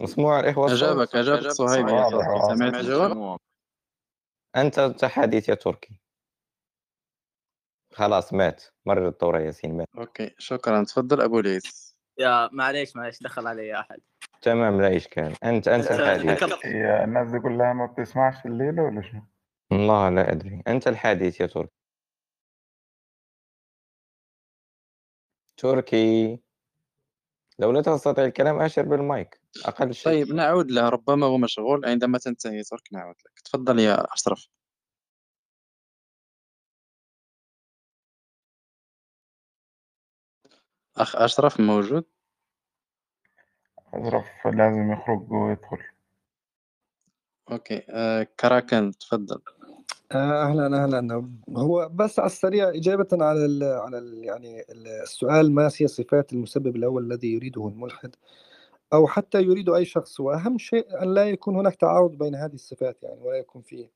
[0.00, 3.38] مسموع الإخوة أجابك أجابك صهيب يا تركي سمعت الجواب؟
[4.56, 6.00] أنت أنت حديث يا تركي.
[7.94, 8.64] خلاص مات.
[8.86, 9.86] مرر الدور يا ياسين مات.
[9.98, 10.34] أوكي.
[10.38, 10.84] شكرا.
[10.84, 13.22] تفضل أبو ليث يا معليش معليش.
[13.22, 14.00] دخل علي أحد.
[14.42, 14.80] تمام.
[14.80, 15.44] لا إشكال.
[15.44, 19.18] أنت أنت الحديث هي الناس دي كلها ما بتسمعش الليلة ولا شو؟
[19.70, 20.62] والله لا أدري.
[20.66, 21.72] أنت الحديث يا تركي.
[25.56, 26.40] تركي.
[27.58, 29.40] لو لا تستطيع الكلام أشر بالمايك.
[29.64, 30.04] أقل شيء.
[30.12, 31.86] طيب نعود له ربما هو مشغول.
[31.86, 33.40] عندما تنتهي ترك نعود لك.
[33.40, 34.48] تفضل يا أشرف.
[40.96, 42.04] أخ أشرف موجود؟
[43.94, 45.78] أشرف لازم يخرج ويدخل.
[47.50, 47.86] أوكي.
[47.90, 49.42] آه كراكن تفضل.
[50.12, 51.30] آه، أهلا أهلا.
[51.56, 56.32] هو بس على السريع إجابة على ال على ال يعني ال- السؤال ما هي صفات
[56.32, 58.16] المسبب الأول الذي يريده الملحد
[58.92, 63.02] أو حتى يريد أي شخص؟ وأهم شيء أن لا يكون هناك تعارض بين هذه الصفات
[63.02, 63.88] يعني ولا يكون في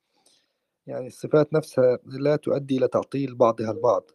[0.87, 4.11] يعني الصفات نفسها لا تؤدي إلى تعطيل بعضها البعض.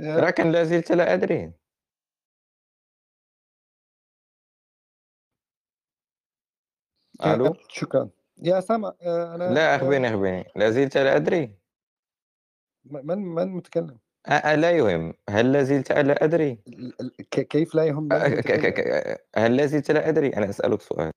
[0.00, 1.52] آه، لكن لا زلت لا أدري.
[7.20, 8.08] آه، ألو؟ شكرا.
[8.42, 10.44] يا سامع آه، أنا لا آه، أخبرني أخبرني.
[10.56, 11.50] لا زلت لا أدري.
[12.84, 13.98] من من متكلم؟
[14.28, 15.14] أ- أ- لا يهم.
[15.30, 16.58] هل لا زلت لا أدري؟
[17.30, 20.28] ك- كيف لا يهم؟ من أ- ك- المتكلم ك- ك- هل لا زلت لا أدري؟
[20.28, 21.10] أنا أسألك سؤال.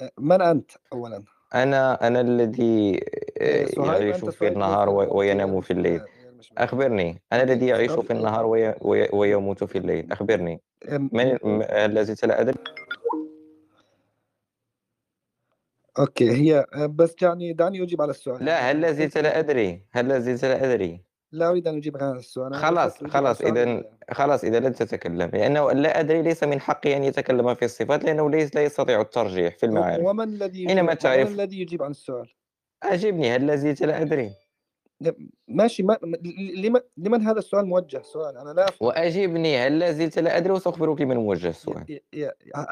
[0.00, 1.24] آه، من أنت اولا؟
[1.54, 3.00] أنا أنا الذي
[3.40, 6.02] آه، يعيش في النهار وينام في الليل.
[6.58, 7.22] أخبرني.
[7.32, 8.74] أنا الذي يعيش في النهار وي...
[8.80, 9.08] وي...
[9.12, 10.12] ويموت في الليل.
[10.12, 10.60] أخبرني.
[10.88, 12.58] من م- هل لا زلت لا أدري؟
[15.98, 18.44] أوكي هي آه، بس يعني دعني أجيب على السؤال.
[18.44, 21.00] لا هل لا أنا زلت كيف لا أدري؟ هل لا زلت لا أدري؟
[21.32, 22.54] لا أريد أن أجيب على السؤال.
[22.54, 27.54] خلاص خلاص إذا خلاص إذا لن تتكلم لأنه لا أدري ليس من حقي أن يتكلم
[27.54, 30.04] في الصفات لأنه ليس لا يستطيع الترجيح في المعارف.
[30.04, 32.28] ومن الذي حينما ومن تعرف الذي يجيب عن السؤال؟
[32.82, 34.47] أجبني هل لا زلت لا أدري؟
[35.48, 35.98] ماشي ما
[36.56, 38.88] لمن لمن هذا السؤال موجه سؤال؟ أنا لا أفهم.
[38.88, 42.00] واجبني هل لا زلت لا أدري وسأخبرك لمن موجه السؤال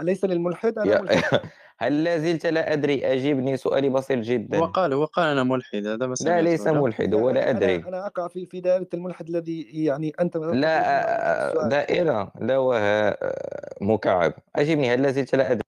[0.01, 1.41] اليس للملحد أنا ملحد.
[1.79, 4.59] هل لا زلت لا أدري؟ اجبني سؤالي بسيط جدا.
[4.59, 7.77] وقال وقال أنا ملحد هذا لا ليس ملحد ولا أدري.
[7.77, 13.75] أنا, أقع في في دائرة الملحد الذي يعني أنت لا آه، دائرة لا وها آه،
[13.81, 14.33] مكعب.
[14.57, 15.65] اجبني هل لا زلت لا أدري؟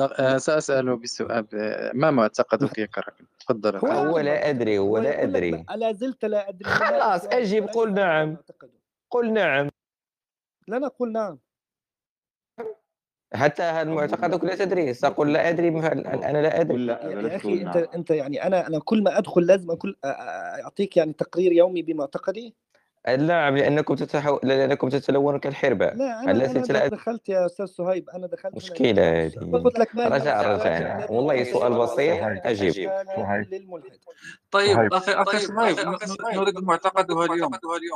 [0.00, 1.46] آه، ساساله بسؤال
[1.94, 3.88] ما معتقدك يا كرم؟ تفضل هو.
[3.88, 5.64] هو لا أدري هو لا أدري.
[5.74, 8.36] لا زلت لا أدري خلاص اجب قل نعم.
[9.10, 9.68] قل نعم.
[10.68, 11.38] لا نقول نعم.
[13.34, 14.94] حتى هل معتقدك لا تدري.
[14.94, 16.76] سأقول لا أدري أنا لا أدري.
[16.76, 17.86] لا يا, أخي تقول أنت نعم.
[17.94, 22.54] انت يعني أنا أنا كل ما أدخل لازم أ- أعطيك يعني تقرير يومي بمعتقدي؟
[23.08, 24.38] لا لأنكم تتحو...
[24.42, 26.86] لأنكم تتلونون كالحرباء لا أنا, أنا تتلع...
[26.86, 29.60] دخلت يا أستاذ صهيب أنا دخلت مشكلة هذه.
[29.64, 32.90] قلت لك رجاء والله سؤال بسيط أجيب.
[34.50, 35.76] طيب،, طيب أخي أخي طيب، صهيب
[36.34, 37.50] نريد معتقده اليوم.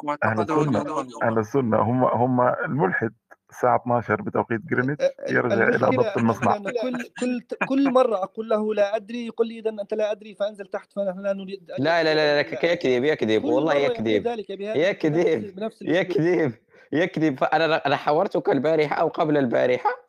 [0.05, 1.09] معتقده اليوم.
[1.23, 3.13] أهل السنة هم هم الملحد.
[3.57, 6.57] الساعة 12 بتوقيت جرينتش يرجع إلى ضبط المصنع.
[6.59, 10.67] كل كل كل مرة أقول له لا أدري يقول لي إذا أنت لا أدري فأنزل
[10.67, 14.29] تحت فنحن لا نريد لا لا لا لا لا أدري يكذب يكذب والله يكذب.
[14.29, 15.91] ذلك بهذه يكذب الأسلوب.
[15.93, 16.53] يكذب
[16.93, 17.39] يكذب.
[17.39, 20.06] فأنا أنا حاورتك البارحه أو قبل البارحة.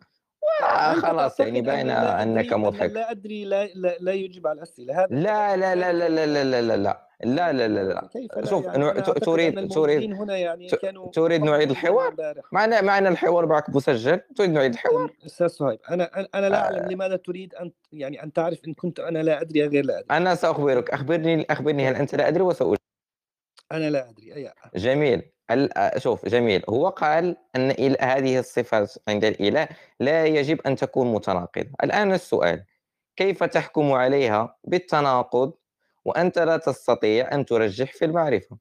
[0.62, 5.08] أنت وخلاص يعني باين انك مضحك لا أدري لا لا, لا يجيب على الأسئلة هذا
[5.16, 8.66] لا لا لا لا لا لا لا لا لا لا لا لا لا كيف شوف
[8.66, 12.16] يعني تريد تريد هنا يعني كانوا تريد نعيد الحوار
[12.52, 15.92] معنا معنا الحوار معك مسجل تريد نعيد الحوار أستاذ صهيب أنا-
[16.36, 19.68] أنا لا أعلم آه، لماذا تريد أن يعني أن تعرف إن كنت أنا لا أدري
[19.68, 22.78] غير لا أدري أنا ساخبرك اخبرني اخبرني هل انت لا ادري وسأجيب
[23.72, 25.32] أنا لا أدري أي جميل آه،
[25.98, 26.64] شوف جميل.
[26.70, 29.68] هو قال أن هذه الصفات عند الإله
[30.00, 31.70] لا يجب أن تكون متناقضة.
[31.84, 32.64] الآن السؤال
[33.16, 35.54] كيف تحكم عليها بالتناقض
[36.06, 38.58] وأنت لا تستطيع أن ترجح في المعرفة؟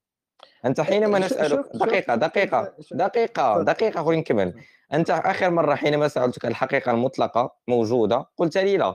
[0.64, 4.54] أنت حينما نسألك دقيقة دقيقة دقيقة دقيقة خلينا نكمل.
[4.92, 8.94] أنت آخر مرة حينما سألتك الحقيقة المطلقة موجودة قلت لي لا.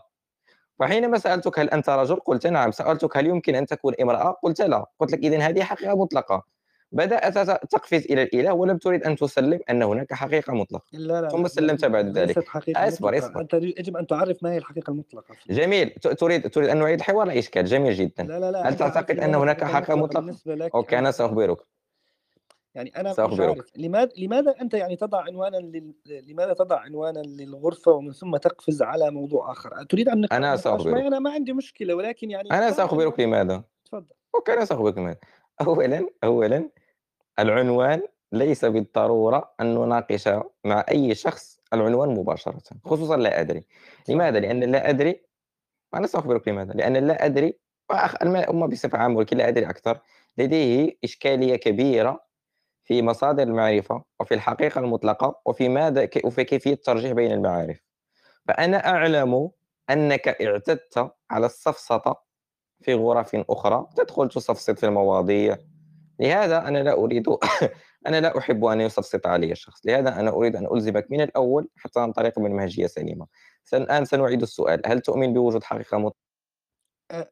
[0.79, 2.71] وحينما سألتك هل أنت رجل؟ قلت نعم.
[2.71, 4.85] سألتك هل يمكن أن تكون امرأة؟ قلت لا.
[4.99, 6.43] قلت لك اذا هذه حقيقة مطلقة.
[6.91, 7.37] بدأت
[7.71, 10.85] تقفز إلى الإله ولم تريد أن تسلم أن هناك حقيقة مطلقة.
[10.93, 12.37] لا لا ثم سلمت بعد ذلك.
[12.37, 12.87] مطلقة.
[12.87, 13.41] أصبر.
[13.41, 15.89] أنت يجب أن تعرف ما هي الحقيقة المطلقة جميل.
[15.89, 18.23] تريد تريد أن نعيد الحوار لا إشكال جميل جدا.
[18.23, 20.35] لا لا لا هل تعتقد أن هناك حقيقة مطلقة؟
[20.75, 21.57] أوكي أنا سأخبرك.
[22.75, 23.65] يعني مش سأخبرك.
[23.75, 25.93] لماذا لماذا أنت يعني تضع عنوانا لل...
[26.05, 31.03] لماذا تضع عنوانا للغرفة ومن ثم تقفز على موضوع آخر؟ تريد نقاش؟ معي سأخبرك.
[31.03, 33.63] أنا ما عندي مشكلة ولكن يعني سأخبرك عنوان لماذا.
[33.85, 34.15] تفضل.
[34.35, 35.17] أوكي أنا سأخبرك لماذا.
[35.61, 36.69] أولا أولا
[37.39, 38.01] العنوان
[38.31, 40.29] ليس بالضرورة أن نناقش
[40.65, 43.63] مع أي شخص العنوان مباشرة خصوصا لا أدري.
[44.09, 45.25] لماذا؟ لأن لا أدري
[45.93, 47.59] أنا سأخبرك لماذا؟ لأن لا أدري
[48.23, 49.99] أما بصفة عامة ولكن لا أدري أكثر
[50.37, 52.25] لديه إشكالية كبيرة
[52.83, 57.79] في مصادر المعرفة وفي الحقيقة المطلقة وفي ماذا وفي كيفية الترجيح بين المعارف.
[58.47, 59.51] فأنا أعلم
[59.89, 62.23] أنك اعتدت على السفسطة
[62.81, 65.57] في غرف أخرى تدخل تسفسط في المواضيع.
[66.21, 67.25] لهذا أنا لا أريد
[68.07, 71.99] أنا لا أحب أن يسفسط علي الشخص لهذا أنا أريد أن ألزمك من الأول حتى
[71.99, 73.27] ننطلق بمنهجية سليمة
[73.63, 76.15] سن- الآن سنعيد السؤال هل تؤمن بوجود حقيقة مطلقة؟
[77.11, 77.29] أه،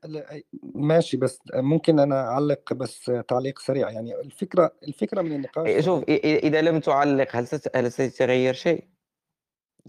[0.76, 6.03] ماشي بس ممكن أنا أعلق بس تعليق سريع يعني الفكرة الفكرة من النقاش إيه، شوف
[6.03, 8.84] إ- إذا لم تعلق هل هل سيتغير شيء؟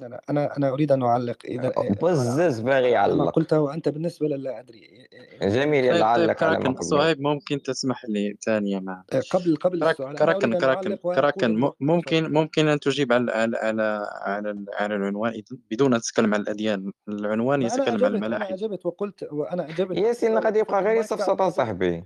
[0.00, 3.30] لا لا أنا أنا أريد أن أعلق إذا آه، إيه، بزز باغي يعلق.
[3.30, 5.08] قلته أنت بالنسبة لا أدري إيه،
[5.42, 10.58] إيه، جميل طيب, طيب، يعلق على صهيب ممكن تسمح لي ثانية مع قبل قبل كراكن
[10.58, 16.34] كراكن كراكن ممكن ممكن أن تجيب على على على على, على العنوان بدون ان تتكلم
[16.34, 16.92] على الأديان.
[17.08, 22.04] العنوان يتكلم على الملاحد أنا اجبت وقلت وأنا اجبت ياسين قد يبقى غير يصفصط صاحبي.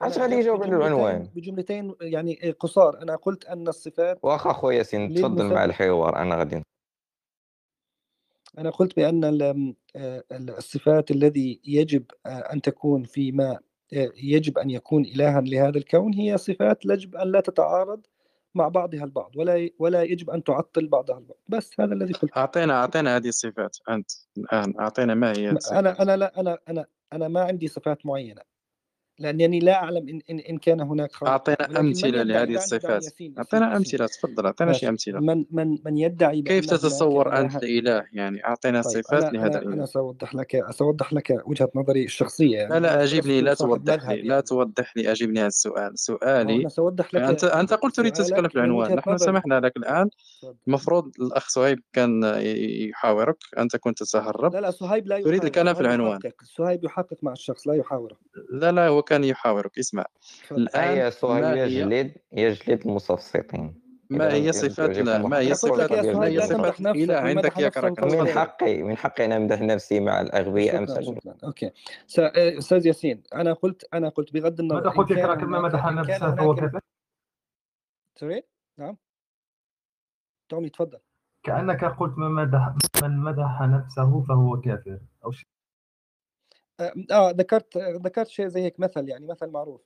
[0.00, 3.02] عشان يجاوب على العنوان بجملتين يعني إيه، قصار.
[3.02, 6.62] أنا قلت أن الصفات واخا خويا ياسين تفضل مع الحوار أنا غادي
[8.58, 13.58] أنا قلت بأن آه، الصفات الذي يجب آه، أن تكون فيما
[13.92, 18.06] آه، يجب أن يكون إلها لهذا الكون هي صفات يجب أن لا تتعارض
[18.54, 21.38] مع بعضها البعض ولا ولا يجب أن تعطل بعضها البعض.
[21.48, 22.36] بس هذا الذي قلت.
[22.36, 25.78] اعطينا أعطينا هذه الصفات أنت الآن أعطينا ما هي الصفات.
[25.78, 28.42] أنا أنا لا أنا أنا أنا ما عندي صفات معينة.
[29.18, 33.06] لأنني لا أعلم ان ان, إن كان هناك خلط أعطينا أمثلة لهذه الصفات.
[33.38, 35.20] أعطينا أمثلة تفضل أعطينا شي أمثلة.
[35.20, 39.74] من من من يدعي كيف تتصور أنت الاله يعني أعطينا طيب صفات أنا لهذا الاله
[39.74, 42.56] أنا سأوضح لك سأوضح لك وجهة نظري الشخصية.
[42.56, 45.98] يعني لا لا اجبني لا توضح لي لا توضح لي اجبني هذا السؤال.
[45.98, 50.08] سؤالي أنا سأوضح لك انت أنت قلت تريد تتكلم في العنوان نحن سمحنا لك الآن.
[50.68, 52.22] المفروض الأخ صهيب كان
[52.88, 53.36] يحاورك.
[53.58, 56.18] أنت كنت تتهرب لا لا صهيب لا تريد الكلام في العنوان.
[56.44, 58.16] صهيب يحقق مع الشخص لا يحاوره.
[58.50, 59.78] لا لا هو كان يحاورك.
[59.78, 60.04] اسمع
[60.52, 63.86] آه، الآن يجلد يجلد المستفسطين.
[64.10, 68.26] ما هي صفات لا ما هي صفات ما هي صفات لا عندك يا راك من
[68.28, 70.90] حقي من حقي أنا أمدح نفسي مع الاغبياء أمس.
[71.44, 71.66] أوكي.
[72.18, 75.86] آه، أستاذ ياسين أنا قلت أنا قلت بغض النظر ماذا قلت يا راك ما مدح
[75.86, 76.80] نفسه
[78.16, 78.42] سوري؟
[78.78, 78.96] نعم.
[80.48, 80.98] تومي تفضل.
[81.42, 85.55] كأنك قلت من مدح من مدح نفسه فهو كافر أو شيء.
[86.80, 89.80] آه آه، ذكرت ذكرت شيء زي هيك مثل يعني مثل معروف.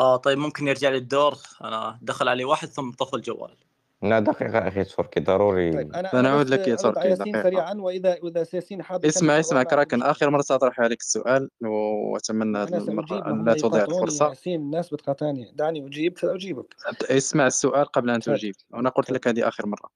[0.00, 1.34] آه طيب ممكن يرجع لي الدور.
[1.64, 3.56] أنا دخل علي واحد ثم طفى الجوال
[4.02, 5.72] لا دقيقة أخي تركي ضروري.
[5.72, 7.42] طيب أنا أنا أعود لك يا تركي دقيقة.
[7.42, 10.02] سريعا وإذا وإذا ياسين حاب اسمع اسمع كراكن.
[10.02, 14.28] آخر مرة سأطرح عليك السؤال وأتمنى أن لا تضيع الفرصة.
[14.28, 15.52] ياسين الناس بتقاطعني.
[15.54, 16.74] دعني أجيب سأجيبك.
[17.02, 18.54] اسمع السؤال قبل أن تفضل تجيب.
[18.70, 19.90] وأنا قلت تفضل لك هذه آخر مرة.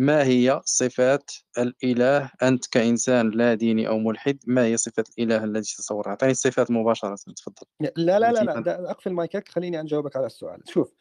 [0.00, 5.76] ما هي صفات الإله؟ أنت كإنسان لا ديني أو ملحد ما هي صفة الإله التي
[5.76, 7.66] تصورها أعطيني الصفات مباشرة تفضل.
[7.96, 10.60] لا لا لا لا ده أقفل مايكك خليني أجاوبك على السؤال.
[10.66, 10.92] شوف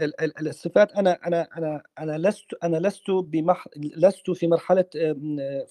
[0.00, 4.84] ال- ال- الصفات أنا أنا أنا أنا لست أنا لست بمح لست في مرحلة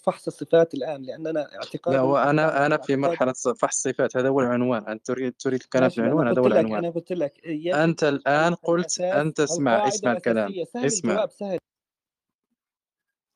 [0.03, 4.30] فحص الصفات الآن لأن أنا لا اعتقادي أنا أنا هو في مرحلة فحص الصفات هذا
[4.30, 4.88] هو العنوان.
[4.88, 6.85] أنت تريد تريد الكلام في أنا العنوان هذا هو العنوان.
[6.85, 10.53] أنا قلت لك يجب أنت الآن ال- قلت أنت اسمع اسمع الكلام.
[10.76, 11.27] اسمع.
[11.27, 11.57] سهل.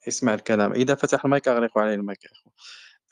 [0.09, 0.71] اسمع الكلام.
[0.73, 2.49] إذا فتح المايك أغلق عليه المايك يا أخو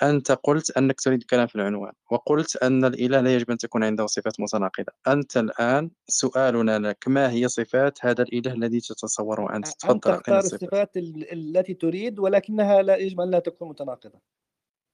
[0.04, 4.06] أنت قلت أنك تريد الكلام في العنوان وقلت أن الإله لا يجب أن تكون عنده
[4.06, 4.92] صفات متناقضة.
[5.08, 10.18] أنت الآن سؤالنا لك ما هي صفات هذا الإله الذي تتصوره أنت انت تفضل؟ أعطينا
[10.18, 14.20] تختار الصفات الصفات ال- التي تريد ولكنها لا يجب أن لا تكون متناقضة.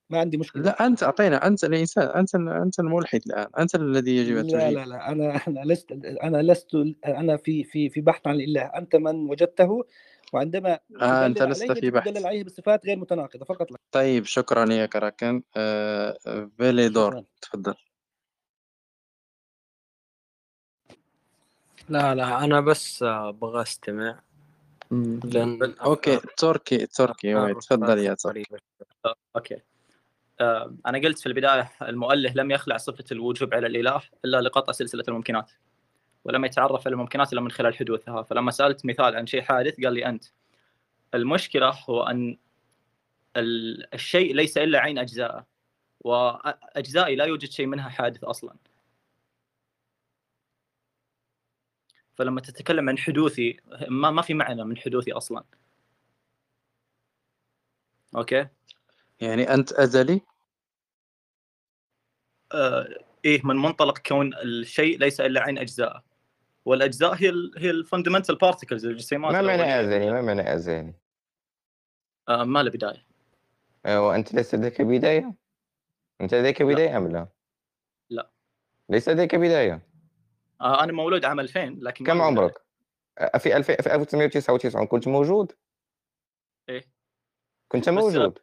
[0.10, 0.64] ما عندي مشكلة.
[0.64, 3.48] لا أنت أعطينا أنت الإنسان أنت أنت الملحد الآن.
[3.60, 5.92] أنت الذي يجب أن لا لا لا أنا أنا لست
[6.24, 6.70] أنا لست
[7.06, 8.62] أنا في في في بحث عن الإله.
[8.62, 9.84] أنت من وجدته؟
[10.34, 12.26] وعندما آه لست عليه في يجب تدلل بحث.
[12.26, 15.44] عليه بصفات غير متناقضة فقط لا طيب شكرا يا كراكن.
[15.56, 16.18] آه
[16.58, 17.76] فيليدور تفضل.
[21.90, 24.20] لا لا أنا بس أبغى أستمع.
[25.24, 28.58] لأن okay تركي تركي أفكار تفضل يا تركي
[29.06, 29.58] آه، أوكي.
[30.42, 35.04] آه، أنا قلت في البداية المؤله لم يخلع صفة الوجوب على الإله إلا لقطع سلسلة
[35.08, 35.52] الممكنات.
[36.26, 38.24] ولم يتعرف على الممكنات إلا من خلال حدوثها.
[38.24, 40.26] فلما سألت مثال عن شيء حادث قال لي أنت.
[41.14, 42.38] المشكلة هو أن
[43.38, 45.46] ال- الشيء ليس إلا عين اجزائه
[46.00, 48.56] وأجزائي لا يوجد شيء منها حادث أصلا.
[52.16, 55.44] فلما تتكلم عن حدوثي ما ما في معنى من حدوثي أصلا.
[58.16, 58.48] okay؟
[59.22, 60.22] يعني أنت أزلي؟
[62.52, 66.04] آه إيه من منطلق كون الشيء ليس إلا عين اجزائه
[66.66, 70.94] والأجزاء هي ال هي ال fundamental particles الجسيمات ما معنى أزلي ما معنى أزلي
[72.30, 73.06] آه ما له بداية.
[73.86, 75.34] وأنت ليس لديك بداية؟
[76.22, 76.68] أنت لديك لا.
[76.68, 77.28] بداية أم لا؟
[78.10, 78.32] لا.
[78.90, 79.88] ليس لديك بداية.
[80.62, 82.64] آه أنا مولود عام 2000 لكن كم بدايه عمرك؟
[83.18, 85.52] آه، في 2000 في 1999 كنت موجود؟
[86.70, 86.86] إيه.
[87.68, 88.40] كنت بس موجود؟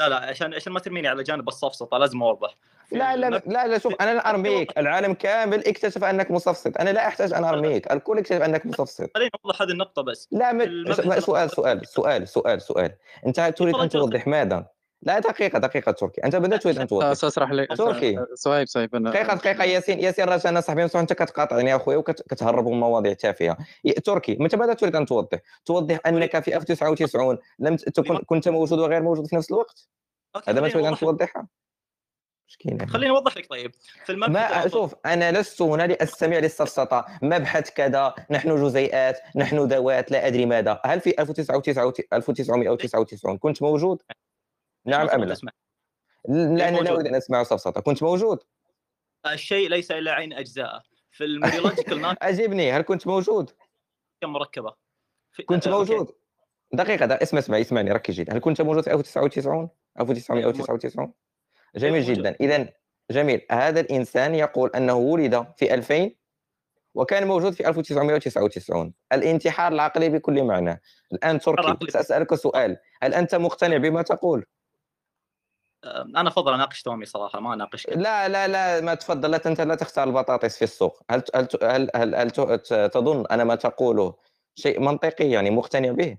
[0.00, 2.56] لا لا عشان عشان ما ترميني على جانب السفسطه لازم أوضح.
[2.92, 3.42] لا لا.
[3.46, 4.78] لا لا شوف أنا لا أرميك.
[4.78, 7.92] العالم كامل اكتشف أنك مصفصف أنا لا أحتاج أن أرميك.
[7.92, 10.28] الكل اكتشف أنك مصفصف خليني اوضح هذه النقطة بس.
[10.30, 10.60] لا م...
[10.60, 12.92] المبحث سؤال سؤال سؤال سؤال سؤال.
[13.26, 14.66] أنت تريد أن توضح ماذا؟
[15.02, 16.24] لا دقيقة دقيقة تركي.
[16.24, 17.76] أنت بدأت تريد ان توضح؟ سأشرح لك.
[17.76, 18.18] تركي.
[18.34, 22.80] صهيب صهيب أنا دقيقة دقيقة ياسين ياسين راه أنا صاحبي انت كتقاطعني اخويا وكتهرب من
[22.80, 23.56] مواضيع تافهة.
[24.04, 29.02] تركي متى بدأت تريد أن توضح؟ توضح أنك في 1999 لم تكن كنت موجود وغير
[29.02, 29.88] موجود في نفس الوقت؟
[30.48, 31.46] هذا ما تريد أن توضحها
[32.50, 33.74] مسكين خليني أوضح لك طيب
[34.04, 40.10] في المبحث ما شوف أنا لست هنا لأستمع للسفسطه مبحث كذا نحن جزيئات نحن ذوات
[40.10, 40.80] لا أدري ماذا.
[40.84, 44.02] هل في 1999 كنت موجود؟
[44.86, 45.36] ليش نعم أم لا؟
[46.28, 48.42] لأن لا؟ اريد أن أسمع سفسطه كنت موجود؟
[49.26, 53.50] الشيء ليس إلا عين اجزائه في ال mereological nihilism اجبني هل كنت موجود؟
[54.20, 54.74] كم مركبة.
[55.46, 55.68] كنت.
[55.68, 56.12] موجود.
[56.72, 57.14] دقيقة.
[57.14, 58.30] اسمع اسمع اسمعني ركز جيد.
[58.30, 59.68] هل كنت موجود في 1999
[60.00, 61.12] 1999
[61.76, 62.02] جميل.
[62.02, 62.36] جدا.
[62.40, 62.68] اذا
[63.10, 63.46] جميل.
[63.50, 66.10] هذا الإنسان يقول أنه ولد في 2000
[66.94, 70.80] وكان موجود في 1999 الانتحار العقلي بكل معنى.
[71.12, 71.90] الآن تركي.
[71.90, 72.76] سأسألك سؤال.
[73.02, 74.46] هل أنت مقتنع بما تقول؟
[75.84, 79.30] أنا أفضل أناقش تومي صراحة ما اناقشك لا لا لا ما تفضل.
[79.30, 81.02] لا أنت لا تختار البطاطس في السوق.
[81.10, 82.30] هل هل هل, هل, هل
[82.90, 84.14] تظن أن ما تقوله
[84.54, 86.18] شيء منطقي يعني مقتنع به؟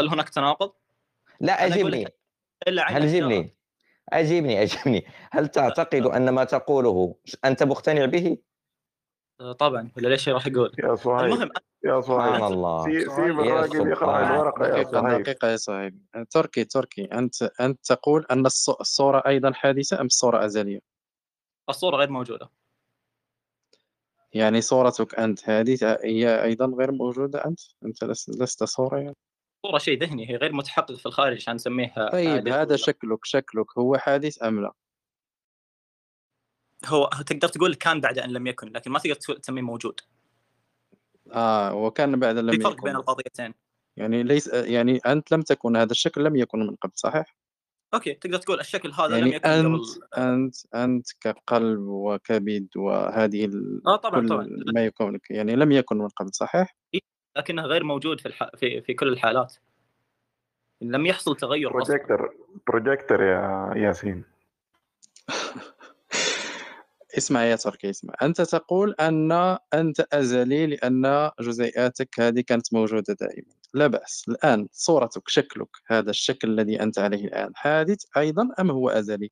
[0.00, 0.72] هل هناك تناقض؟
[1.40, 2.08] لا اجبني
[2.68, 3.08] هل.
[3.08, 3.53] جبني
[4.08, 7.14] اجبني اجبني هل تعتقد أن ما تقوله
[7.44, 8.38] أنت مقتنع به؟
[9.40, 9.90] آه، طبعا.
[9.96, 11.50] ولا ليش راح أقول يا صهيب المهم
[11.84, 12.84] يا سبحان صهيب الله.
[12.84, 17.04] سي- سيب يا الراجل يقرأ سبحان الورقة يا دقيقة صهيب دقيقة يا صهيب تركي تركي.
[17.04, 20.80] أنت أنت تقول أن الص- الصورة أيضا حادثة أم الصورة أزلية؟
[21.68, 22.50] الصورة غير موجودة.
[24.32, 29.16] يعني صورتك أنت هذه هي أيضا غير موجودة أنت؟ أنت لست لست صورة يعني؟
[29.64, 33.96] الصورة شيء ذهني هي غير متحقق في الخارج عشان نسميه طيب هذا شكلك شكلك هو
[33.96, 34.72] حادث أم لا؟
[36.86, 40.00] هو تقدر تقول كان بعد أن لم يكن لكن ما تقدر تسميه موجود
[41.32, 43.54] آه وكان بعد لم في فرق يكن بين القضيتين
[43.96, 47.36] يعني ليس يعني أنت لم تكن هذا الشكل لم يكن من قبل صحيح؟
[47.94, 49.84] أوكي تقدر تقول الشكل هذا لم يعني يكن أنت قبل
[50.18, 53.82] أنت أنت كقلب وكبد وهذه ال...
[53.86, 56.76] آه طبعا طبعا ما يكون يعني لم يكن من قبل صحيح؟
[57.36, 58.50] لكنه غير موجود في الح...
[58.56, 59.54] في في كل الحالات.
[60.80, 61.96] لم يحصل تغير أصلا.
[61.96, 62.34] بروجيكتور
[62.66, 64.24] بروجيكتور يا ياسين.
[67.18, 68.14] اسمع يا تركي اسمع.
[68.22, 69.32] أنت تقول أن
[69.74, 73.54] أنت أزلي لأن جزيئاتك هذه كانت موجودة دائما.
[73.74, 74.24] لا بأس.
[74.28, 79.30] الآن صورتك شكلك هذا الشكل الذي أنت عليه الآن حادث أيضا أم هو أزلي؟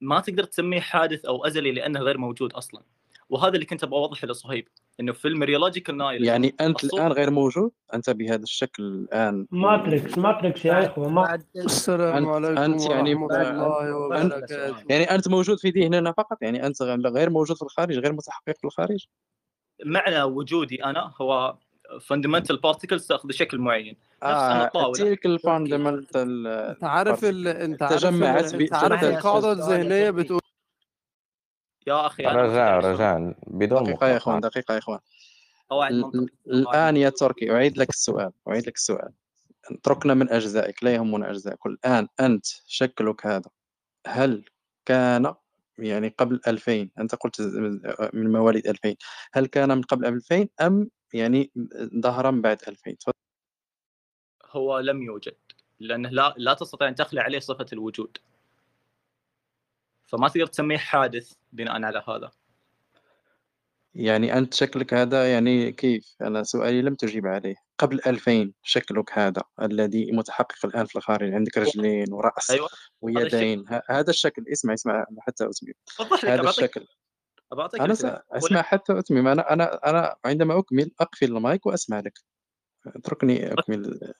[0.00, 2.82] ما تقدر تسميه حادث أو أزلي لأنه غير موجود أصلا.
[3.28, 4.68] وهذا اللي كنت أبغى أوضحه لصهيب
[5.00, 9.46] إنه في ال mereological nihil يعني أنت الآن غير موجود؟ أنت بهذا الشكل الآن.
[9.50, 14.84] matrix matrix يا إخوة ما السلام أنت عليكم أنت يعني الله أنت وبركاته.
[14.88, 18.64] يعني أنت موجود في ذهننا فقط؟ يعني أنت غير موجود في الخارج غير متحقق في
[18.64, 19.06] الخارج؟
[19.84, 21.56] معنى وجودي أنا هو
[22.00, 23.96] fundamental particles تأخذ شكل معين.
[24.22, 27.48] آه تلك ال fundamental أنت عارف ال...
[27.48, 28.00] أنت عارف.
[28.00, 30.40] تجمعت أنت عارف بشتى القاعدة الذهنية بتقول
[31.86, 34.50] يا أخي رجاء رجاء بدون دقيقة يا إخوان مقاطعة.
[34.50, 35.00] دقيقة يا إخوان.
[35.70, 39.12] قواعد ال- منطق الآن يا تركي أعيد لك السؤال أعيد لك السؤال.
[39.70, 41.66] اتركنا من أجزائك لا يهمنا أجزائك.
[41.66, 43.50] الآن أنت شكلك هذا
[44.06, 44.44] هل
[44.84, 45.34] كان
[45.78, 47.40] يعني قبل 2000 أنت قلت
[48.14, 48.96] من مواليد 2000
[49.34, 51.50] هل كان من قبل 2000 أم يعني
[52.00, 53.12] ظهر من بعد 2000 تفضل.
[54.50, 55.36] هو لم يوجد
[55.80, 58.18] لأنه لا لا تستطيع أن تخلع عليه صفة الوجود.
[60.06, 61.32] فما تقدر تسميه حادث.
[61.56, 62.30] بناء على هذا.
[63.94, 67.54] يعني أنت شكلك هذا يعني كيف؟ أنا سؤالي لم تجيب عليه.
[67.78, 72.68] قبل 2000 شكلك هذا الذي متحقق الآن في الخارج عندك رجلين ورأس أيوه.
[72.68, 73.36] هذا الشكل.
[73.36, 73.64] ويدين.
[73.90, 74.44] هذا الشكل.
[74.52, 75.72] اسمع اسمع حتى أتمم
[76.24, 76.86] هذا بعطيك الشكل.
[77.52, 78.22] بعطيك أنا.
[78.32, 82.18] اسمع حتى أتمم أنا أنا أنا عندما أكمل أقفل المايك وأسمع لك.
[82.86, 84.12] اتركني أكمل.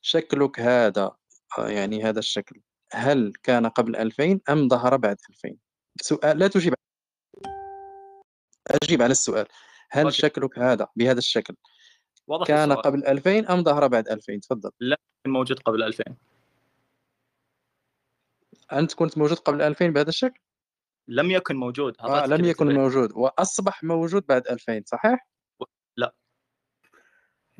[0.00, 1.10] شكلك هذا
[1.58, 2.60] آه، يعني هذا الشكل.
[2.92, 5.69] هل كان قبل 2000 أم ظهر بعد 2000
[6.00, 6.74] سؤال لا تجيب
[8.82, 9.46] أجيب على السؤال.
[9.90, 10.16] هل أوكي.
[10.16, 11.54] شكلك هذا بهذا الشكل؟
[12.26, 12.82] واضح كان السؤال.
[12.82, 14.70] قبل 2000 أم ظهر بعد 2000 تفضل.
[14.80, 16.04] لا كان موجود قبل 2000
[18.72, 20.40] أنت كنت موجود قبل 2000 بهذا الشكل؟
[21.08, 22.74] لم يكن موجود آه لم يكن.
[22.74, 25.26] موجود وأصبح موجود بعد 2000 صحيح؟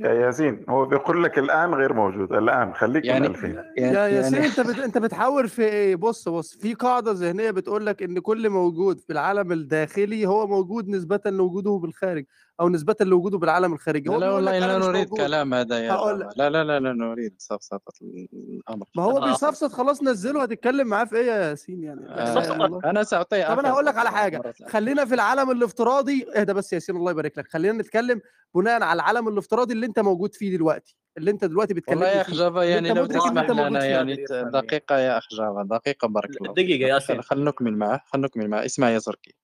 [0.00, 3.46] يا ياسين هو بيقول لك الآن غير موجود الآن خليك يعني- من 2000
[3.78, 4.78] يا ياسين يعني أنت بت...
[4.78, 9.12] أنت بتحاور في إيه؟ بص بص في قاعدة ذهنية بتقول لك إن كل موجود في
[9.12, 12.24] العالم الداخلي هو موجود نسبة لوجوده بالخارج.
[12.60, 14.08] أو نسبة لوجوده بالعالم الخارجي.
[14.10, 17.92] لا والله أنا لا نريد كلام هذا يا هقول لا لا لا لا نريد سفسطة
[18.02, 18.86] الأمر.
[18.96, 19.26] ما هو آه.
[19.30, 22.80] بيصفصف خلاص نزله هتتكلم معاه في إيه يا ياسين يعني؟ آه، الله.
[22.84, 24.54] أنا سأعطيه طب أنا هقول لك على حاجة.
[24.68, 26.26] خلينا في العالم الافتراضي.
[26.36, 27.48] اهدى بس يا ياسين الله يبارك لك.
[27.48, 28.20] خلينا نتكلم
[28.54, 30.96] بناء على العالم الافتراضي اللي أنت موجود فيه دلوقتي.
[31.18, 34.24] اللي أنت دلوقتي والله بتكلمني يا أخ جافا يعني أنت لو تسمح أنت لنا يعني
[34.30, 36.64] دقيقة يا أخ جافا دقيقة بارك الله فيك.
[36.66, 37.16] دقيقة ياسين.
[37.22, 38.64] خل- خل نكمل معه خل نكمل معه.
[38.64, 39.34] اسمع يا تركي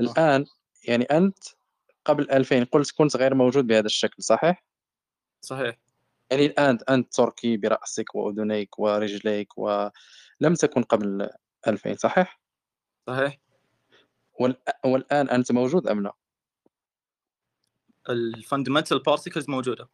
[0.00, 0.44] الآن
[0.84, 1.38] يعني أنت
[2.08, 4.64] قبل 2000 قلت كنت غير موجود بهذا الشكل صحيح؟
[5.40, 5.78] صحيح
[6.30, 11.30] يعني الآن أنت تركي برأسك وأذنيك ورجليك ولم تكن قبل
[11.66, 12.40] 2000 صحيح؟
[13.06, 13.38] صحيح
[14.84, 16.12] والآن أنت موجود أم لا؟
[18.08, 19.88] ال fundamental particles موجودة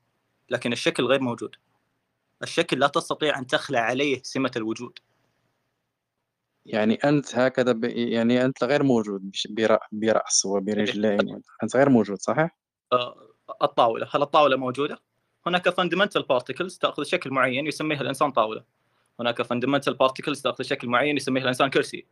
[0.51, 1.57] لكن الشكل غير موجود
[2.43, 4.99] الشكل لا تستطيع أن تخلع عليه سمة الوجود
[6.66, 7.85] يعني أنت هكذا ب...
[7.85, 9.49] يعني أنت غير موجود بش...
[9.51, 9.78] برأ...
[9.93, 12.59] برأس وبرجلين أنت غير موجود صحيح؟
[12.93, 13.16] آه،
[13.62, 14.99] الطاولة هل الطاولة موجودة؟
[15.47, 18.65] هناك fundamental particles تأخذ شكل معين يسميها الإنسان طاولة.
[19.20, 22.07] هناك fundamental particles تأخذ شكل معين يسميها الإنسان كرسي.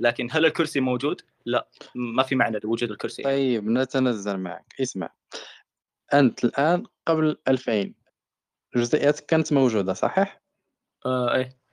[0.00, 3.22] لكن هل الكرسي موجود؟ لا ما في معنى لوجود الكرسي.
[3.22, 4.74] طيب نتنزل معك.
[4.80, 5.10] اسمع.
[6.14, 7.92] أنت الآن قبل 2000
[8.76, 10.42] جزيئاتك كانت موجودة صحيح؟
[11.06, 11.63] آه إيه.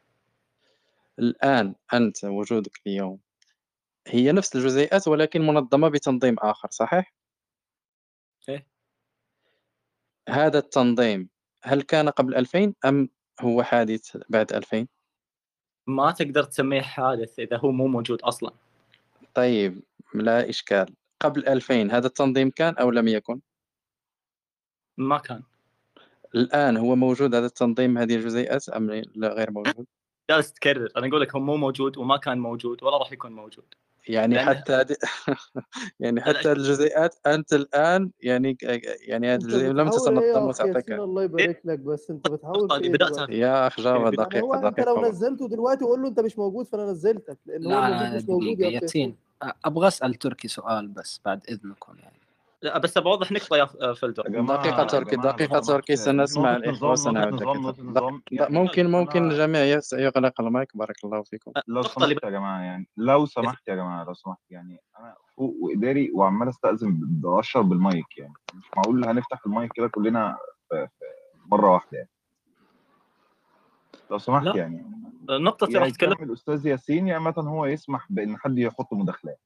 [1.21, 3.19] الآن أنت وجودك اليوم
[4.07, 7.13] هي نفس الجزيئات ولكن منظمة بتنظيم آخر صحيح؟
[8.49, 8.67] إيه.
[10.29, 11.29] هذا التنظيم
[11.63, 13.09] هل كان قبل 2000 أم
[13.41, 14.87] هو حادث بعد 2000
[15.87, 18.51] ما تقدر تسميه حادث إذا هو مو موجود أصلا.
[19.33, 19.83] طيب
[20.13, 20.95] لا إشكال.
[21.19, 23.41] قبل 2000 هذا التنظيم كان أو لم يكن؟
[24.97, 25.43] ما كان.
[26.35, 29.87] الآن هو موجود هذا التنظيم هذه الجزيئات أم لا غير موجود؟
[30.29, 30.89] جالس تكرر.
[30.97, 33.65] أنا أقول لك هو مو موجود وما كان موجود ولا راح يكون موجود.
[34.07, 34.95] يعني لأن- حتى هذه
[35.99, 38.57] يعني حتى الجزيئات أنت الآن يعني
[39.07, 42.69] يعني هذه أنت الجزيئات لم تتنظم اخ وتعطيك الله يبارك لك بس أنت بتحاول
[43.29, 45.01] يا أخ جافا يعني دقيقة هو أنت لو.
[45.05, 48.83] نزلته دلوقتي قول له أنت مش موجود فأنا نزلتك لأن هو مش موجود يا اخ
[48.83, 49.15] ياسين
[49.65, 52.19] أبغى أسأل تركي سؤال بس بعد إذنكم يعني.
[52.61, 58.21] لا بس بوضح نقطة يا فلدر دقيقة تركي دقيقة تركي سنسمع نقطة نقطة سنعود نقطة
[58.31, 61.51] يعني ممكن ممكن الجميع يغلق المايك بارك الله فيكم.
[61.67, 66.11] لو سمحت يا جماعة يعني لو سمحت يا جماعة لو سمحت يعني أنا فوق وإداري
[66.13, 70.37] وعمال أستأذن بأشرب بالمايك يعني مش معقول هنفتح المايك كده كلنا
[71.45, 72.09] مرة واحدة يعني.
[74.11, 74.85] لو سمحت لا يعني.
[75.29, 79.39] نقطة يا راح تتكلم يكمل أستاذ ياسين يا إما هو يسمح بإن حد يحط مداخلات.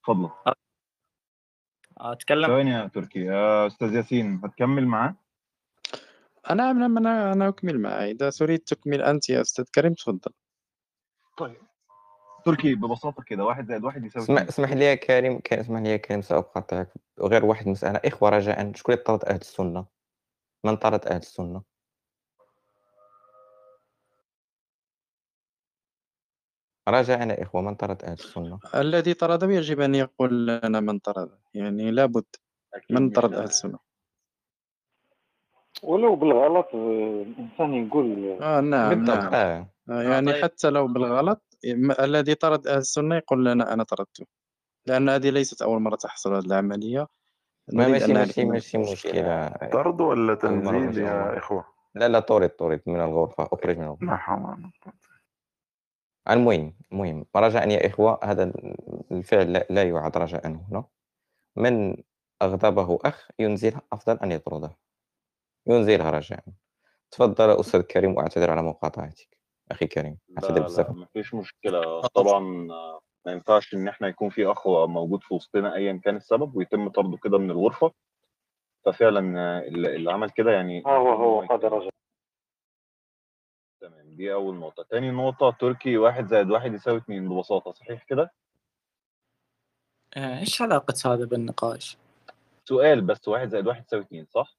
[0.00, 0.30] اتفضل.
[2.00, 3.18] أتكلم؟ ثواني يا تركي.
[3.20, 5.14] يا أستاذ ياسين هتكمل معاه؟
[6.50, 10.32] أنا أنا أنا أنا أكمل معي إذا تريد تكمل أنت يا أستاذ كريم تفضل.
[11.38, 11.56] طيب.
[12.44, 15.96] تركي ببساطة كده واحد زائد واحد يساوي اسمح لي يا كريم ك- اسمح لي يا
[15.96, 16.88] كريم سأقاطعك
[17.20, 18.00] غير واحد مسألة.
[18.04, 19.86] إخوة رجاء شكون اللي طرد أهل السنة؟
[20.64, 21.62] من طرد أهل السنة؟
[26.88, 31.90] يا إخوة من طرد أهل السنة؟ الذي طرده يجب أن يقول لنا من طرده يعني
[31.90, 32.24] لابد
[32.90, 33.34] من طرد.
[33.34, 33.78] أهل السنة.
[35.82, 39.16] ولو بالغلط آه، الإنسان يقول آه نعم بالضبط.
[39.18, 39.68] نعم آه.
[39.90, 40.42] آه، يعني طيب.
[40.42, 41.42] حتى لو بالغلط
[42.00, 44.26] الذي طرد أهل السنة يقول لنا أنا طردته
[44.86, 47.06] لأن هذه ليست أول مرة تحصل هذه العملية.
[47.72, 49.48] ما ماشي ماشي ماشي مشكلة.
[49.72, 54.16] طرد ولا تنزيل يا إخوة؟ لا لا طرد طرد من الغرفة أخرج من الغرفة لا
[54.16, 54.94] حول ولا قوة
[56.30, 58.52] المهم المهم رجاء يا إخوة هذا
[59.12, 60.84] الفعل لا, لا يعد رجاء هنا.
[61.56, 61.96] من
[62.42, 64.76] أغضبه أخ ينزله أفضل أن يطرده.
[65.66, 66.44] ينزلها رجاء.
[67.10, 69.38] تفضل أستاذ كريم وأعتذر على مقاطعتك.
[69.70, 70.90] أخي كريم أعتذر لا لا بزاف.
[70.90, 72.00] مفيش مشكلة.
[72.14, 72.40] طبعا
[73.26, 77.16] ما ينفعش إن إحنا يكون في أخ موجود في وسطنا أيا كان السبب ويتم طرده
[77.16, 77.92] كده من الغرفة.
[78.84, 81.88] ففعلا اللي عمل كده يعني ها هو هو قد رجع.
[81.88, 81.97] تمام
[84.18, 84.82] دي أول نقطة.
[84.82, 88.32] تاني نقطة تركي واحد زائد واحد يساوي اتنين ببساطة صحيح كده؟
[90.16, 91.96] آه، إيش علاقة هذا بالنقاش؟
[92.64, 94.56] سؤال بس واحد زائد واحد يساوي اتنين صح؟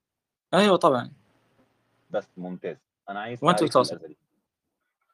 [0.53, 1.11] أيوه طبعا.
[2.09, 2.77] بس ممتاز.
[3.09, 4.15] أنا عايز وانت تعريف توصل الأزلي.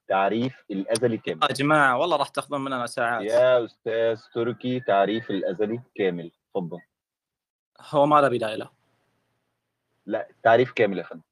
[0.07, 1.43] تعريف الأزلي كامل.
[1.43, 3.23] يا جماعة والله راح تاخذون مننا ساعات.
[3.23, 6.31] يا أستاذ تركي تعريف الأزلي كامل.
[6.47, 6.79] اتفضل
[7.79, 8.69] هو ما له بداية له.
[10.05, 11.23] لا تعريف كامل يا فندم.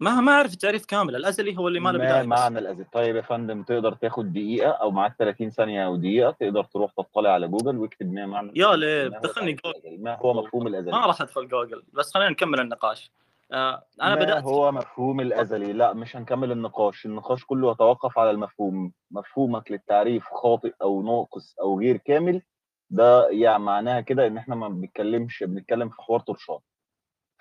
[0.00, 2.84] ما ما أعرف التعريف كامل الأزلي هو اللي ما له ما بدايه بس معنى الأزل
[2.92, 7.30] طيب يا فندم تقدر تاخد دقيقة أو معاك 30 ثانية أو دقيقة تقدر تروح تطلع
[7.30, 10.02] على جوجل واكتب ما معنى يا ليه ما دخلني جوجل.
[10.02, 13.12] ما هو مفهوم الأزلي؟ ما راح أدخل جوجل بس خلينا نكمل النقاش.
[13.52, 14.42] آه أنا ما بدأت.
[14.42, 17.06] هو مفهوم الأزلي؟ لا مش هنكمل النقاش.
[17.06, 18.92] النقاش كله يتوقف على المفهوم.
[19.10, 22.42] مفهومك للتعريف خاطئ أو ناقص أو غير كامل
[22.90, 26.58] ده يعني معناها كده إن إحنا ما بنتكلمش بنتكلم في حوار طرشان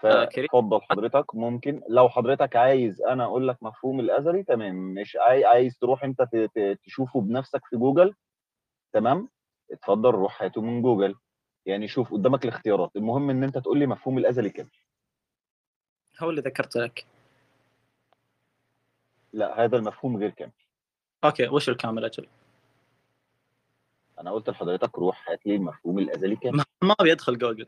[0.05, 1.35] آه كريم فاتفضل حضرتك.
[1.35, 6.21] ممكن لو حضرتك عايز أنا أقول لك مفهوم الازلي تمام مش عاي- عايز تروح أنت
[6.83, 8.13] تشوفه بنفسك في جوجل
[8.93, 9.29] تمام
[9.71, 11.15] اتفضل روح هاته من جوجل.
[11.65, 12.95] يعني شوف قدامك الاختيارات.
[12.95, 14.69] المهم إن أنت تقول لي مفهوم الازلي كام
[16.19, 17.05] هو اللي ذكرت لك.
[19.33, 20.51] لا هذا المفهوم غير كامل.
[21.23, 22.27] okay وش الكامل أجل؟
[24.19, 27.67] أنا قلت لحضرتك روح هات لي المفهوم الازلي كام ما ادخل جوجل.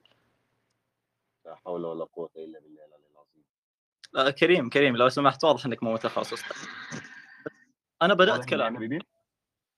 [1.48, 3.44] لا حول ولا قوة إلا بالله العلي العظيم.
[4.16, 6.44] آه كريم كريم لو سمحت واضح إنك مو متخصص.
[8.02, 8.78] أنا بدأت كلامي.
[8.78, 9.00] حبيبي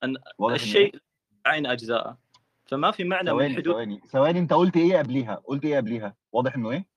[0.04, 0.18] أن
[0.52, 1.00] الشيء
[1.46, 2.18] عين أجزاءه.
[2.66, 6.16] فما في معنى من ثواني حدود ثواني ثواني أنت قلت إيه قبليها؟ قلت إيه قبليها؟
[6.32, 6.88] واضح إنه إيه؟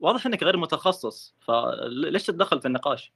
[0.00, 3.12] واضح إنك غير متخصص فليش تتدخل في النقاش؟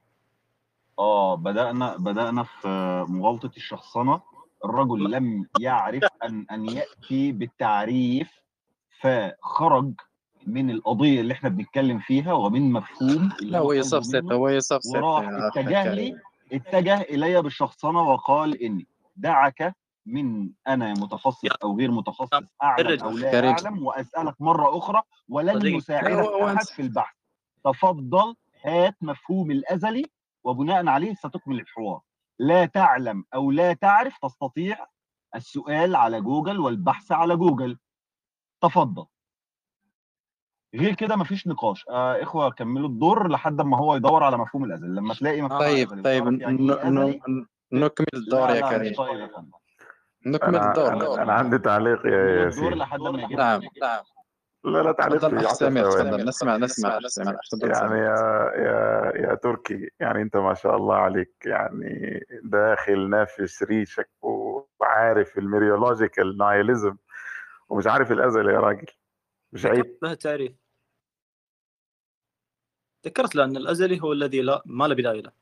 [0.98, 2.68] آه بدأنا بدأنا في
[3.08, 4.22] مغالطة الشخصنة.
[4.64, 8.40] الرجل لم يعرف أن أن يأتي بالتعريف
[9.00, 9.92] فخرج
[10.46, 15.28] من القضية اللي إحنا بنتكلم فيها ومن مفهوم لا هو يصفصف منه هو يصفصف وراح
[15.28, 16.20] اتجه لي
[16.52, 18.86] اتجه إلي بالشخصنة وقال إني
[19.16, 22.30] دعك من أنا متخصص أو غير متخصص
[22.62, 23.50] أعلم الرجل أو لا كريم.
[23.50, 27.16] أعلم وأسألك مرة أخرى ولن يساعدك أنت في البحث.
[27.64, 30.04] تفضل هات مفهوم الأزلي
[30.44, 32.00] وبناء عليه ستكمل الحوار.
[32.38, 34.86] لا تعلم أو لا تعرف تستطيع
[35.34, 37.78] السؤال على جوجل والبحث على جوجل.
[38.60, 39.06] تفضل.
[40.76, 41.84] غير كده مفيش نقاش.
[41.88, 45.92] آه إخوة كملوا الدور لحد ما هو يدور على مفهوم الأزلي لما تلاقي مفهوم طيب
[45.92, 47.20] الأزلي طيب يعني
[47.72, 48.94] نكمل الدور يا كريم.
[48.94, 49.30] طيب يا
[50.26, 52.74] نكمل الدور أنا, عندي تعليق يا الدور ياسين.
[52.74, 53.38] لحد ما يجيب.
[53.38, 53.60] نعم.
[53.82, 54.00] نعم
[54.64, 56.10] لا لا تعليق تفضل في أخ 10 سمير ثواني.
[56.10, 61.34] تفضل نسمع نسمع تفضل يعني يا يا يا تركي يعني أنت ما شاء الله عليك.
[61.44, 66.96] يعني داخل نافس ريشك وعارف ال mereological nihilism
[67.68, 68.86] ومش عارف الأزل يا راجل.
[69.52, 69.98] مش عيب.
[70.02, 70.65] له تعريف.
[73.06, 75.32] ذكرت له ان الأزلي هو الذي لا ما له بداية له.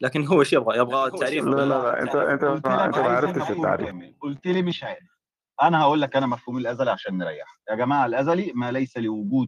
[0.00, 3.96] لكن هو إيش يبغى؟ يبغى تعريف لا لا لا انت انت انت ما عرفتش التعريف.
[4.20, 5.18] قلت لي مش عارف.
[5.62, 7.60] أنا هقول لك أنا مفهوم الأزلي عشان نريح.
[7.70, 9.46] يا جماعة الأزلي ما ليس لوجود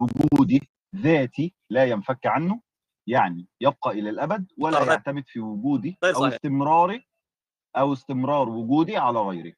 [0.00, 2.60] وجودي ذاتي لا ينفك عنه.
[3.06, 6.34] يعني يبقى إلى الأبد ولا غير- يعتمد في وجودي غير أو صحيح.
[6.34, 7.06] استمراري
[7.76, 9.56] أو استمرار وجودي على غيري.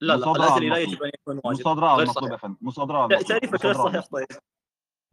[0.00, 0.76] لا لا الأزلي لا.
[0.76, 1.60] يجب أن يكون واجب.
[1.60, 2.32] مصادرة على المطلوب صحيح.
[2.32, 2.56] يا فندم.
[2.60, 3.28] مصادرة على المطلوب.
[3.40, 4.26] تعريفك غير صحيح طيب.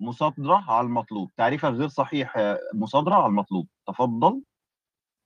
[0.02, 1.32] مصادرة على المطلوب.
[1.38, 3.68] تعريفك غير صحيح آه، مصادرة على المطلوب.
[3.88, 4.41] تفضل.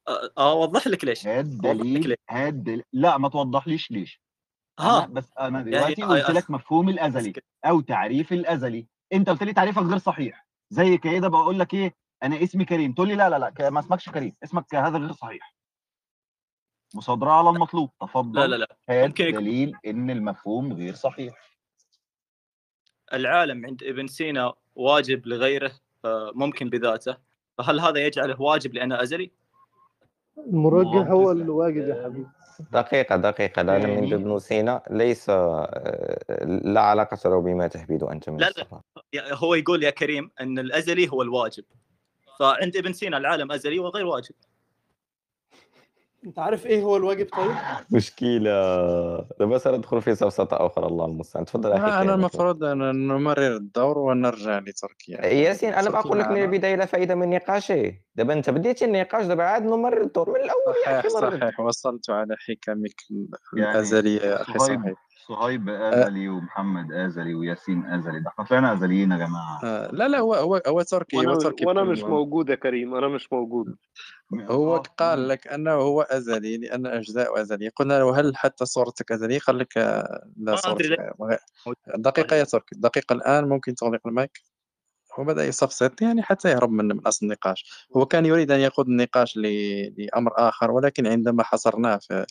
[0.09, 1.27] أ- أوضح لك ليش.
[1.27, 4.21] لك دليل هات دليل لا ما توضحليش ليش.
[4.79, 5.05] ها.
[5.05, 7.33] بس أنا يعني دلوقتي آه، قلت آه، لك مفهوم الأزلي
[7.65, 8.87] أو تعريف الأزلي.
[9.13, 10.47] أنت قلت لي تعريفك غير صحيح.
[10.69, 12.93] زي كده بقول لك إيه أنا اسمي كريم.
[12.93, 14.35] تقول لي لا لا لا ما اسمكش كريم.
[14.43, 15.55] اسمك هذا غير صحيح.
[16.95, 17.89] مصادرة على المطلوب.
[18.01, 18.39] تفضل.
[18.39, 18.55] لا لا
[18.89, 19.03] لا.
[19.05, 21.55] يكون دليل إن المفهوم غير صحيح.
[23.13, 25.71] العالم عند ابن سينا واجب لغيره
[26.33, 27.17] ممكن بذاته.
[27.57, 29.31] فهل هذا يجعله واجب لأنه أزلي؟
[30.37, 32.27] المرجح هو اللي واجب يا حبيبي.
[32.71, 33.61] دقيقة دقيقة.
[33.61, 38.53] العالم عند يعني ابن سينا ليس آه، لا علاقة له بما تحبيد أنت من لا.
[39.13, 41.63] لا هو يقول يا كريم أن الأزلي هو الواجب.
[42.39, 44.35] فعند ابن سينا العالم أزلي وغير واجب.
[46.25, 47.51] انت عارف إيه هو الواجب طيب؟
[47.91, 48.51] مشكلة.
[49.39, 51.45] دابا سندخل في سفسطة أخرى الله المستعان.
[51.45, 55.25] تفضل أخي أنا المفروض أن نمرر الدور ونرجع لتركيا.
[55.25, 56.45] ياسين أنا ما أقول لك من معنا.
[56.45, 60.73] البداية لا فائدة من نقاشه دابا أنت بديتي النقاش دابا عاد نمرر الدور من الأول
[60.87, 61.59] يا صحيح صحيح.
[61.59, 63.01] وصلت على حكمك
[63.57, 64.95] يعني الأزلية يا أخي صهيب
[65.27, 66.03] صهيب أه.
[66.05, 68.19] آزلي ومحمد آزلي وياسين آزلي.
[68.19, 69.59] ده إحنا طلعنا آزليين يا جماعة.
[69.63, 73.07] آه، لا لا هو هو هو تركي هو تركي وأنا مش موجود يا كريم أنا
[73.07, 73.75] مش موجود.
[74.33, 79.39] هو قال لك أنه هو آزلي لأن أجزاء ازليه قلنا له هل حتى صورتك ازليه
[79.39, 81.39] قال لك آه، لا ليه
[81.95, 84.39] دقيقة يا تركي دقيقة الآن ممكن تغلق المايك.
[85.17, 87.87] وبدا يصفصف يعني حتى يهرب من من أصل النقاش.
[87.97, 92.25] هو كان يريد أن يقود النقاش ل- لأمر آخر ولكن عندما حصرناه في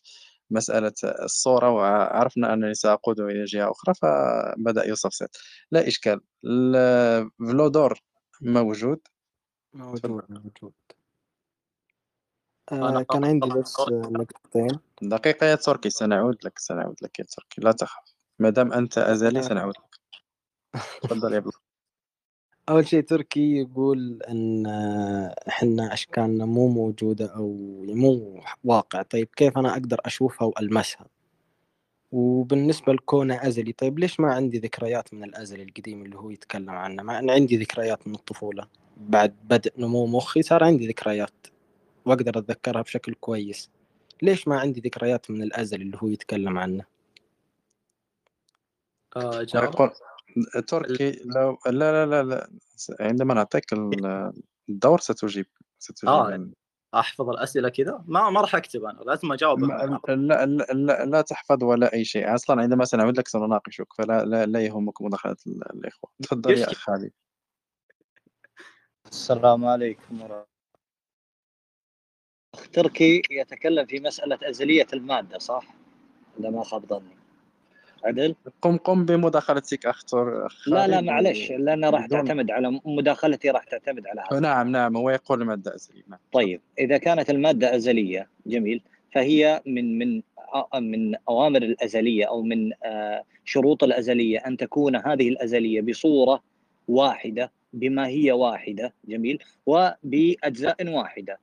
[0.50, 5.26] مسألة الصورة وعرفنا أنني سأقوده إلى جهة أخرى فبدأ يصفصف
[5.70, 8.00] لا إشكال ال- فلودور
[8.42, 9.00] موجود؟
[9.74, 10.72] موجود موجود.
[12.72, 17.60] أنا آه كان عندي بس نقطتين دقيقة يا تركي سنعود لك سنعود لك يا تركي.
[17.60, 19.42] لا تخف ما دام أنت أزلي آه.
[19.42, 20.00] سنعود لك.
[21.02, 21.50] تفضل يا ابن
[22.68, 27.52] أول شيء تركي يقول أن آه، إحنا أشكالنا مو موجودة أو
[27.88, 29.02] مو واقع.
[29.02, 31.06] طيب كيف أنا أقدر أشوفها وألمسها؟
[32.12, 37.02] وبالنسبة لكونه أزلي طيب ليش ما عندي ذكريات من الأزل القديم اللي هو يتكلم عنه؟
[37.02, 38.68] مع أن عندي ذكريات من الطفولة.
[38.96, 41.46] بعد بدء نمو مخي صار عندي ذكريات
[42.06, 43.70] وأقدر أتذكرها بشكل كويس.
[44.22, 46.84] ليش ما عندي ذكريات من الأزل اللي هو يتكلم عنه؟
[49.16, 49.42] آه،
[50.66, 52.50] تركي لو لا لا لا, لا.
[53.00, 54.32] عندما نعطيك ال-
[54.68, 55.46] الدور ستجيب
[55.78, 56.52] ستجيب آه عن-
[56.94, 59.68] أحفظ الأسئلة كذا؟ ما ما راح أكتب أنا لازم الأول.
[60.28, 62.34] لا, لا, لا, لا تحفظ ولا أي شيء.
[62.34, 66.10] أصلا عندما سنعود لك سنناقشك فلا لا, لا يهمك مداخلة ال- الإخوة.
[66.22, 67.12] تفضل يا أخ خالد.
[69.06, 70.54] السلام عليكم ورحمة الله.
[72.72, 75.74] تركي يتكلم في مسألة أزلية المادة صح؟
[76.40, 77.16] إذا ما خاب ظني.
[78.04, 83.50] عدل؟ قم قم بمداخلتك أخ تر- أخ لا لا معلش لأن راح تعتمد على مداخلتي
[83.50, 84.40] راح تعتمد على هذا.
[84.40, 86.18] نعم نعم هو يقول المادة أزلي نعم.
[86.32, 88.82] طيب إذا كانت المادة أزلية جميل
[89.14, 90.22] فهي من من
[90.74, 96.42] من أوامر الأزلية أو من آه، شروط الأزلية أن تكون هذه الأزلية بصورة
[96.88, 101.38] واحدة بما هي واحدة جميل وبأجزاء واحدة.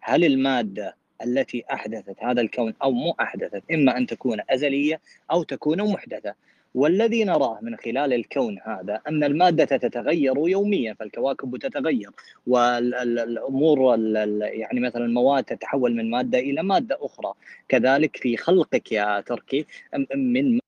[0.00, 5.00] هل المادة التي أحدثت هذا الكون أو مو أحدثت إما أن تكون أزلية
[5.30, 6.34] أو تكون محدثة.
[6.74, 12.10] والذي نراه من خلال الكون هذا أن المادة تتغير يوميا فالكواكب تتغير
[14.14, 17.32] ال- يعني مثلا المواد تتحول من مادة إلى مادة أخرى.
[17.68, 19.66] كذلك في خلقك يا تركي
[20.14, 20.58] من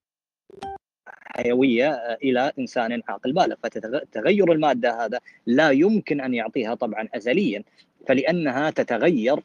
[1.07, 1.91] حيوية
[2.23, 3.55] إلى إنسان عاقل بالغ.
[3.63, 7.63] فتغير المادة هذا لا يمكن أن يعطيها طبعا أزليا
[8.07, 9.39] فلأنها تتغير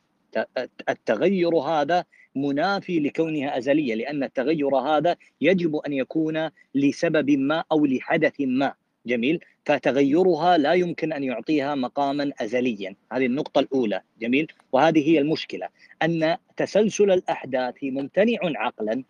[0.89, 2.05] التغير هذا
[2.37, 8.75] منافي لكونها أزلية لأن التغير هذا يجب أن يكون لسبب ما أو لحدث ما.
[9.07, 12.95] جميل؟ فتغيرها لا يمكن أن يعطيها مقاما أزليا.
[13.13, 14.03] هذه النقطة الأولى.
[14.21, 15.69] جميل؟ وهذه هي المشكلة
[16.03, 19.03] أن تسلسل الأحداث ممتنع عقلا.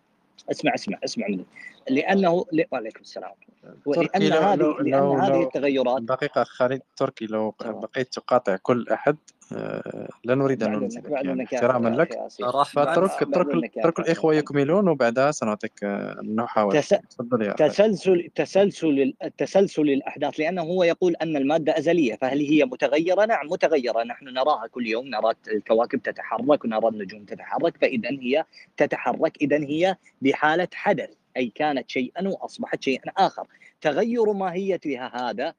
[0.51, 1.45] اسمع اسمع اسمع مني.
[1.89, 2.63] لأنه ل...
[2.71, 3.31] وعليكم السلام.
[3.85, 8.55] ولأن لو هذه لو لأن لو هذه لو التغيرات دقيقة خالد تركي لو بقيت تقاطع
[8.55, 9.17] كل أحد
[9.51, 12.19] آه، لا نريد بعد يعني احتراما لك.
[12.65, 16.89] فاترك اترك اترك محمد يكملون وبعدها سنعطيك آه، المحاولة تس...
[16.89, 22.65] تفضل يا خالد تسلسل تسلسل تسلسل الأحداث لأنه هو يقول أن المادة أزلية فهل هي
[22.65, 24.03] متغيرة؟ نعم متغيرة.
[24.03, 28.45] نحن نراها كل يوم نرى الكواكب تتحرك ونرى النجوم تتحرك فإذا هي
[28.77, 31.09] تتحرك إذا هي بحالة حدث.
[31.37, 33.47] أي كانت شيئا واصبحت شيئا آخر.
[33.81, 35.53] تغير ماهيتها هذا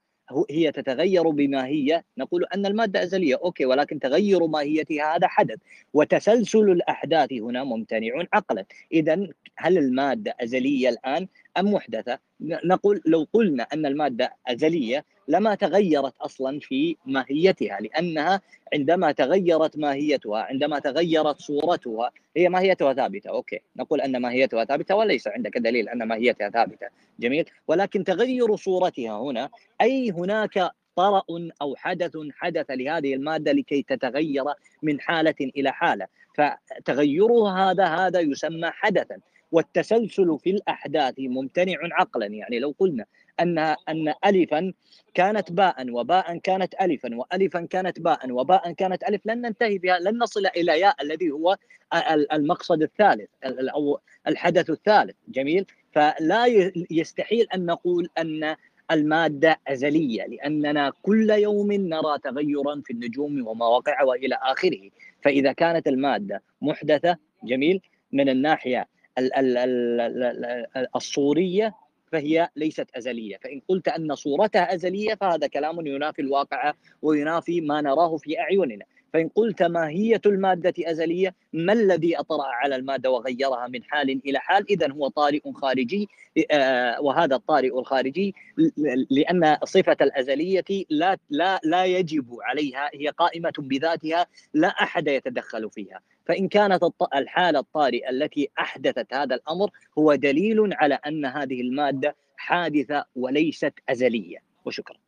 [0.51, 5.59] هي تتغير بما هي نقول أن المادة أزلية أوكي ولكن تغير ماهيتها هذا حدث.
[5.95, 8.65] وتسلسل الأحداث هنا ممتنع عقلا.
[8.93, 11.29] اذا هل المادة أزلية الآن
[11.59, 18.41] أم محدثة؟ ن- نقول لو قلنا أن المادة أزلية لما تغيرت أصلا في ماهيتها لأنها
[18.75, 23.31] عندما تغيرت ماهيتها عندما تغيرت صورتها هي ماهيتها ثابتة.
[23.31, 26.87] okay نقول أن ماهيتها ثابتة وليس عندك دليل أن ماهيتها ثابتة.
[27.21, 27.45] جميل.
[27.69, 31.23] ولكن تغير صورتها هنا أي هناك طرأ
[31.63, 34.45] أو حدث حدث لهذه المادة لكي تتغير
[34.83, 36.07] من حالة إلى حالة.
[36.35, 39.19] فتغيرها هذا هذا يسمى حدثا.
[39.53, 42.27] والتسلسل في الأحداث ممتنع عقلا.
[42.27, 43.05] يعني لو قلنا
[43.41, 44.73] ان أن ألفا
[45.15, 49.27] كانت باء وباء كانت الفا والفا كانت باء وباء كانت ألف.
[49.27, 51.57] لن ننتهي بها لن نصل إلى ياء الذي هو
[51.95, 55.17] ال- المقصد الثالث ال- أو الحدث الثالث.
[55.29, 56.47] جميل؟ فلا
[56.91, 58.57] يستحيل أن نقول أن
[58.91, 64.91] المادة أزلية لأننا كل يوم نرى تغيرا في النجوم ومواقع وإلى آخره.
[65.23, 67.81] فإذا كانت المادة محدثة جميل
[68.13, 68.89] من الناحية
[69.19, 71.75] ال- ال- ال- ال- ال- الصورية
[72.15, 76.73] فهي ليست أزلية، فإن قلت أن صورتها أزلية فهذا كلام ينافي الواقع
[77.03, 78.85] وينافي ما نراه في أعيننا،
[79.15, 84.71] فإن قلت ماهيه المادة أزلية، ما الذي أطرأ على المادة وغيرها من حال إلى حال؟
[84.71, 86.09] اذا هو طارئ خارجي
[86.51, 93.53] آه، وهذا الطارئ الخارجي ل- لأن صفة الأزلية لا لا لا يجب عليها هي قائمة
[93.59, 96.83] بذاتها لا أحد يتدخل فيها، فإن كانت
[97.15, 104.39] الحالة الطارئة التي أحدثت هذا الأمر هو دليل على أن هذه المادة حادثة وليست أزلية.
[104.65, 105.04] وشكرا.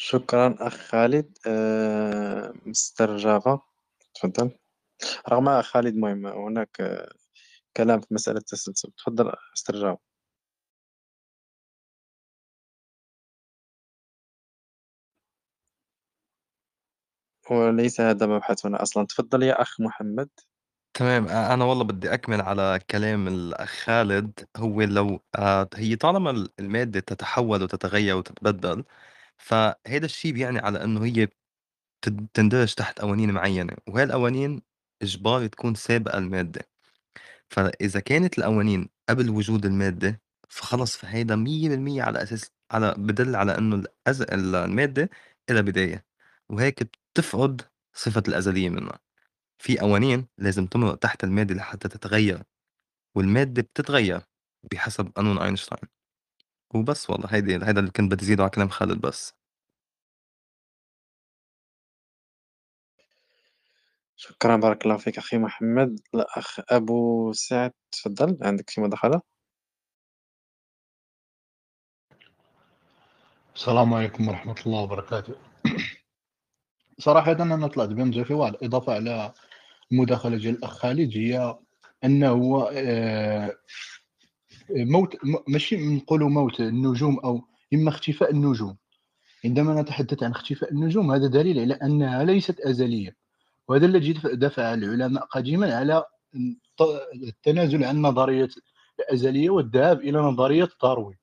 [0.00, 1.38] شكرا أخ خالد.
[1.46, 3.60] آه، مستر جافا
[4.14, 4.50] تفضل.
[5.28, 7.12] رغم خالد مهم هناك آه،
[7.76, 8.92] كلام في مسألة التسلسل.
[8.98, 9.98] تفضل مستر جافا.
[17.50, 19.06] وليس هذا مبحثنا أصلا.
[19.06, 20.28] تفضل يا أخ محمد.
[20.94, 21.28] تمام.
[21.28, 24.48] أ- أنا والله بدي أكمل على كلام الأخ خالد.
[24.56, 28.84] هو لو آه، هي طالما ال- المادة تتحول وتتغير وتتبدل
[29.40, 31.26] فهذا الشيء بيعني على إنه هي
[32.02, 34.62] بتد- بتندرج تحت قوانين معينة وهي القوانين
[35.02, 36.68] إجباري تكون سابقة المادة.
[37.50, 43.58] فإذا كانت القوانين قبل وجود المادة فخلص فهيدا مية بالمية على أساس على بدل على
[43.58, 44.22] إنه الأز...
[44.22, 45.10] المادة
[45.50, 46.06] إلها بداية.
[46.50, 46.82] وهيك
[47.14, 47.62] بتفقد
[47.94, 49.00] صفة الأزلية منها.
[49.58, 52.42] في قوانين لازم تمرق تحت المادة لحتى تتغير
[53.16, 54.22] والمادة بتتغير
[54.72, 55.90] بحسب قانون أينشتاين.
[56.74, 59.34] وبس والله هيدي هيدا اللي كنت بدي زيده على كلام خالد بس.
[64.16, 66.00] شكرا بارك الله فيك أخي محمد.
[66.14, 68.38] الأخ أبو سعد تفضل.
[68.42, 69.20] عندك في مداخلة؟
[73.54, 75.34] السلام عليكم ورحمة الله وبركاته.
[76.98, 79.32] صراحة أنا طلعت بمزة في واحد إضافة على
[79.92, 81.58] المداخلة ديال الأخ خالد هي
[82.04, 83.56] أنه آه،
[84.76, 85.16] موت
[85.48, 87.40] ماشي نقولوا موت النجوم أو
[87.74, 88.76] إما اختفاء النجوم.
[89.44, 93.16] عندما نتحدث عن اختفاء النجوم هذا دليل على أنها ليست أزلية.
[93.68, 96.04] وهذا الذي دف- دفع العلماء قديما على
[97.14, 98.48] التنازل عن نظرية
[99.00, 101.16] الأزلية والذهاب إلى نظرية داروين.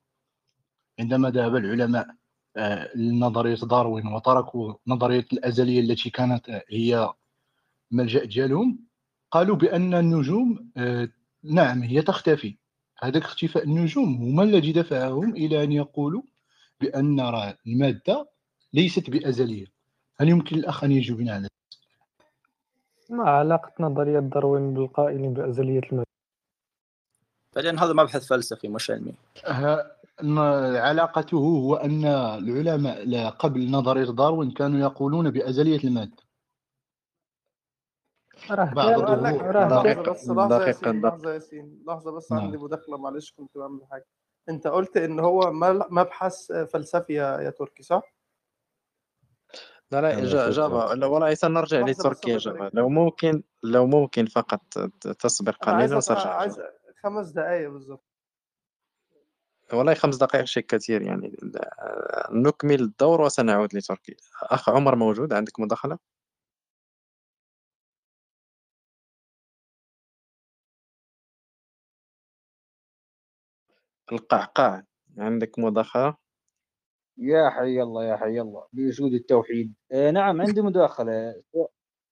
[0.99, 2.07] عندما ذهب العلماء
[2.57, 7.09] آه، لنظرية داروين وتركوا نظرية الأزلية التي كانت آه، هي
[7.91, 8.79] ملجأ ديالهم
[9.31, 11.09] قالوا بأن النجوم آه،
[11.43, 12.57] نعم هي تختفي.
[13.03, 14.15] هذاك اختفاء النجوم.
[14.15, 16.21] هما الذي دفعهم إلى أن يقولوا
[16.81, 18.29] بأن راه المادة
[18.73, 19.65] ليست بأزلية.
[20.19, 21.47] هل يمكن الأخ أن يجيبنا على
[23.09, 26.07] ما علاقة نظرية داروين بالقائلين بأزلية المادة؟
[27.55, 29.13] بعدين هذا مبحث فلسفي مش علمي.
[30.79, 36.23] علاقته هو أن العلماء لا- قبل نظرية داروين كانوا يقولون بأزلية المادة راه بعض كان
[38.17, 40.68] قال لك الظهور راه لحظة كان دقيقة بس لحظة
[41.34, 42.41] ياسين ياسين بس نعم.
[42.41, 44.05] عندي مداخلة معلش كنت بعمل حاجة.
[44.49, 45.51] أنت قلت إن هو
[45.89, 48.14] مبحث فلسفي يا يا تركي صح؟
[49.91, 54.73] لا لا جافا لا والله سنرجع لحظة بس لتركيا جافا لو ممكن لو ممكن فقط
[55.19, 55.97] تصبر قليلا أط...
[55.97, 56.61] وسنرجع عايز
[57.03, 58.03] خمس دقايق بالظبط.
[59.73, 61.38] والله خمس دقائق شيء كثير يعني.
[62.31, 65.97] نكمل الدور وسنعود لتركي أخ عمر موجود؟ عندك مداخلة؟
[74.11, 74.84] القعقاع.
[75.17, 76.15] عندك مداخلة؟
[77.17, 78.63] يا حي الله يا حي الله.
[78.73, 79.73] بوجود التوحيد.
[79.91, 81.43] آه نعم عندي مداخلة.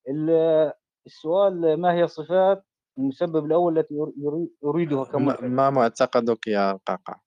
[0.09, 0.71] ال-
[1.05, 2.65] السؤال ما هي صفات
[2.97, 7.21] المسبب الأول التي ما كملحد ما معتقدك يا قعقاع؟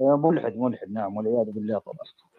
[0.00, 0.90] آه، ملحد ملحد.
[0.90, 1.96] نعم والعياذ بالله طبعا.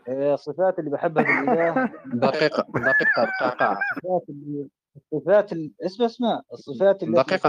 [0.08, 1.92] آه، الصفات اللي بحبها بالإله
[2.30, 3.78] دقيقة دقيقة القعقاع.
[3.98, 6.42] الصفات اللي الصفات ال- اسمع اسمع.
[6.54, 7.48] الصفات التي دقيقة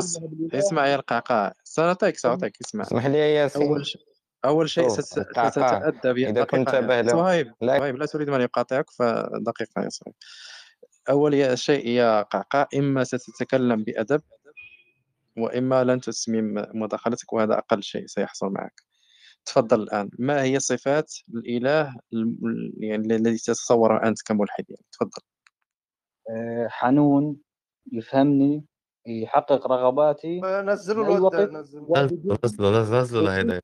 [0.58, 1.52] اسمع يا القعقاع.
[1.64, 2.82] سأعطيك سأعطيك اسمع.
[2.84, 3.68] اسمح لي يا ياسين.
[3.68, 4.02] أول شيء
[4.44, 7.78] أول شيء شوف ست- القعقاع ستتأدب يا إذا كنت صهيب لا.
[7.78, 10.14] صهيب لا تريد من يقاطعك فدقيقة يا صهيب
[11.10, 14.22] أول يا شيء يا قعقاع إما ستتكلم بأدب
[15.38, 16.40] وإما لن تسمي
[16.74, 18.80] مداخلتك وهذا أقل شيء سيحصل معك.
[19.44, 20.10] تفضل الآن.
[20.18, 22.38] ما هي صفات الإله الم-
[22.80, 25.22] يعني الذي تتصوره أنت كملحد يعني تفضل.
[26.30, 27.36] آه، حنون
[27.92, 28.64] يفهمني
[29.06, 33.60] يحقق رغباتي نزلوا بأي الواد ده وقت نزلوا نزلوا نزلوا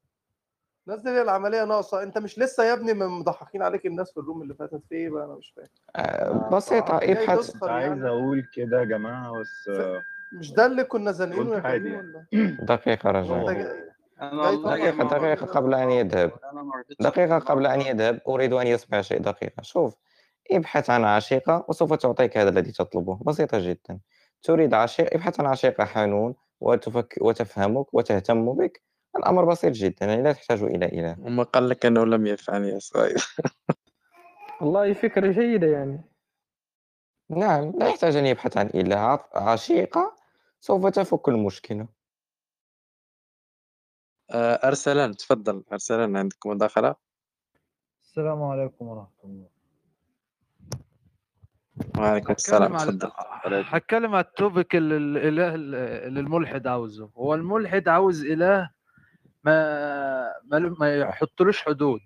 [0.89, 2.03] نزل هي العملية ناقصة.
[2.03, 5.11] انت مش لسه يا ابني من مضحكين عليك الناس في الروم اللي فاتت في إيه
[5.11, 5.69] بقى؟ أنا مش فاهم.
[5.97, 10.03] آه، بسيطة جاي ابحث عايز أقول كده يا جماعة بس آه،
[10.33, 12.25] مش ده اللي كنا زنقينه قلت يا ولا؟
[12.61, 13.89] انت رجاء
[14.23, 16.33] دقيقة دقيقة قبل أن يذهب.
[17.01, 18.21] دقيقة قبل أن يذهب.
[18.29, 19.21] أريد أن يسمع شيء.
[19.21, 19.63] دقيقة.
[19.63, 19.95] شوف
[20.51, 23.19] ابحث عن عشيقة وسوف تعطيك هذا الذي تطلبه.
[23.27, 23.99] بسيطة جدا.
[24.43, 28.88] تريد عشيق ابحث عن عشيقة حنون وتفك وتفهمك وتهتم بك.
[29.17, 32.79] الأمر بسيط جدا يعني لا تحتاج إلى إله وما قال لك أنه لم يفعل يا
[32.79, 33.17] صهيب
[34.61, 36.05] والله فكرة جيدة يعني.
[37.31, 40.17] نعم لا يحتاج أن يبحث عن إله عط- عشيقة
[40.61, 41.89] سوف تفك المشكلة.
[44.31, 45.65] آه، أرسلان تفضل.
[45.73, 46.95] أرسلان عندك مداخلة؟
[48.03, 49.49] السلام عليكم ورحمة الله.
[51.99, 53.11] وعليكم السلام تفضل.
[53.17, 57.11] على هتكلم على التوبيك اللي الملحد عاوزه.
[57.17, 58.71] هو الملحد عاوز إله
[59.45, 62.01] ما ما, ما يحطلوش حدود.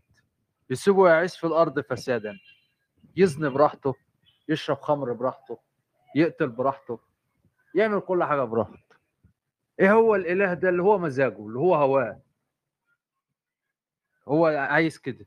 [0.71, 2.39] يسيبه يعيش في الأرض فسادا.
[3.17, 3.95] يزني براحته
[4.49, 5.59] يشرب خمر براحته
[6.15, 6.99] يقتل براحته
[7.75, 8.97] يعمل كل حاجة براحته.
[9.81, 12.21] إيه هو الإله ده اللي هو مزاجه اللي هو هواه؟
[14.29, 15.27] هو عايز كده.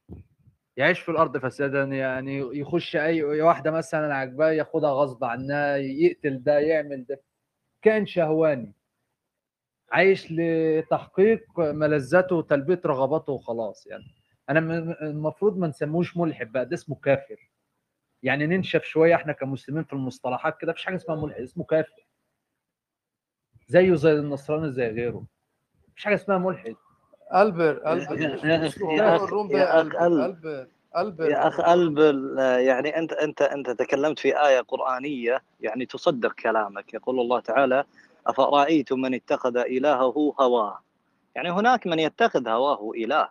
[0.78, 6.60] يعيش في الأرض فسادا يعني يخش أي واحدة مثلا عجباه ياخدها غصب عنها يقتل ده
[6.60, 7.22] يعمل ده.
[7.82, 8.74] كان شهواني.
[9.96, 14.04] عايش لتحقيق ملذاته وتلبية رغباته وخلاص يعني.
[14.50, 14.60] أنا
[15.02, 17.52] المفروض ما نسموش ملحد بقى ده اسمه كافر.
[18.24, 22.08] يعني ننشف شوية إحنا كمسلمين في المصطلحات كده مفيش حاجة اسمها ملحد اسمه كافر.
[23.68, 25.26] زيه زي النصراني زي غيره.
[25.92, 26.76] مفيش حاجة اسمها ملحد.
[27.36, 28.46] ألبر ألبر.
[28.46, 29.16] يا
[29.82, 30.68] البر ال ألبر.
[30.98, 36.94] ألبر يا أخ ألبل يعني أنت أنت أنت تكلمت في آية قرآنية يعني تصدق كلامك.
[36.94, 37.84] يقول الله تعالى
[38.28, 40.80] أفرأيتم من اتخذ إلهه هواه؟
[41.36, 43.30] يعني هناك من يتخذ هواه إله.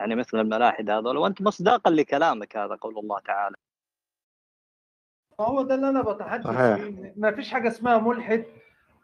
[0.00, 3.56] يعني مثل الملاحد هذول وأنت مصداقا لكلامك هذا قول الله تعالى.
[5.38, 7.12] ما هو ده اللي أنا بتحدث فيه.
[7.16, 8.44] ما فيش حاجة اسمها ملحد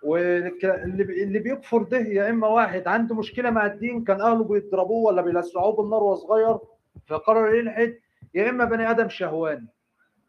[0.02, 5.04] واللي بي- اللي بيكفر ده يا إما واحد عنده مشكلة مع الدين كان أهله بيضربوه
[5.06, 6.58] ولا بيلسعوه بالنار وهو صغير
[7.06, 7.98] فقرر يلحد
[8.34, 9.66] يا إما بني آدم شهواني.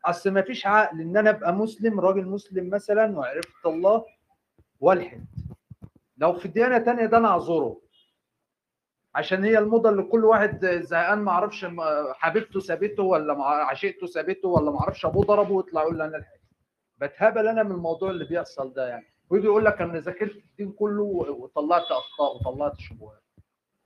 [0.05, 4.05] أصل ما فيش عقل إن أنا أبقى مسلم راجل مسلم مثلا وعرفت الله
[4.79, 5.25] والحد.
[6.17, 7.81] لو في ديانة تانية ده أنا اعذره
[9.15, 11.65] عشان هي الموضة اللي كل واحد زهقان ما أعرفش
[12.13, 16.39] حبيبته سابته ولا عشيقته سابته ولا ما أعرفش أبوه ضربه ويطلع يقول لي أنا الحد
[16.97, 19.13] بتهبل أنا من الموضوع اللي بيحصل ده يعني.
[19.29, 23.23] ويجي يقول لك أنا ذاكرت الدين كله وطلعت أخطاء وطلعت شبهات.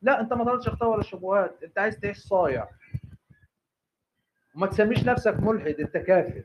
[0.01, 1.63] لا أنت ما طلعتش أخطاء ولا شبهات.
[1.63, 2.69] أنت عايز تعيش صايع.
[4.55, 6.43] وما تسميش نفسك ملحد أنت كافر.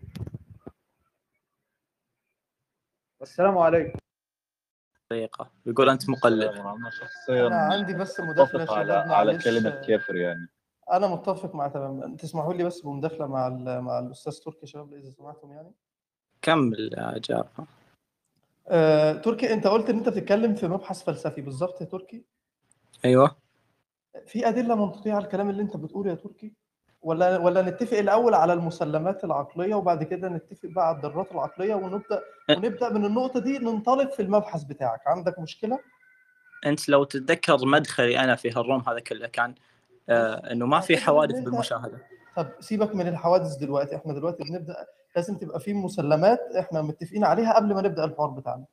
[3.22, 3.98] السلام عليكم.
[5.10, 6.48] طريقة يقول أنت مقلد.
[6.56, 10.48] أنا شخصيا عندي بس مداخلة على على كلمة كافر يعني.
[10.93, 12.16] أنا متفق مع تمام.
[12.16, 15.72] تسمحوا لي بس بمداخلة مع ال- مع الأستاذ تركي شباب إذا سمحتم يعني.
[16.43, 17.64] كمل يا جعفر.
[18.68, 21.40] آه، تركي أنت قلت إن أنت بتتكلم في مبحث فلسفي.
[21.40, 22.24] بالظبط يا تركي.
[23.05, 23.36] أيوه.
[24.26, 26.55] في أدلة منطقيه على الكلام اللي أنت بتقوله يا تركي؟
[27.02, 32.22] ولا ولا نتفق الأول على المسلمات العقلية وبعد كده نتفق بقى على الضرورات العقلية ونبدأ
[32.50, 35.00] ونبدأ من النقطة دي ننطلق في المبحث بتاعك.
[35.06, 35.78] عندك مشكلة؟
[36.66, 39.54] أنت لو تتذكر مدخلي أنا في هالروم هذا كله كان
[40.08, 41.98] آه إنه ما في ان حوادث أنت بالمشاهدة.
[42.36, 47.56] طب سيبك من الحوادث دلوقتي إحنا دلوقتي بنبدأ لازم تبقى في مسلمات إحنا متفقين عليها
[47.56, 48.64] قبل ما نبدأ الحوار بتاعنا.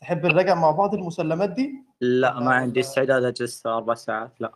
[0.00, 4.52] تحب نراجع مع بعض المسلمات دي؟ لا ما عندي استعداد أجلس أربع ساعات لا.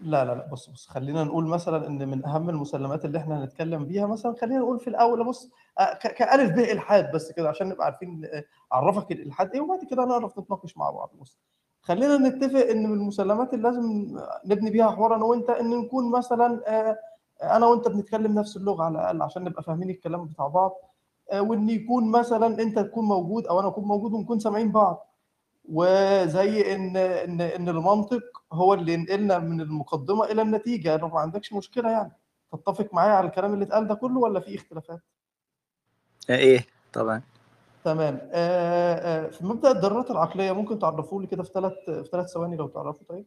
[0.00, 3.84] لا لا لا بص بص خلينا نقول مثلا إن من أهم المسلمات اللي إحنا هنتكلم
[3.84, 7.84] بيها مثلا خلينا نقول في الأول بص آه، كألف ب إلحاد بس كده عشان نبقى
[7.84, 11.38] عارفين آه، أعرفك الإلحاد إيه وبعد كده نعرف نتناقش مع بعض بص.
[11.82, 14.16] خلينا نتفق إن من المسلمات اللي لازم
[14.46, 16.96] نبني بيها حوار أنا وأنت إن نكون مثلا آه،
[17.56, 20.72] أنا وأنت بنتكلم نفس اللغة على الأقل عشان نبقى فاهمين الكلام بتاع بعض
[21.34, 25.09] وإن يكون مثلا أنت تكون موجود أو أنا أكون موجود ونكون سامعين بعض.
[25.72, 28.22] وزي إن إن إن المنطق
[28.52, 30.96] هو اللي ينقلنا من المقدمة إلى النتيجة.
[30.96, 32.12] لو ما عندكش مشكلة يعني.
[32.52, 35.00] تتفق معايا على الكلام اللي اتقال ده كله ولا في اختلافات؟
[36.30, 37.22] إيه طبعا.
[37.84, 38.20] تمام.
[38.32, 42.56] آه آه في مبدأ الضرورات العقلية ممكن تعرفوا لي كده في ثلاث في ثلاث ثواني
[42.56, 43.26] لو تعرفوا؟ طيب.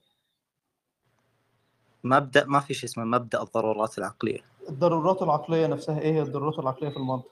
[2.03, 4.39] مبدأ ما في شيء اسمه مبدأ الضرورات العقلية.
[4.69, 7.31] الضرورات العقلية نفسها إيه هي الضرورات العقلية في المنطق؟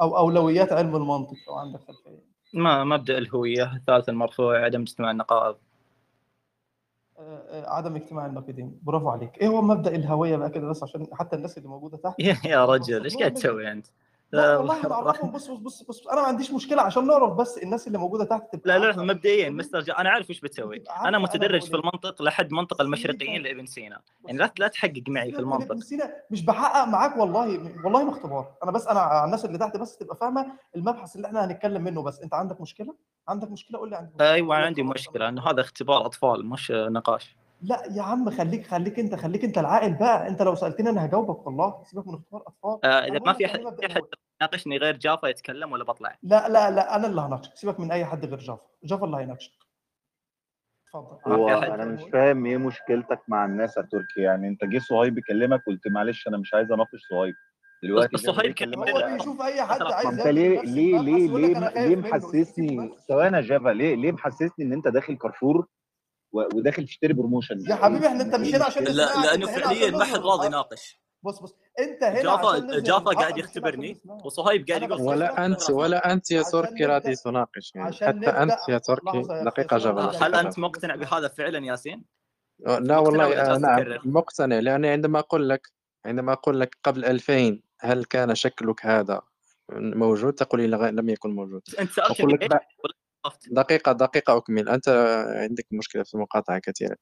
[0.00, 2.31] أو أولويات علم المنطق لو عندك خلفية.
[2.52, 5.56] ما مبدأ الهوية الثالث المرفوع عدم اجتماع النقائض.
[7.18, 8.78] آه، آه، عدم اجتماع النقيضين.
[8.82, 9.38] برافو عليك.
[9.40, 12.20] إيه هو مبدأ الهوية؟ بقى كده بس عشان حتى الناس اللي موجودة تحت.
[12.20, 13.86] يا يا رجل إيش قاعد تسوي أنت؟
[14.32, 17.86] لا والله هنعرفهم بص بص بص بص أنا ما عنديش مشكلة عشان نعرف بس الناس
[17.86, 19.02] اللي موجودة تحت تبقى لا لا.
[19.02, 19.98] مبدئيا مستر جا...
[19.98, 20.76] أنا عارف إيش بتسوي.
[20.76, 24.00] أنا أنا متدرج في المنطق لحد منطق المشرقيين لابن سينا.
[24.26, 25.72] يعني لا لا تحقق معي في المنطق.
[25.72, 26.14] ابن سينا.
[26.30, 28.54] مش بحقق معاك والله والله ما اختبار.
[28.62, 30.46] أنا بس أنا على الناس اللي تحت بس تبقى فاهمة
[30.76, 32.20] المبحث اللي إحنا هنتكلم منه بس.
[32.20, 32.94] أنت عندك مشكلة؟
[33.28, 34.32] عندك مشكلة؟ قول لي عندك مشكلة.
[34.32, 35.28] أيوه عندي مشكلة.
[35.28, 37.36] إنه هذا اختبار أطفال مش نقاش.
[37.62, 40.28] لا يا عم خليك خليك انت خليك انت العاقل بقى.
[40.28, 41.84] انت لو سألتني أنا هجاوبك والله.
[41.84, 42.90] سيبك من اختبار أطفال.
[42.90, 44.02] آه أنا اذا بقول ما لك في أحد مبدأ في أحد
[44.42, 47.56] يناقشني غير جافا يتكلم ولا بطلع؟ لا لا لا أنا اللي هناقشك.
[47.56, 48.66] سيبك من أي حد غير جافا.
[48.84, 49.52] جافا اللي هيناقشك.
[50.86, 51.32] اتفضل.
[51.32, 51.70] هو في أحد.
[51.70, 54.20] أنا مش فاهم إيه مشكلتك مع الناس يا تركي.
[54.20, 57.34] يعني أنت جه صهيب يكلمك قلت معلش أنا مش عايز أناقش صهيب
[57.82, 58.90] دلوقتي بس صهيب يكلمك.
[58.90, 59.16] هو لا.
[59.16, 61.96] بيشوف أي حد ما عايز أنت ياخد ليه ليه ليه يقول لك ليه خايف ليه
[61.96, 65.66] محسسني ثواني يا جافا ليه ليه محسسني إن أنت داخل كارفور
[66.32, 67.60] وداخل تشتري بروموشن.
[67.70, 71.02] يا حبيبي إحنا أنت مش هنا عشان لا لأنه فعليا ما حد راضي يناقش.
[71.24, 76.30] بص بص أنت هنا جافا جافا قاعد يختبرني؟ وصهيب قاعد يقول ولا انت ولا أنت
[76.30, 77.92] يا تركي راضي تناقش يعني.
[77.92, 80.26] حتى أنت يا تركي الله جافا.
[80.26, 82.04] هل أنت مقتنع بهذا فعلا ياسين؟
[82.58, 85.72] لا والله آه نعم؟ مقتنع لأني عندما أقول لك
[86.06, 89.20] عندما أقول لك قبل 2000 هل كان شكلك هذا
[89.72, 91.62] موجود؟ تقول لي لم يكن موجود.
[91.80, 92.48] أنت سألتني
[93.50, 94.68] دقيقة دقيقة أكمل.
[94.68, 94.88] أنت
[95.36, 96.96] عندك مشكلة في المقاطعة كثيرا.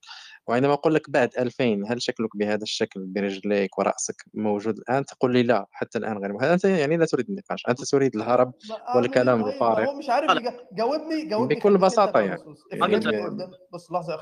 [0.47, 5.43] وعندما أقول لك بعد 2000 هل شكلك بهذا الشكل برجليك ورأسك موجود الآن؟ تقول لي
[5.43, 6.33] لا حتى الآن غير.
[6.33, 6.49] موجود.
[6.49, 9.85] أنت يعني لا تريد النقاش؟ أنت تريد الهرب إيه والكلام طيب الفارغ.
[9.91, 10.43] هو مش عارف.
[10.73, 12.43] جاوبني جاوبني بكل بساطة يعني.
[12.73, 13.31] أخي لا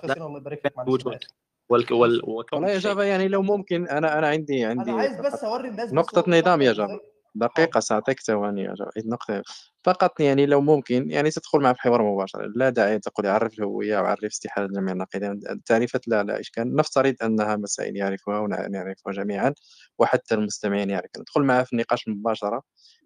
[0.04, 0.88] ياسين الله يبارك لك معلش.
[0.88, 1.14] أنا وجود.
[1.14, 2.22] اسف وال...
[2.52, 5.68] والله يا جافا يعني لو ممكن أنا أنا عندي أنا عندي عايز فقط بس أوري
[5.68, 8.74] الناس بس نقطة نظام يا جافا إزاي دقيقة سأعطيك ثواني
[9.04, 9.42] نقطة.
[9.84, 12.52] فقط يعني لو ممكن يعني تدخل معه في حوار مباشرة.
[12.56, 16.76] لا داعي تقول عرف الهوية وعرف استحالة جميع النقيضين التعريفات لا لا إشكال.
[16.76, 19.54] نفترض أنها مسائل يعرفها ونعرفها جميعا
[19.98, 21.20] وحتى المستمعين يعرفون.
[21.20, 22.62] ندخل معه في النقاش مباشرة.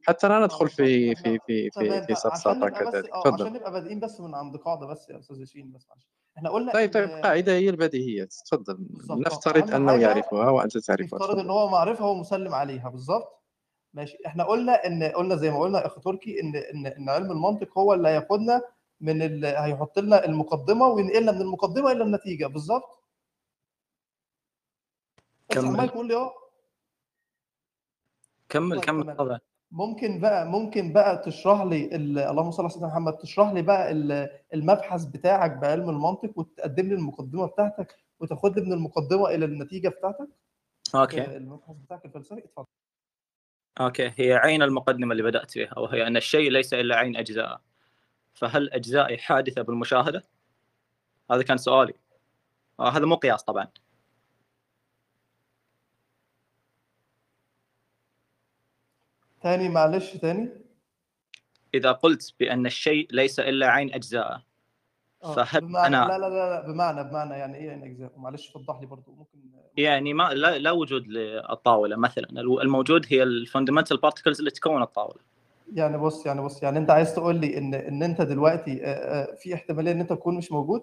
[0.07, 3.43] حتى لا ندخل في في في في في سفسطة كذلك تفضل.
[3.43, 6.09] عشان نبقى بادئين بس من عند قاعدة بس يا أستاذ ياسين بس معلش.
[6.39, 8.79] إحنا قلنا طيب طيب قاعدة هي البديهيات تفضل.
[9.11, 11.05] نفترض أنه يعرفها وأنت تعرفها.
[11.05, 11.51] نفترض تفضل.
[11.51, 13.42] هو معرفه ومسلم عليها بالظبط؟
[13.95, 14.19] ماشي.
[14.27, 17.79] إحنا قلنا إن قلنا زي ما قلنا يا اخ تركي إن إن إن علم المنطق
[17.79, 18.63] هو اللي هياخدنا
[19.01, 19.45] من ال...
[19.45, 22.47] هيحط لنا المقدمة وينقلنا من المقدمة إلى النتيجة.
[22.47, 23.03] بالظبط؟
[25.49, 25.65] كمل.
[25.65, 26.33] المايك وقول لي آه
[28.49, 29.17] كمل طيب كمل.
[29.17, 29.41] طبعا
[29.71, 32.19] ممكن بقى ممكن بقى تشرح لي ال...
[32.19, 36.95] اللهم صل على سيدنا محمد تشرح لي بقى ال- المبحث بتاعك بعلم المنطق وتقدم لي
[36.95, 40.29] المقدمة بتاعتك وتاخد لي من المقدمة إلى النتيجة بتاعتك؟
[40.95, 41.37] okay.
[41.37, 42.39] المبحث بتاعك الفلسفي.
[42.45, 42.67] اتفضل.
[43.81, 47.61] أوكي هي عين المقدمة اللي بدأت فيها وهي أن الشيء ليس إلا عين أجزاء.
[48.35, 50.25] فهل اجزائي حادثة بالمشاهدة؟
[51.31, 51.95] هذا كان سؤالي.
[52.81, 53.69] آه هذا مو قياس طبعا.
[59.43, 60.49] تاني معلش تاني
[61.75, 64.43] إذا قلت بأن الشيء ليس إلا عين أجزاء
[65.23, 69.13] فهل بمعنى أنا لا لا لا بمعنى بمعنى يعني إيه يعني معلش وضح لي برضو
[69.13, 69.39] ممكن
[69.77, 72.29] يعني ما لا, لا وجود للطاولة مثلا.
[72.41, 75.21] الموجود هي ال fundamental particles اللي تكون الطاولة.
[75.73, 79.35] يعني بص يعني بص يعني أنت عايز تقول لي إن إن أنت دلوقتي آه، آه،
[79.35, 80.83] في احتمالية إن أنت تكون مش موجود؟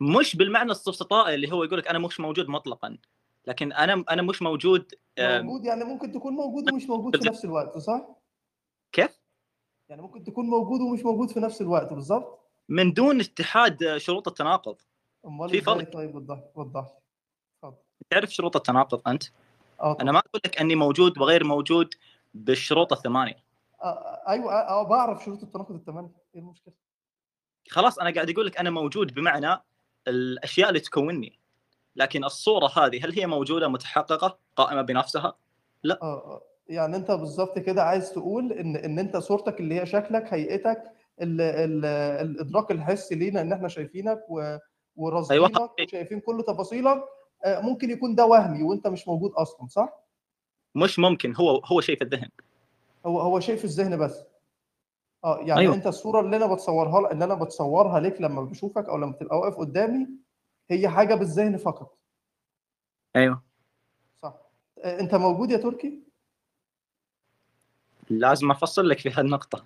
[0.00, 2.98] مش بالمعنى السفسطائي اللي هو يقول لك أنا مش موجود مطلقا
[3.46, 7.78] لكن أنا أنا مش موجود موجود يعني ممكن تكون موجود ومش موجود في نفس الوقت
[7.78, 8.06] صح؟
[8.92, 9.18] كيف؟
[9.88, 14.76] يعني ممكن تكون موجود ومش موجود في نفس الوقت بالظبط؟ من دون اتحاد شروط التناقض.
[15.26, 16.86] امال في فرق طيب وضح وضح.
[18.10, 19.24] تعرف شروط التناقض أنت؟
[19.80, 21.94] آه أنا ما أقول لك أني موجود وغير موجود
[22.34, 23.44] بالشروط الثمانية.
[23.82, 26.10] آه، أيوه آه، بعرف شروط التناقض الثمانية.
[26.34, 26.74] إيه المشكلة؟
[27.70, 29.62] خلاص أنا قاعد أقول لك أنا موجود بمعنى
[30.08, 31.38] الأشياء اللي تكونني.
[31.96, 35.36] لكن الصورة هذه هل هي موجودة متحققة قائمة بنفسها؟
[35.82, 36.02] لا.
[36.02, 36.42] آه.
[36.68, 40.82] يعني أنت بالظبط كده عايز تقول ان إن أنت صورتك اللي هي شكلك هيئتك
[41.22, 41.84] ال ال
[42.26, 44.56] الإدراك الحسي لينا إن إحنا شايفينك و-
[44.96, 47.04] ورصدينك وشايفين كل تفاصيلك
[47.44, 50.04] آه، ممكن يكون ده وهمي وأنت مش موجود أصلا صح؟
[50.74, 52.28] مش ممكن هو هو في الذهن
[53.06, 54.22] هو هو في الذهن بس
[55.24, 55.58] آه يعني أيوة.
[55.60, 55.74] أيوة.
[55.74, 59.56] أنت الصورة اللي أنا بتصورها اللي أنا بتصورها لك لما بشوفك أو لما تبقى واقف
[59.56, 60.06] قدامي
[60.70, 61.98] هي حاجة بالذهن فقط
[63.16, 63.42] أيوه
[64.22, 64.34] صح
[64.84, 66.00] آه، أنت موجود يا تركي؟
[68.10, 69.64] لازم أفصل لك في هالنقطة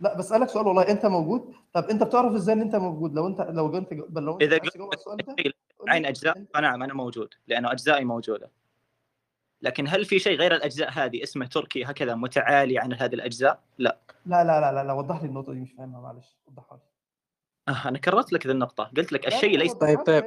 [0.00, 3.40] لا بسالك سؤال والله انت موجود طب انت بتعرف إزاي ان انت موجود لو انت
[3.40, 5.52] لو انت لو انت اذا على السؤال ده
[5.88, 8.50] عين اجزاء فنعم أنا موجود لأنه اجزائي موجوده
[9.62, 13.98] لكن هل في شيء غير الاجزاء هذه اسمه تركي هكذا متعالي عن هذه الاجزاء؟ لا
[14.26, 16.82] لا لا لا لا, لا وضح لي النقطه دي مش فاهمها معلش وضحها لي
[17.74, 20.08] آه أنا كررت لك ذي النقطه قلت لك لا، الشيء لا، ليس بس يا جاوب
[20.08, 20.24] ياسين،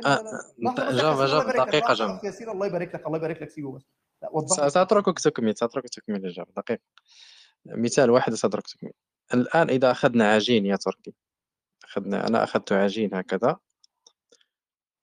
[0.60, 3.72] الله جاوب يبارك لك دقيقة لحظه جاوب ياسين الله يبارك لك الله يبارك لك سيبه
[3.72, 3.86] بس
[4.22, 6.82] لا وضح لي سأتركك تكمل سأتركك تكمل الإجابة دقيقة
[7.66, 8.92] مثال واحد سأترك تكمل
[9.34, 11.14] الآن إذا أخذنا عجين يا تركي
[11.84, 13.58] أخذنا أنا أخذت عجين هكذا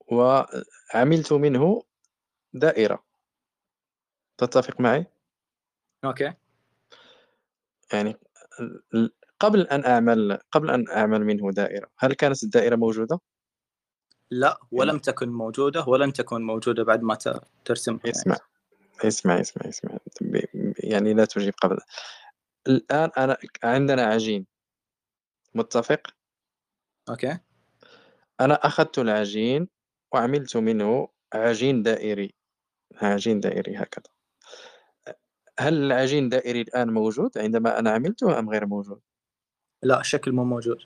[0.07, 1.83] وعملت منه
[2.53, 3.05] دائرة
[4.39, 5.07] تتفق معي؟
[6.05, 6.33] okay
[7.93, 8.17] يعني
[9.41, 13.21] قبل أن أعمل قبل أن أعمل منه دائرة هل كانت الدائرة موجودة؟
[14.31, 18.17] لا ولم تكن موجودة ولن تكون موجودة بعد ما ت- ترسمها يعني.
[18.17, 18.37] اسمع
[19.05, 19.99] اسمع اسمع اسمع
[20.79, 21.79] يعني لا تجيب قبل
[22.67, 24.47] الآن أنا عندنا عجين.
[25.55, 26.03] متفق؟
[27.09, 27.39] okay.
[28.41, 29.69] أنا أخذت العجين
[30.13, 32.35] وعملت منه عجين دائري.
[33.03, 34.13] عجين دائري هكذا.
[35.61, 39.01] هل العجين دائري الآن موجود عندما أنا عملته أم غير موجود؟
[39.83, 40.85] لا الشكل مو موجود.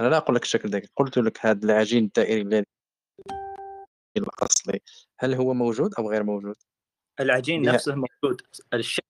[0.00, 2.66] أنا لا أقول لك الشكل دائري قلت لك هذا العجين الدائري الذي
[4.16, 4.80] الأصلي.
[5.18, 6.56] هل هو موجود أو غير موجود؟
[7.20, 8.42] العجين نفسه موجود.
[8.74, 9.06] الشكل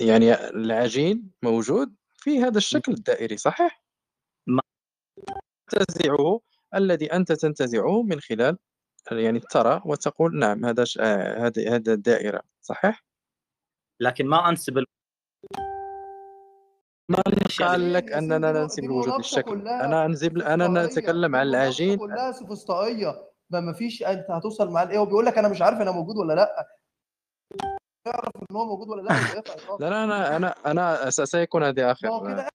[0.00, 3.82] يعني العجين موجود في هذا الشكل الدائري صحيح؟
[4.46, 4.62] ما
[5.70, 6.40] تنتزعه
[6.74, 8.58] الذي أنت تنتزعه من خلال
[9.12, 10.98] يعني ترى وتقول نعم هذا ش...
[10.98, 13.04] آه، هذه هذا الدائرة صحيح؟
[14.00, 14.86] لكن ما أنسب ال-
[17.28, 21.98] الأشياء قال لك أننا ننسب الوجود للشكل أنا أنزب أنا سوفسطائيه نتكلم عن العجين.
[21.98, 25.90] كلها سوفسطائيه ما ما فيش أنت هتوصل معاه لايه وبيقول لك أنا مش عارف أنا
[25.90, 26.66] موجود ولا لأ.
[28.06, 29.14] يعرف إن هو موجود ولا لأ.
[29.80, 32.48] لا لا أنا أنا أنا س- سيكون هذه هو كده